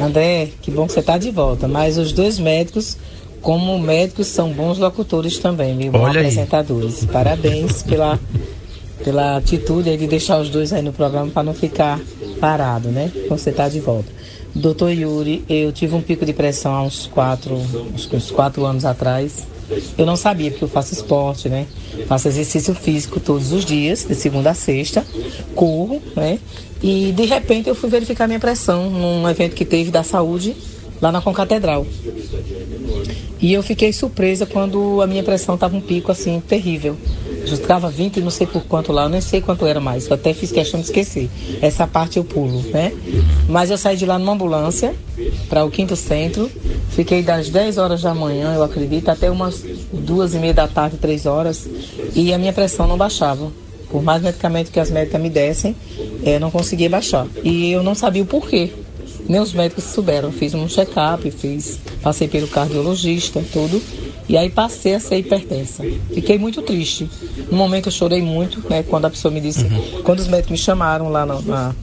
André, 0.00 0.48
que 0.62 0.70
bom 0.70 0.86
que 0.86 0.94
você 0.94 1.00
está 1.00 1.18
de 1.18 1.30
volta. 1.30 1.68
Mas 1.68 1.98
os 1.98 2.12
dois 2.12 2.38
médicos, 2.38 2.96
como 3.46 3.78
médicos, 3.78 4.26
são 4.26 4.50
bons 4.50 4.76
locutores 4.76 5.38
também, 5.38 5.78
viu? 5.78 5.92
Bons 5.92 6.08
apresentadores. 6.08 7.02
Aí. 7.02 7.06
Parabéns 7.06 7.80
pela, 7.84 8.18
pela 9.04 9.36
atitude 9.36 9.96
de 9.96 10.04
deixar 10.08 10.40
os 10.40 10.50
dois 10.50 10.72
aí 10.72 10.82
no 10.82 10.92
programa 10.92 11.30
para 11.30 11.44
não 11.44 11.54
ficar 11.54 12.00
parado, 12.40 12.88
né? 12.88 13.08
Quando 13.28 13.38
você 13.38 13.50
está 13.50 13.68
de 13.68 13.78
volta. 13.78 14.10
Doutor 14.52 14.90
Yuri, 14.90 15.44
eu 15.48 15.70
tive 15.70 15.94
um 15.94 16.02
pico 16.02 16.26
de 16.26 16.32
pressão 16.32 16.74
há 16.74 16.82
uns 16.82 17.06
quatro, 17.06 17.54
uns 18.12 18.32
quatro 18.32 18.64
anos 18.64 18.84
atrás. 18.84 19.46
Eu 19.96 20.04
não 20.04 20.16
sabia, 20.16 20.50
porque 20.50 20.64
eu 20.64 20.68
faço 20.68 20.92
esporte, 20.92 21.48
né? 21.48 21.68
Faço 22.08 22.26
exercício 22.26 22.74
físico 22.74 23.20
todos 23.20 23.52
os 23.52 23.64
dias, 23.64 24.04
de 24.04 24.16
segunda 24.16 24.50
a 24.50 24.54
sexta, 24.54 25.06
corro, 25.54 26.02
né? 26.16 26.40
E 26.82 27.12
de 27.12 27.24
repente 27.26 27.68
eu 27.68 27.76
fui 27.76 27.88
verificar 27.88 28.26
minha 28.26 28.40
pressão 28.40 28.90
num 28.90 29.28
evento 29.28 29.54
que 29.54 29.64
teve 29.64 29.92
da 29.92 30.02
saúde 30.02 30.56
lá 31.00 31.12
na 31.12 31.20
Concatedral. 31.20 31.86
E 33.46 33.52
eu 33.52 33.62
fiquei 33.62 33.92
surpresa 33.92 34.44
quando 34.44 35.00
a 35.00 35.06
minha 35.06 35.22
pressão 35.22 35.54
estava 35.54 35.76
um 35.76 35.80
pico 35.80 36.10
assim 36.10 36.40
terrível. 36.40 36.96
Estava 37.44 37.88
20 37.88 38.20
não 38.20 38.28
sei 38.28 38.44
por 38.44 38.64
quanto 38.64 38.90
lá, 38.90 39.04
eu 39.04 39.08
nem 39.08 39.20
sei 39.20 39.40
quanto 39.40 39.64
era 39.64 39.78
mais. 39.78 40.08
Eu 40.08 40.14
até 40.14 40.34
fiz 40.34 40.50
questão 40.50 40.80
de 40.80 40.86
esquecer. 40.86 41.30
Essa 41.62 41.86
parte 41.86 42.16
eu 42.16 42.24
pulo, 42.24 42.60
né? 42.72 42.92
Mas 43.48 43.70
eu 43.70 43.78
saí 43.78 43.96
de 43.96 44.04
lá 44.04 44.18
numa 44.18 44.32
ambulância 44.32 44.92
para 45.48 45.64
o 45.64 45.70
quinto 45.70 45.94
centro. 45.94 46.50
Fiquei 46.90 47.22
das 47.22 47.48
10 47.48 47.78
horas 47.78 48.02
da 48.02 48.12
manhã, 48.12 48.52
eu 48.52 48.64
acredito, 48.64 49.10
até 49.10 49.30
umas 49.30 49.62
duas 49.92 50.34
e 50.34 50.38
meia 50.38 50.52
da 50.52 50.66
tarde, 50.66 50.96
três 50.96 51.24
horas. 51.24 51.68
E 52.16 52.34
a 52.34 52.38
minha 52.38 52.52
pressão 52.52 52.88
não 52.88 52.98
baixava. 52.98 53.52
Por 53.88 54.02
mais 54.02 54.22
medicamento 54.22 54.72
que 54.72 54.80
as 54.80 54.90
médicas 54.90 55.22
me 55.22 55.30
dessem, 55.30 55.76
eu 56.24 56.32
eh, 56.32 56.38
não 56.40 56.50
conseguia 56.50 56.90
baixar. 56.90 57.28
E 57.44 57.70
eu 57.70 57.84
não 57.84 57.94
sabia 57.94 58.24
o 58.24 58.26
porquê. 58.26 58.72
Nem 59.28 59.40
os 59.40 59.52
médicos 59.52 59.84
souberam. 59.84 60.32
Fiz 60.32 60.52
um 60.54 60.68
check-up, 60.68 61.30
fiz, 61.30 61.78
passei 62.06 62.28
pelo 62.28 62.46
cardiologista, 62.46 63.42
tudo. 63.52 63.82
E 64.28 64.36
aí 64.36 64.48
passei 64.48 64.94
a 64.94 65.00
ser 65.00 65.18
hipertensa. 65.18 65.82
Fiquei 66.14 66.38
muito 66.38 66.62
triste. 66.62 67.10
No 67.50 67.56
momento 67.56 67.86
eu 67.86 67.92
chorei 67.92 68.22
muito, 68.22 68.62
né? 68.70 68.84
Quando 68.84 69.06
a 69.06 69.10
pessoa 69.10 69.34
me 69.34 69.40
disse, 69.40 69.64
uhum. 69.64 70.02
quando 70.04 70.20
os 70.20 70.28
médicos 70.28 70.52
me 70.52 70.56
chamaram 70.56 71.08
lá 71.08 71.26
na, 71.26 71.40
na 71.40 71.74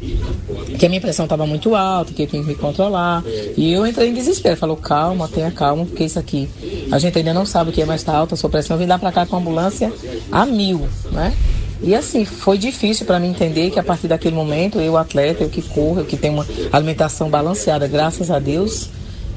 que 0.79 0.85
a 0.85 0.89
minha 0.89 1.01
pressão 1.01 1.25
estava 1.25 1.45
muito 1.45 1.75
alta, 1.75 2.13
que 2.13 2.23
eu 2.23 2.27
tinha 2.27 2.41
que 2.41 2.47
me 2.47 2.55
controlar. 2.55 3.21
E 3.57 3.73
eu 3.73 3.85
entrei 3.85 4.09
em 4.09 4.13
desespero. 4.13 4.55
Falou, 4.55 4.77
calma, 4.77 5.27
tenha 5.27 5.51
calma, 5.51 5.85
porque 5.85 6.05
isso 6.05 6.17
aqui 6.17 6.47
a 6.89 6.97
gente 6.99 7.17
ainda 7.17 7.33
não 7.33 7.45
sabe 7.45 7.71
o 7.71 7.73
que 7.73 7.81
é 7.81 7.85
mais 7.85 7.99
estar 7.99 8.15
alta, 8.15 8.35
a 8.35 8.37
sua 8.37 8.49
pressão. 8.49 8.77
Eu 8.77 8.79
vim 8.79 8.85
lá 8.85 8.97
para 8.97 9.11
cá 9.11 9.25
com 9.25 9.35
a 9.35 9.39
ambulância 9.39 9.91
a 10.31 10.45
mil, 10.45 10.87
né? 11.11 11.33
E 11.81 11.93
assim, 11.93 12.23
foi 12.23 12.57
difícil 12.57 13.05
para 13.05 13.19
mim 13.19 13.27
entender 13.27 13.71
que 13.71 13.79
a 13.79 13.83
partir 13.83 14.07
daquele 14.07 14.37
momento, 14.37 14.79
eu 14.79 14.95
atleta, 14.95 15.43
eu 15.43 15.49
que 15.49 15.61
corro, 15.61 15.99
eu 15.99 16.05
que 16.05 16.15
tenho 16.15 16.35
uma 16.35 16.47
alimentação 16.71 17.29
balanceada, 17.29 17.87
graças 17.87 18.31
a 18.31 18.39
Deus, 18.39 18.89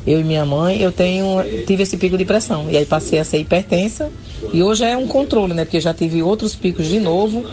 eu 0.07 0.21
e 0.21 0.25
minha 0.25 0.45
mãe, 0.47 0.81
eu 0.81 0.93
tenho, 0.93 1.43
tive 1.67 1.83
esse 1.83 1.97
pico 1.97 2.17
de 2.17 2.25
pressão. 2.25 2.71
E 2.71 2.77
aí 2.77 2.87
passei 2.87 3.19
a 3.19 3.25
ser 3.25 3.39
hipertensa. 3.39 4.11
E 4.53 4.63
hoje 4.63 4.85
é 4.85 4.97
um 4.97 5.09
controle, 5.09 5.53
né? 5.53 5.65
Porque 5.65 5.81
já 5.81 5.93
tive 5.93 6.23
outros 6.23 6.55
picos 6.55 6.87
de 6.87 7.01
novo. 7.01 7.45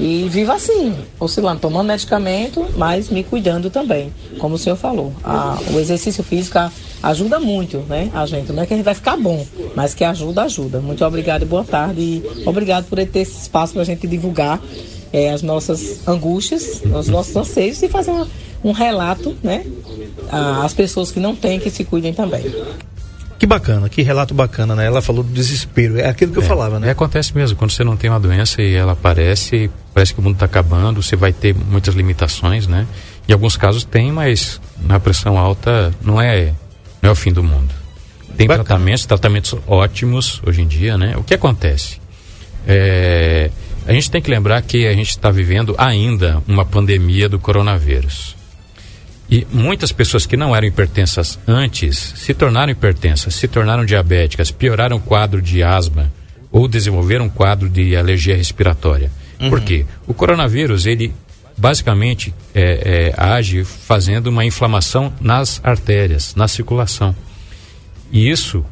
E 0.00 0.26
vivo 0.30 0.52
assim, 0.52 0.94
oscilando, 1.20 1.60
tomando 1.60 1.88
medicamento, 1.88 2.66
mas 2.76 3.10
me 3.10 3.22
cuidando 3.22 3.68
também. 3.68 4.12
Como 4.38 4.54
o 4.54 4.58
senhor 4.58 4.76
falou. 4.76 5.12
A, 5.22 5.58
o 5.72 5.78
exercício 5.78 6.24
físico 6.24 6.58
ajuda 7.02 7.38
muito, 7.38 7.78
né? 7.88 8.10
A 8.14 8.24
gente. 8.24 8.52
Não 8.52 8.62
é 8.62 8.66
que 8.66 8.72
a 8.72 8.76
gente 8.76 8.86
vai 8.86 8.94
ficar 8.94 9.16
bom, 9.16 9.46
mas 9.76 9.94
que 9.94 10.02
ajuda, 10.02 10.44
ajuda. 10.44 10.80
Muito 10.80 11.04
obrigado 11.04 11.42
e 11.42 11.46
boa 11.46 11.64
tarde. 11.64 12.00
E 12.00 12.22
obrigado 12.46 12.86
por 12.86 12.96
ter 13.04 13.20
esse 13.20 13.42
espaço 13.42 13.74
para 13.74 13.82
a 13.82 13.84
gente 13.84 14.06
divulgar 14.06 14.60
é, 15.12 15.30
as 15.30 15.42
nossas 15.42 16.06
angústias, 16.08 16.82
os 16.84 17.08
nossos 17.08 17.34
anseios 17.36 17.82
e 17.82 17.88
fazer 17.88 18.10
uma 18.10 18.28
um 18.62 18.72
relato, 18.72 19.36
né? 19.42 19.64
Às 20.30 20.74
pessoas 20.74 21.10
que 21.10 21.20
não 21.20 21.34
têm, 21.34 21.58
que 21.60 21.70
se 21.70 21.84
cuidem 21.84 22.12
também. 22.12 22.44
Que 23.38 23.46
bacana, 23.46 23.88
que 23.88 24.02
relato 24.02 24.34
bacana, 24.34 24.74
né? 24.74 24.86
Ela 24.86 25.00
falou 25.00 25.22
do 25.22 25.32
desespero, 25.32 25.98
é 25.98 26.08
aquilo 26.08 26.32
que 26.32 26.40
é, 26.40 26.42
eu 26.42 26.46
falava, 26.46 26.80
né? 26.80 26.88
É, 26.88 26.90
acontece 26.90 27.34
mesmo, 27.36 27.56
quando 27.56 27.70
você 27.70 27.84
não 27.84 27.96
tem 27.96 28.10
uma 28.10 28.18
doença 28.18 28.60
e 28.60 28.74
ela 28.74 28.92
aparece, 28.92 29.70
parece 29.94 30.12
que 30.12 30.18
o 30.18 30.22
mundo 30.22 30.34
está 30.34 30.46
acabando, 30.46 31.00
você 31.00 31.14
vai 31.14 31.32
ter 31.32 31.54
muitas 31.54 31.94
limitações, 31.94 32.66
né? 32.66 32.84
Em 33.28 33.32
alguns 33.32 33.56
casos 33.56 33.84
tem, 33.84 34.10
mas 34.10 34.60
na 34.82 34.98
pressão 34.98 35.38
alta 35.38 35.94
não 36.02 36.20
é, 36.20 36.52
não 37.00 37.10
é 37.10 37.12
o 37.12 37.14
fim 37.14 37.32
do 37.32 37.42
mundo. 37.42 37.72
Tem 38.36 38.48
bacana. 38.48 38.64
tratamentos, 38.64 39.06
tratamentos 39.06 39.54
ótimos 39.68 40.42
hoje 40.44 40.62
em 40.62 40.66
dia, 40.66 40.98
né? 40.98 41.16
O 41.16 41.22
que 41.22 41.34
acontece? 41.34 42.00
É, 42.66 43.50
a 43.86 43.92
gente 43.92 44.10
tem 44.10 44.20
que 44.20 44.30
lembrar 44.30 44.60
que 44.62 44.86
a 44.86 44.92
gente 44.94 45.10
está 45.10 45.30
vivendo 45.30 45.76
ainda 45.78 46.42
uma 46.46 46.64
pandemia 46.64 47.28
do 47.28 47.38
coronavírus. 47.38 48.37
E 49.30 49.46
muitas 49.52 49.92
pessoas 49.92 50.24
que 50.24 50.36
não 50.36 50.56
eram 50.56 50.66
hipertensas 50.66 51.38
antes 51.46 52.14
se 52.16 52.32
tornaram 52.32 52.72
hipertensas, 52.72 53.34
se 53.34 53.46
tornaram 53.46 53.84
diabéticas, 53.84 54.50
pioraram 54.50 54.96
o 54.96 55.00
quadro 55.00 55.42
de 55.42 55.62
asma 55.62 56.10
ou 56.50 56.66
desenvolveram 56.66 57.26
um 57.26 57.28
quadro 57.28 57.68
de 57.68 57.94
alergia 57.94 58.34
respiratória. 58.34 59.10
Uhum. 59.38 59.50
Por 59.50 59.60
quê? 59.60 59.84
O 60.06 60.14
coronavírus, 60.14 60.86
ele 60.86 61.12
basicamente 61.58 62.32
é, 62.54 63.12
é, 63.14 63.22
age 63.22 63.64
fazendo 63.64 64.28
uma 64.28 64.46
inflamação 64.46 65.12
nas 65.20 65.60
artérias, 65.62 66.34
na 66.34 66.48
circulação. 66.48 67.14
E 68.10 68.30
isso, 68.30 68.64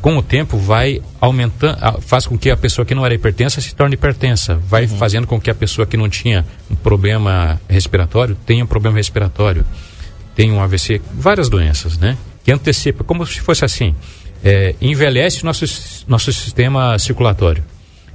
com 0.00 0.16
o 0.16 0.22
tempo, 0.22 0.56
vai 0.56 1.02
aumentando, 1.20 1.76
faz 2.02 2.24
com 2.24 2.38
que 2.38 2.50
a 2.50 2.56
pessoa 2.56 2.86
que 2.86 2.94
não 2.94 3.04
era 3.04 3.14
hipertensa 3.14 3.60
se 3.60 3.74
torne 3.74 3.94
hipertensa, 3.94 4.54
vai 4.56 4.84
uhum. 4.84 4.96
fazendo 4.96 5.26
com 5.26 5.40
que 5.40 5.50
a 5.50 5.54
pessoa 5.54 5.86
que 5.86 5.96
não 5.96 6.08
tinha 6.08 6.46
um 6.70 6.76
problema 6.76 7.60
respiratório 7.68 8.36
tenha 8.46 8.62
um 8.62 8.68
problema 8.68 8.98
respiratório 8.98 9.64
tem 10.34 10.50
um 10.52 10.60
AVC, 10.60 11.00
várias 11.12 11.48
doenças, 11.48 11.98
né? 11.98 12.16
Que 12.44 12.52
antecipa, 12.52 13.04
como 13.04 13.26
se 13.26 13.40
fosse 13.40 13.64
assim, 13.64 13.94
é, 14.44 14.74
envelhece 14.80 15.44
nosso, 15.44 15.64
nosso 16.06 16.32
sistema 16.32 16.98
circulatório. 16.98 17.64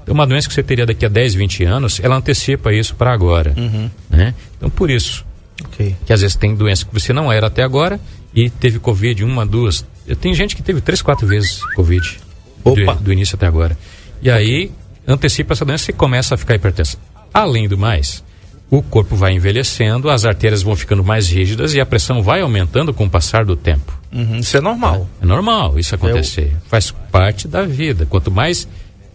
Então, 0.03 0.13
uma 0.13 0.27
doença 0.27 0.47
que 0.47 0.53
você 0.53 0.63
teria 0.63 0.85
daqui 0.85 1.05
a 1.05 1.09
10, 1.09 1.33
20 1.35 1.63
anos, 1.63 1.99
ela 1.99 2.15
antecipa 2.15 2.73
isso 2.73 2.95
para 2.95 3.11
agora, 3.11 3.53
uhum. 3.57 3.89
né? 4.09 4.33
Então, 4.57 4.69
por 4.69 4.89
isso, 4.89 5.25
okay. 5.65 5.95
que 6.05 6.13
às 6.13 6.21
vezes 6.21 6.35
tem 6.35 6.55
doença 6.55 6.85
que 6.85 6.93
você 6.93 7.13
não 7.13 7.31
era 7.31 7.47
até 7.47 7.63
agora 7.63 7.99
e 8.33 8.49
teve 8.49 8.79
Covid 8.79 9.23
uma, 9.23 9.45
duas. 9.45 9.85
Tem 10.21 10.33
gente 10.33 10.55
que 10.55 10.61
teve 10.61 10.81
três, 10.81 11.01
quatro 11.01 11.27
vezes 11.27 11.63
Covid 11.75 12.19
do, 12.63 12.95
do, 12.95 13.13
início 13.13 13.35
até 13.35 13.47
agora. 13.47 13.77
E 14.21 14.29
aí, 14.29 14.71
antecipa 15.07 15.53
essa 15.53 15.65
doença 15.65 15.91
e 15.91 15.93
começa 15.93 16.35
a 16.35 16.37
ficar 16.37 16.55
hipertensa. 16.55 16.97
Além 17.33 17.67
do 17.67 17.77
mais, 17.77 18.23
o 18.69 18.81
corpo 18.81 19.15
vai 19.15 19.33
envelhecendo, 19.33 20.09
as 20.09 20.25
artérias 20.25 20.61
vão 20.61 20.75
ficando 20.75 21.03
mais 21.03 21.27
rígidas 21.27 21.73
e 21.73 21.81
a 21.81 21.85
pressão 21.85 22.21
vai 22.21 22.41
aumentando 22.41 22.93
com 22.93 23.05
o 23.05 23.09
passar 23.09 23.43
do 23.43 23.55
tempo. 23.55 23.97
Uhum, 24.11 24.37
isso 24.37 24.55
é 24.55 24.61
normal. 24.61 25.07
É, 25.19 25.23
é 25.23 25.27
normal 25.27 25.79
isso 25.79 25.95
acontecer. 25.95 26.55
O... 26.65 26.69
Faz 26.69 26.91
parte 27.11 27.47
da 27.47 27.63
vida. 27.63 28.05
Quanto 28.05 28.29
mais 28.29 28.67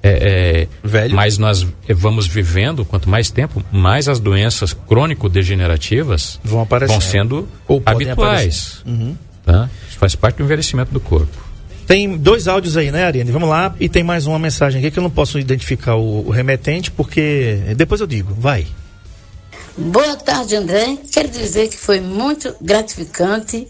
é, 0.02 0.66
é, 0.82 0.86
Velho. 0.86 1.14
mais 1.14 1.38
nós 1.38 1.66
vamos 1.88 2.26
vivendo, 2.26 2.84
quanto 2.84 3.08
mais 3.08 3.30
tempo, 3.30 3.62
mais 3.72 4.08
as 4.08 4.20
doenças 4.20 4.74
crônico-degenerativas 4.74 6.38
vão, 6.44 6.66
vão 6.86 7.00
sendo 7.00 7.48
habituais. 7.86 8.82
Uhum. 8.84 9.16
Tá? 9.46 9.70
Isso 9.88 9.98
faz 9.98 10.14
parte 10.14 10.36
do 10.36 10.44
envelhecimento 10.44 10.92
do 10.92 11.00
corpo. 11.00 11.44
Tem 11.86 12.16
dois 12.16 12.48
áudios 12.48 12.76
aí, 12.76 12.90
né, 12.90 13.04
Ariane? 13.04 13.30
Vamos 13.30 13.48
lá. 13.48 13.74
E 13.78 13.88
tem 13.88 14.02
mais 14.02 14.26
uma 14.26 14.38
mensagem 14.38 14.78
aqui 14.78 14.90
que 14.90 14.98
eu 14.98 15.02
não 15.02 15.10
posso 15.10 15.38
identificar 15.38 15.96
o, 15.96 16.26
o 16.26 16.30
remetente, 16.30 16.90
porque 16.90 17.58
depois 17.76 18.00
eu 18.00 18.06
digo. 18.06 18.34
Vai. 18.38 18.66
Boa 19.76 20.14
tarde, 20.14 20.54
André. 20.54 20.98
Quero 21.10 21.26
dizer 21.26 21.66
que 21.68 21.76
foi 21.76 21.98
muito 21.98 22.54
gratificante 22.60 23.66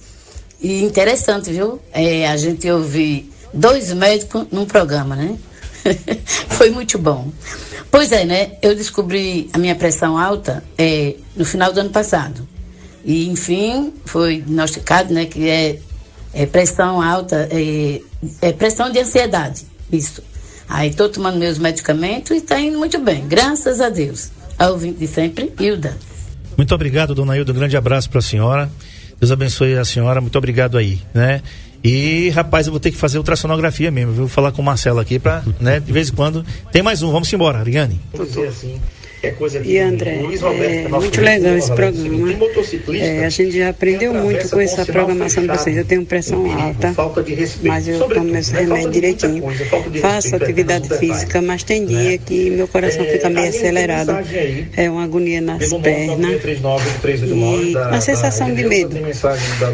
e 0.61 0.82
interessante, 0.82 1.50
viu? 1.50 1.80
É, 1.94 2.28
a 2.28 2.36
gente 2.36 2.70
ouvir 2.70 3.32
dois 3.55 3.90
médicos 3.94 4.46
num 4.52 4.66
programa, 4.66 5.16
né? 5.16 5.38
foi 6.50 6.68
muito 6.68 6.98
bom. 6.98 7.32
Pois 7.90 8.12
é, 8.12 8.26
né? 8.26 8.52
Eu 8.61 8.74
descobri 8.74 9.48
a 9.55 9.57
minha 9.57 9.74
pressão 9.74 10.18
alta 10.18 10.62
é, 10.76 11.14
no 11.34 11.44
final 11.46 11.72
do 11.72 11.80
ano 11.80 11.90
passado. 11.90 12.46
E, 13.02 13.26
enfim, 13.30 13.94
foi 14.05 14.42
diagnosticado, 14.42 15.14
né, 15.14 15.24
que 15.24 15.48
é, 15.48 15.78
é 16.34 16.44
pressão 16.44 17.00
alta, 17.00 17.48
é, 17.50 18.02
é 18.42 18.52
pressão 18.52 18.90
de 18.90 18.98
ansiedade. 18.98 19.64
Isso. 19.90 20.22
Aí 20.68 20.90
estou 20.90 21.09
tomando 21.09 21.38
meus 21.38 21.57
medicamentos 21.57 22.30
e 22.30 22.36
está 22.40 22.61
indo 22.61 22.76
muito 22.78 22.98
bem, 22.98 23.26
graças 23.26 23.80
a 23.80 23.88
Deus 23.88 24.30
a 24.59 24.68
ouvinte 24.68 24.98
de 24.98 25.07
sempre, 25.07 25.52
Hilda. 25.59 25.96
Muito 26.57 26.74
obrigado, 26.74 27.14
dona 27.14 27.36
Hilda. 27.36 27.52
Um 27.52 27.57
grande 27.57 27.76
abraço 27.76 28.09
para 28.09 28.20
a 28.20 28.22
senhora. 28.22 28.70
Deus 29.18 29.32
abençoe 29.32 29.76
a 29.76 29.84
senhora. 29.84 30.20
Muito 30.20 30.36
obrigado 30.36 30.78
aí, 30.78 31.00
né? 31.12 31.42
E, 31.82 32.30
rapaz, 32.30 32.66
eu 32.66 32.72
vou 32.72 32.80
ter 32.80 32.90
que 32.90 32.96
fazer 32.96 33.18
ultrassonografia 33.18 33.90
mesmo. 33.90 34.12
Vou 34.12 34.28
falar 34.28 34.52
com 34.52 34.62
o 34.62 34.64
Marcelo 34.64 35.00
aqui 35.00 35.18
para, 35.18 35.44
né, 35.61 35.78
de 35.78 35.92
vez 35.92 36.09
em 36.09 36.12
quando. 36.12 36.44
Tem 36.72 36.82
mais 36.82 37.02
um, 37.02 37.12
vamos 37.12 37.30
embora, 37.30 37.59
Ariane. 37.59 38.00
Vou 38.14 38.24
dizer 38.24 38.48
assim, 38.48 38.80
é 39.27 39.31
coisa 39.33 39.61
E 39.64 39.79
André, 39.79 40.14
é 40.14 40.89
muito 40.89 41.20
legal 41.20 41.57
esse 41.57 41.72
programa. 41.72 42.39
É, 43.01 43.25
a 43.25 43.29
gente 43.29 43.59
já 43.59 43.70
aprendeu 43.70 44.14
muito 44.14 44.49
com 44.49 44.61
essa 44.61 44.85
programação 44.85 45.47
de 45.47 45.49
vocês. 45.49 45.77
Eu 45.77 45.85
tenho 45.85 46.05
pressão 46.05 46.45
alta, 46.61 46.95
mas 47.62 47.89
eu 47.89 47.99
tomo 48.09 48.25
meus 48.25 48.49
remédios 48.49 48.93
direitinho. 48.93 49.45
Faço 50.01 50.37
atividade 50.37 50.89
física, 50.99 51.41
mas 51.41 51.62
tem 51.62 51.81
né? 51.83 51.87
dia 51.87 52.18
que 52.18 52.51
meu 52.51 52.68
coração 52.68 53.05
é, 53.05 53.12
fica 53.12 53.31
meio 53.31 53.49
acelerado. 53.49 54.12
É 54.77 54.91
uma 54.91 55.05
agonia 55.05 55.41
nas 55.41 55.72
pernas. 55.72 56.43
E 57.25 57.75
uma 57.77 58.01
sensação 58.01 58.55
de 58.55 58.64
medo. 58.64 58.97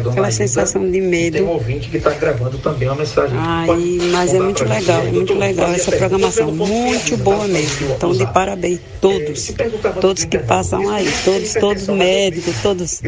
Aquela 0.09 0.31
sensação 0.31 0.89
de 0.89 1.01
medo. 1.01 1.37
Tem 1.37 1.47
ouvinte 1.47 1.89
que 1.89 1.97
está 1.97 2.11
gravando 2.11 2.57
também 2.57 2.87
uma 2.87 2.97
mensagem. 2.97 3.37
Ai, 3.37 3.67
mas 4.11 4.33
é 4.33 4.39
muito 4.39 4.63
legal, 4.63 5.05
muito 5.05 5.33
legal 5.33 5.71
essa 5.71 5.91
programação. 5.91 6.51
Muito 6.51 7.17
boa 7.17 7.47
mesmo. 7.47 7.91
Então, 7.95 8.11
de 8.11 8.25
parabéns 8.27 8.79
todos 8.99 9.40
todos, 9.47 10.01
todos 10.01 10.23
que 10.25 10.37
passam 10.39 10.89
aí, 10.89 11.07
todos, 11.23 11.53
todos 11.53 11.87
médicos, 11.87 12.55
todos 12.61 13.01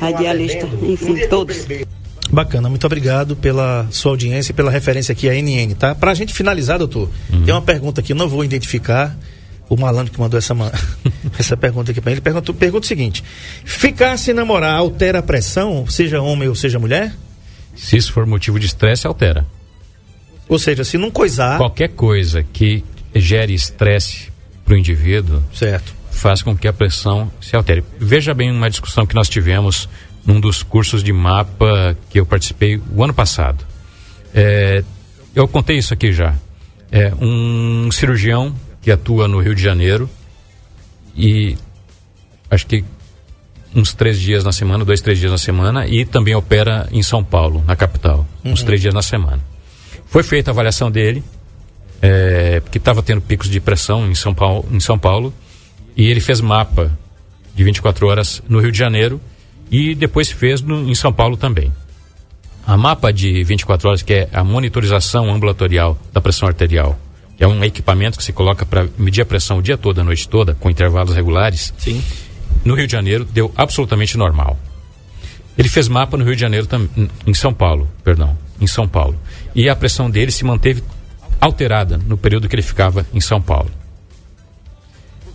radialistas, 0.00 0.68
enfim, 0.82 1.26
todos. 1.28 1.66
Bacana, 2.30 2.68
muito 2.68 2.84
obrigado 2.84 3.36
pela 3.36 3.86
sua 3.90 4.12
audiência 4.12 4.52
e 4.52 4.54
pela 4.54 4.70
referência 4.70 5.12
aqui 5.12 5.28
à 5.28 5.34
NN, 5.34 5.74
tá? 5.74 5.94
Pra 5.94 6.12
gente 6.14 6.34
finalizar, 6.34 6.78
doutor, 6.78 7.08
uhum. 7.32 7.44
tem 7.44 7.54
uma 7.54 7.62
pergunta 7.62 8.00
aqui, 8.00 8.12
não 8.14 8.28
vou 8.28 8.44
identificar 8.44 9.16
o 9.68 9.76
malandro 9.76 10.12
que 10.12 10.20
mandou 10.20 10.38
essa, 10.38 10.54
essa 11.38 11.56
pergunta 11.56 11.90
aqui 11.90 12.00
para 12.00 12.12
ele. 12.12 12.20
Pergunta, 12.20 12.52
pergunta 12.52 12.84
o 12.84 12.88
seguinte: 12.88 13.22
ficar 13.64 14.16
sem 14.16 14.34
namorar 14.34 14.74
altera 14.74 15.20
a 15.20 15.22
pressão, 15.22 15.86
seja 15.88 16.20
homem 16.20 16.48
ou 16.48 16.54
seja 16.54 16.78
mulher? 16.78 17.14
Se 17.74 17.96
isso 17.96 18.12
for 18.12 18.26
motivo 18.26 18.58
de 18.58 18.66
estresse, 18.66 19.06
altera. 19.06 19.46
Ou 20.48 20.58
seja, 20.58 20.84
se 20.84 20.96
não 20.96 21.10
coisar. 21.10 21.58
Qualquer 21.58 21.88
coisa 21.88 22.42
que 22.42 22.84
gere 23.14 23.54
estresse 23.54 24.32
para 24.66 24.74
o 24.74 24.76
indivíduo, 24.76 25.42
certo. 25.54 25.94
faz 26.10 26.42
com 26.42 26.56
que 26.56 26.66
a 26.66 26.72
pressão 26.72 27.30
se 27.40 27.54
altere. 27.54 27.84
Veja 27.98 28.34
bem 28.34 28.50
uma 28.50 28.68
discussão 28.68 29.06
que 29.06 29.14
nós 29.14 29.28
tivemos 29.28 29.88
num 30.26 30.40
dos 30.40 30.62
cursos 30.62 31.04
de 31.04 31.12
mapa 31.12 31.96
que 32.10 32.18
eu 32.18 32.26
participei 32.26 32.82
o 32.94 33.04
ano 33.04 33.14
passado. 33.14 33.64
É, 34.34 34.82
eu 35.34 35.46
contei 35.46 35.78
isso 35.78 35.94
aqui 35.94 36.12
já. 36.12 36.34
É 36.90 37.12
um 37.14 37.88
cirurgião 37.92 38.54
que 38.82 38.90
atua 38.90 39.28
no 39.28 39.40
Rio 39.40 39.54
de 39.54 39.62
Janeiro 39.62 40.10
e 41.16 41.56
acho 42.50 42.66
que 42.66 42.84
uns 43.74 43.92
três 43.92 44.18
dias 44.18 44.42
na 44.42 44.52
semana, 44.52 44.84
dois, 44.84 45.00
três 45.00 45.18
dias 45.18 45.30
na 45.30 45.38
semana, 45.38 45.86
e 45.86 46.04
também 46.04 46.34
opera 46.34 46.88
em 46.90 47.02
São 47.02 47.22
Paulo, 47.22 47.62
na 47.66 47.76
capital, 47.76 48.26
uhum. 48.42 48.52
uns 48.52 48.62
três 48.62 48.80
dias 48.80 48.94
na 48.94 49.02
semana. 49.02 49.40
Foi 50.06 50.22
feita 50.22 50.50
a 50.50 50.52
avaliação 50.52 50.90
dele, 50.90 51.22
é, 52.06 52.60
porque 52.60 52.78
estava 52.78 53.02
tendo 53.02 53.20
picos 53.20 53.50
de 53.50 53.58
pressão 53.58 54.08
em 54.08 54.14
São, 54.14 54.32
Paulo, 54.32 54.64
em 54.70 54.78
São 54.78 54.96
Paulo, 54.96 55.34
e 55.96 56.08
ele 56.08 56.20
fez 56.20 56.40
mapa 56.40 56.96
de 57.52 57.64
24 57.64 58.06
horas 58.06 58.40
no 58.48 58.60
Rio 58.60 58.70
de 58.70 58.78
Janeiro 58.78 59.20
e 59.72 59.92
depois 59.92 60.30
fez 60.30 60.60
no, 60.60 60.88
em 60.88 60.94
São 60.94 61.12
Paulo 61.12 61.36
também. 61.36 61.72
A 62.64 62.76
mapa 62.76 63.12
de 63.12 63.42
24 63.42 63.88
horas, 63.88 64.02
que 64.02 64.12
é 64.12 64.28
a 64.32 64.44
monitorização 64.44 65.32
ambulatorial 65.34 65.98
da 66.12 66.20
pressão 66.20 66.46
arterial, 66.46 66.96
que 67.36 67.42
é 67.42 67.48
um 67.48 67.64
equipamento 67.64 68.18
que 68.18 68.24
se 68.24 68.32
coloca 68.32 68.64
para 68.64 68.86
medir 68.96 69.22
a 69.22 69.26
pressão 69.26 69.58
o 69.58 69.62
dia 69.62 69.76
todo, 69.76 70.00
a 70.00 70.04
noite 70.04 70.28
toda, 70.28 70.54
com 70.54 70.70
intervalos 70.70 71.14
regulares. 71.14 71.74
Sim. 71.76 72.00
No 72.64 72.74
Rio 72.74 72.86
de 72.86 72.92
Janeiro 72.92 73.24
deu 73.24 73.52
absolutamente 73.56 74.16
normal. 74.16 74.56
Ele 75.58 75.68
fez 75.68 75.88
mapa 75.88 76.16
no 76.16 76.24
Rio 76.24 76.36
de 76.36 76.40
Janeiro, 76.40 76.68
em 77.26 77.34
São 77.34 77.52
Paulo, 77.52 77.88
perdão, 78.04 78.36
em 78.60 78.66
São 78.66 78.86
Paulo. 78.86 79.18
E 79.54 79.68
a 79.68 79.74
pressão 79.74 80.08
dele 80.08 80.30
se 80.30 80.44
manteve 80.44 80.82
alterada 81.40 81.98
no 81.98 82.16
período 82.16 82.48
que 82.48 82.54
ele 82.54 82.62
ficava 82.62 83.06
em 83.12 83.20
São 83.20 83.40
Paulo. 83.40 83.70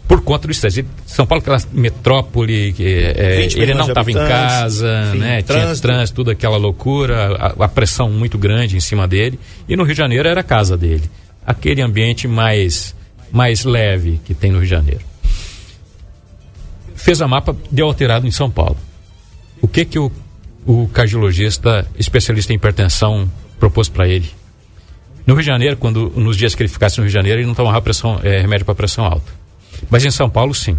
Por 0.07 0.21
conta 0.21 0.45
do 0.45 0.51
estresse. 0.51 0.85
São 1.05 1.25
Paulo, 1.25 1.41
aquela 1.41 1.61
metrópole, 1.71 2.73
que, 2.73 2.83
é, 2.83 3.47
ele 3.55 3.73
não 3.73 3.87
estava 3.87 4.11
em 4.11 4.13
casa, 4.13 5.05
enfim, 5.07 5.19
né? 5.19 5.41
Trânsito. 5.41 5.67
tinha 5.67 5.81
trânsito, 5.81 6.15
tudo 6.17 6.31
aquela 6.31 6.57
loucura, 6.57 7.37
a, 7.37 7.65
a, 7.65 7.67
pressão 7.69 8.09
muito 8.09 8.37
grande 8.37 8.75
em 8.75 8.81
cima 8.81 9.07
dele. 9.07 9.39
E 9.69 9.75
no 9.77 9.83
Rio 9.83 9.93
de 9.93 9.97
Janeiro 9.97 10.27
era 10.27 10.41
a 10.41 10.43
casa 10.43 10.77
dele. 10.77 11.09
Aquele 11.45 11.81
ambiente 11.81 12.27
mais, 12.27 12.93
mais 13.31 13.63
leve 13.63 14.19
que 14.25 14.33
tem 14.33 14.51
no 14.51 14.57
Rio 14.57 14.65
de 14.65 14.71
Janeiro. 14.71 15.01
Fez 16.93 17.21
a 17.21 17.27
mapa, 17.27 17.55
deu 17.71 17.85
alterado 17.85 18.27
em 18.27 18.31
São 18.31 18.51
Paulo. 18.51 18.77
O 19.61 19.67
que 19.67 19.85
que 19.85 19.97
o, 19.97 20.11
o 20.65 20.89
cardiologista 20.89 21.87
especialista 21.97 22.51
em 22.51 22.57
hipertensão 22.57 23.31
propôs 23.57 23.87
para 23.87 24.09
ele? 24.09 24.29
No 25.25 25.33
Rio 25.33 25.43
de 25.43 25.47
Janeiro, 25.47 25.77
quando 25.77 26.11
nos 26.15 26.35
dias 26.37 26.55
que 26.55 26.61
ele 26.63 26.69
ficasse 26.69 26.97
no 26.97 27.03
Rio 27.03 27.09
de 27.09 27.13
Janeiro, 27.13 27.39
ele 27.39 27.47
não 27.47 27.53
tomava 27.53 27.81
pressão, 27.81 28.19
é, 28.23 28.39
remédio 28.39 28.65
para 28.65 28.75
pressão 28.75 29.05
alta. 29.05 29.31
Mas 29.89 30.03
em 30.03 30.11
São 30.11 30.29
Paulo, 30.29 30.53
sim. 30.53 30.77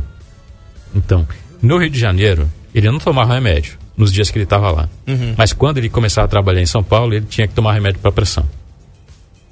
Então, 0.94 1.26
no 1.60 1.78
Rio 1.78 1.90
de 1.90 1.98
Janeiro, 1.98 2.50
ele 2.74 2.90
não 2.90 2.98
tomava 2.98 3.34
remédio 3.34 3.78
nos 3.96 4.12
dias 4.12 4.30
que 4.30 4.38
ele 4.38 4.44
estava 4.44 4.70
lá. 4.70 4.88
Uhum. 5.06 5.34
Mas 5.36 5.52
quando 5.52 5.78
ele 5.78 5.88
começava 5.88 6.24
a 6.24 6.28
trabalhar 6.28 6.60
em 6.60 6.66
São 6.66 6.82
Paulo, 6.82 7.14
ele 7.14 7.26
tinha 7.26 7.46
que 7.46 7.54
tomar 7.54 7.72
remédio 7.72 8.00
para 8.00 8.10
pressão. 8.10 8.48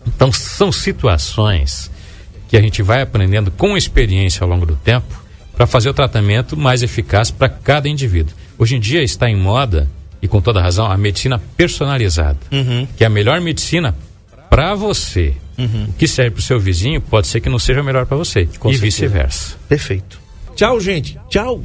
Então, 0.06 0.32
são 0.32 0.72
situações 0.72 1.90
que 2.48 2.56
a 2.56 2.60
gente 2.60 2.82
vai 2.82 3.02
aprendendo 3.02 3.50
com 3.50 3.76
experiência 3.76 4.42
ao 4.42 4.50
longo 4.50 4.66
do 4.66 4.74
tempo 4.74 5.20
para 5.54 5.66
fazer 5.66 5.90
o 5.90 5.94
tratamento 5.94 6.56
mais 6.56 6.82
eficaz 6.82 7.30
para 7.30 7.48
cada 7.48 7.88
indivíduo. 7.88 8.34
Hoje 8.58 8.76
em 8.76 8.80
dia 8.80 9.02
está 9.02 9.28
em 9.28 9.36
moda, 9.36 9.88
e 10.22 10.26
com 10.26 10.40
toda 10.40 10.60
razão, 10.60 10.90
a 10.90 10.96
medicina 10.96 11.40
personalizada, 11.56 12.38
uhum. 12.50 12.86
que 12.96 13.04
é 13.04 13.06
a 13.06 13.10
melhor 13.10 13.40
medicina 13.40 13.94
para 14.50 14.74
você. 14.74 15.34
Uhum. 15.56 15.84
O 15.88 15.92
que 15.92 16.08
serve 16.08 16.32
para 16.32 16.40
o 16.40 16.42
seu 16.42 16.58
vizinho 16.58 17.00
pode 17.00 17.28
ser 17.28 17.40
que 17.40 17.48
não 17.48 17.58
seja 17.58 17.82
melhor 17.82 18.04
para 18.04 18.16
você. 18.16 18.46
Com 18.58 18.70
e 18.70 18.76
vice-versa. 18.76 19.56
Perfeito. 19.68 20.20
Tchau, 20.56 20.80
gente. 20.80 21.18
Tchau. 21.30 21.62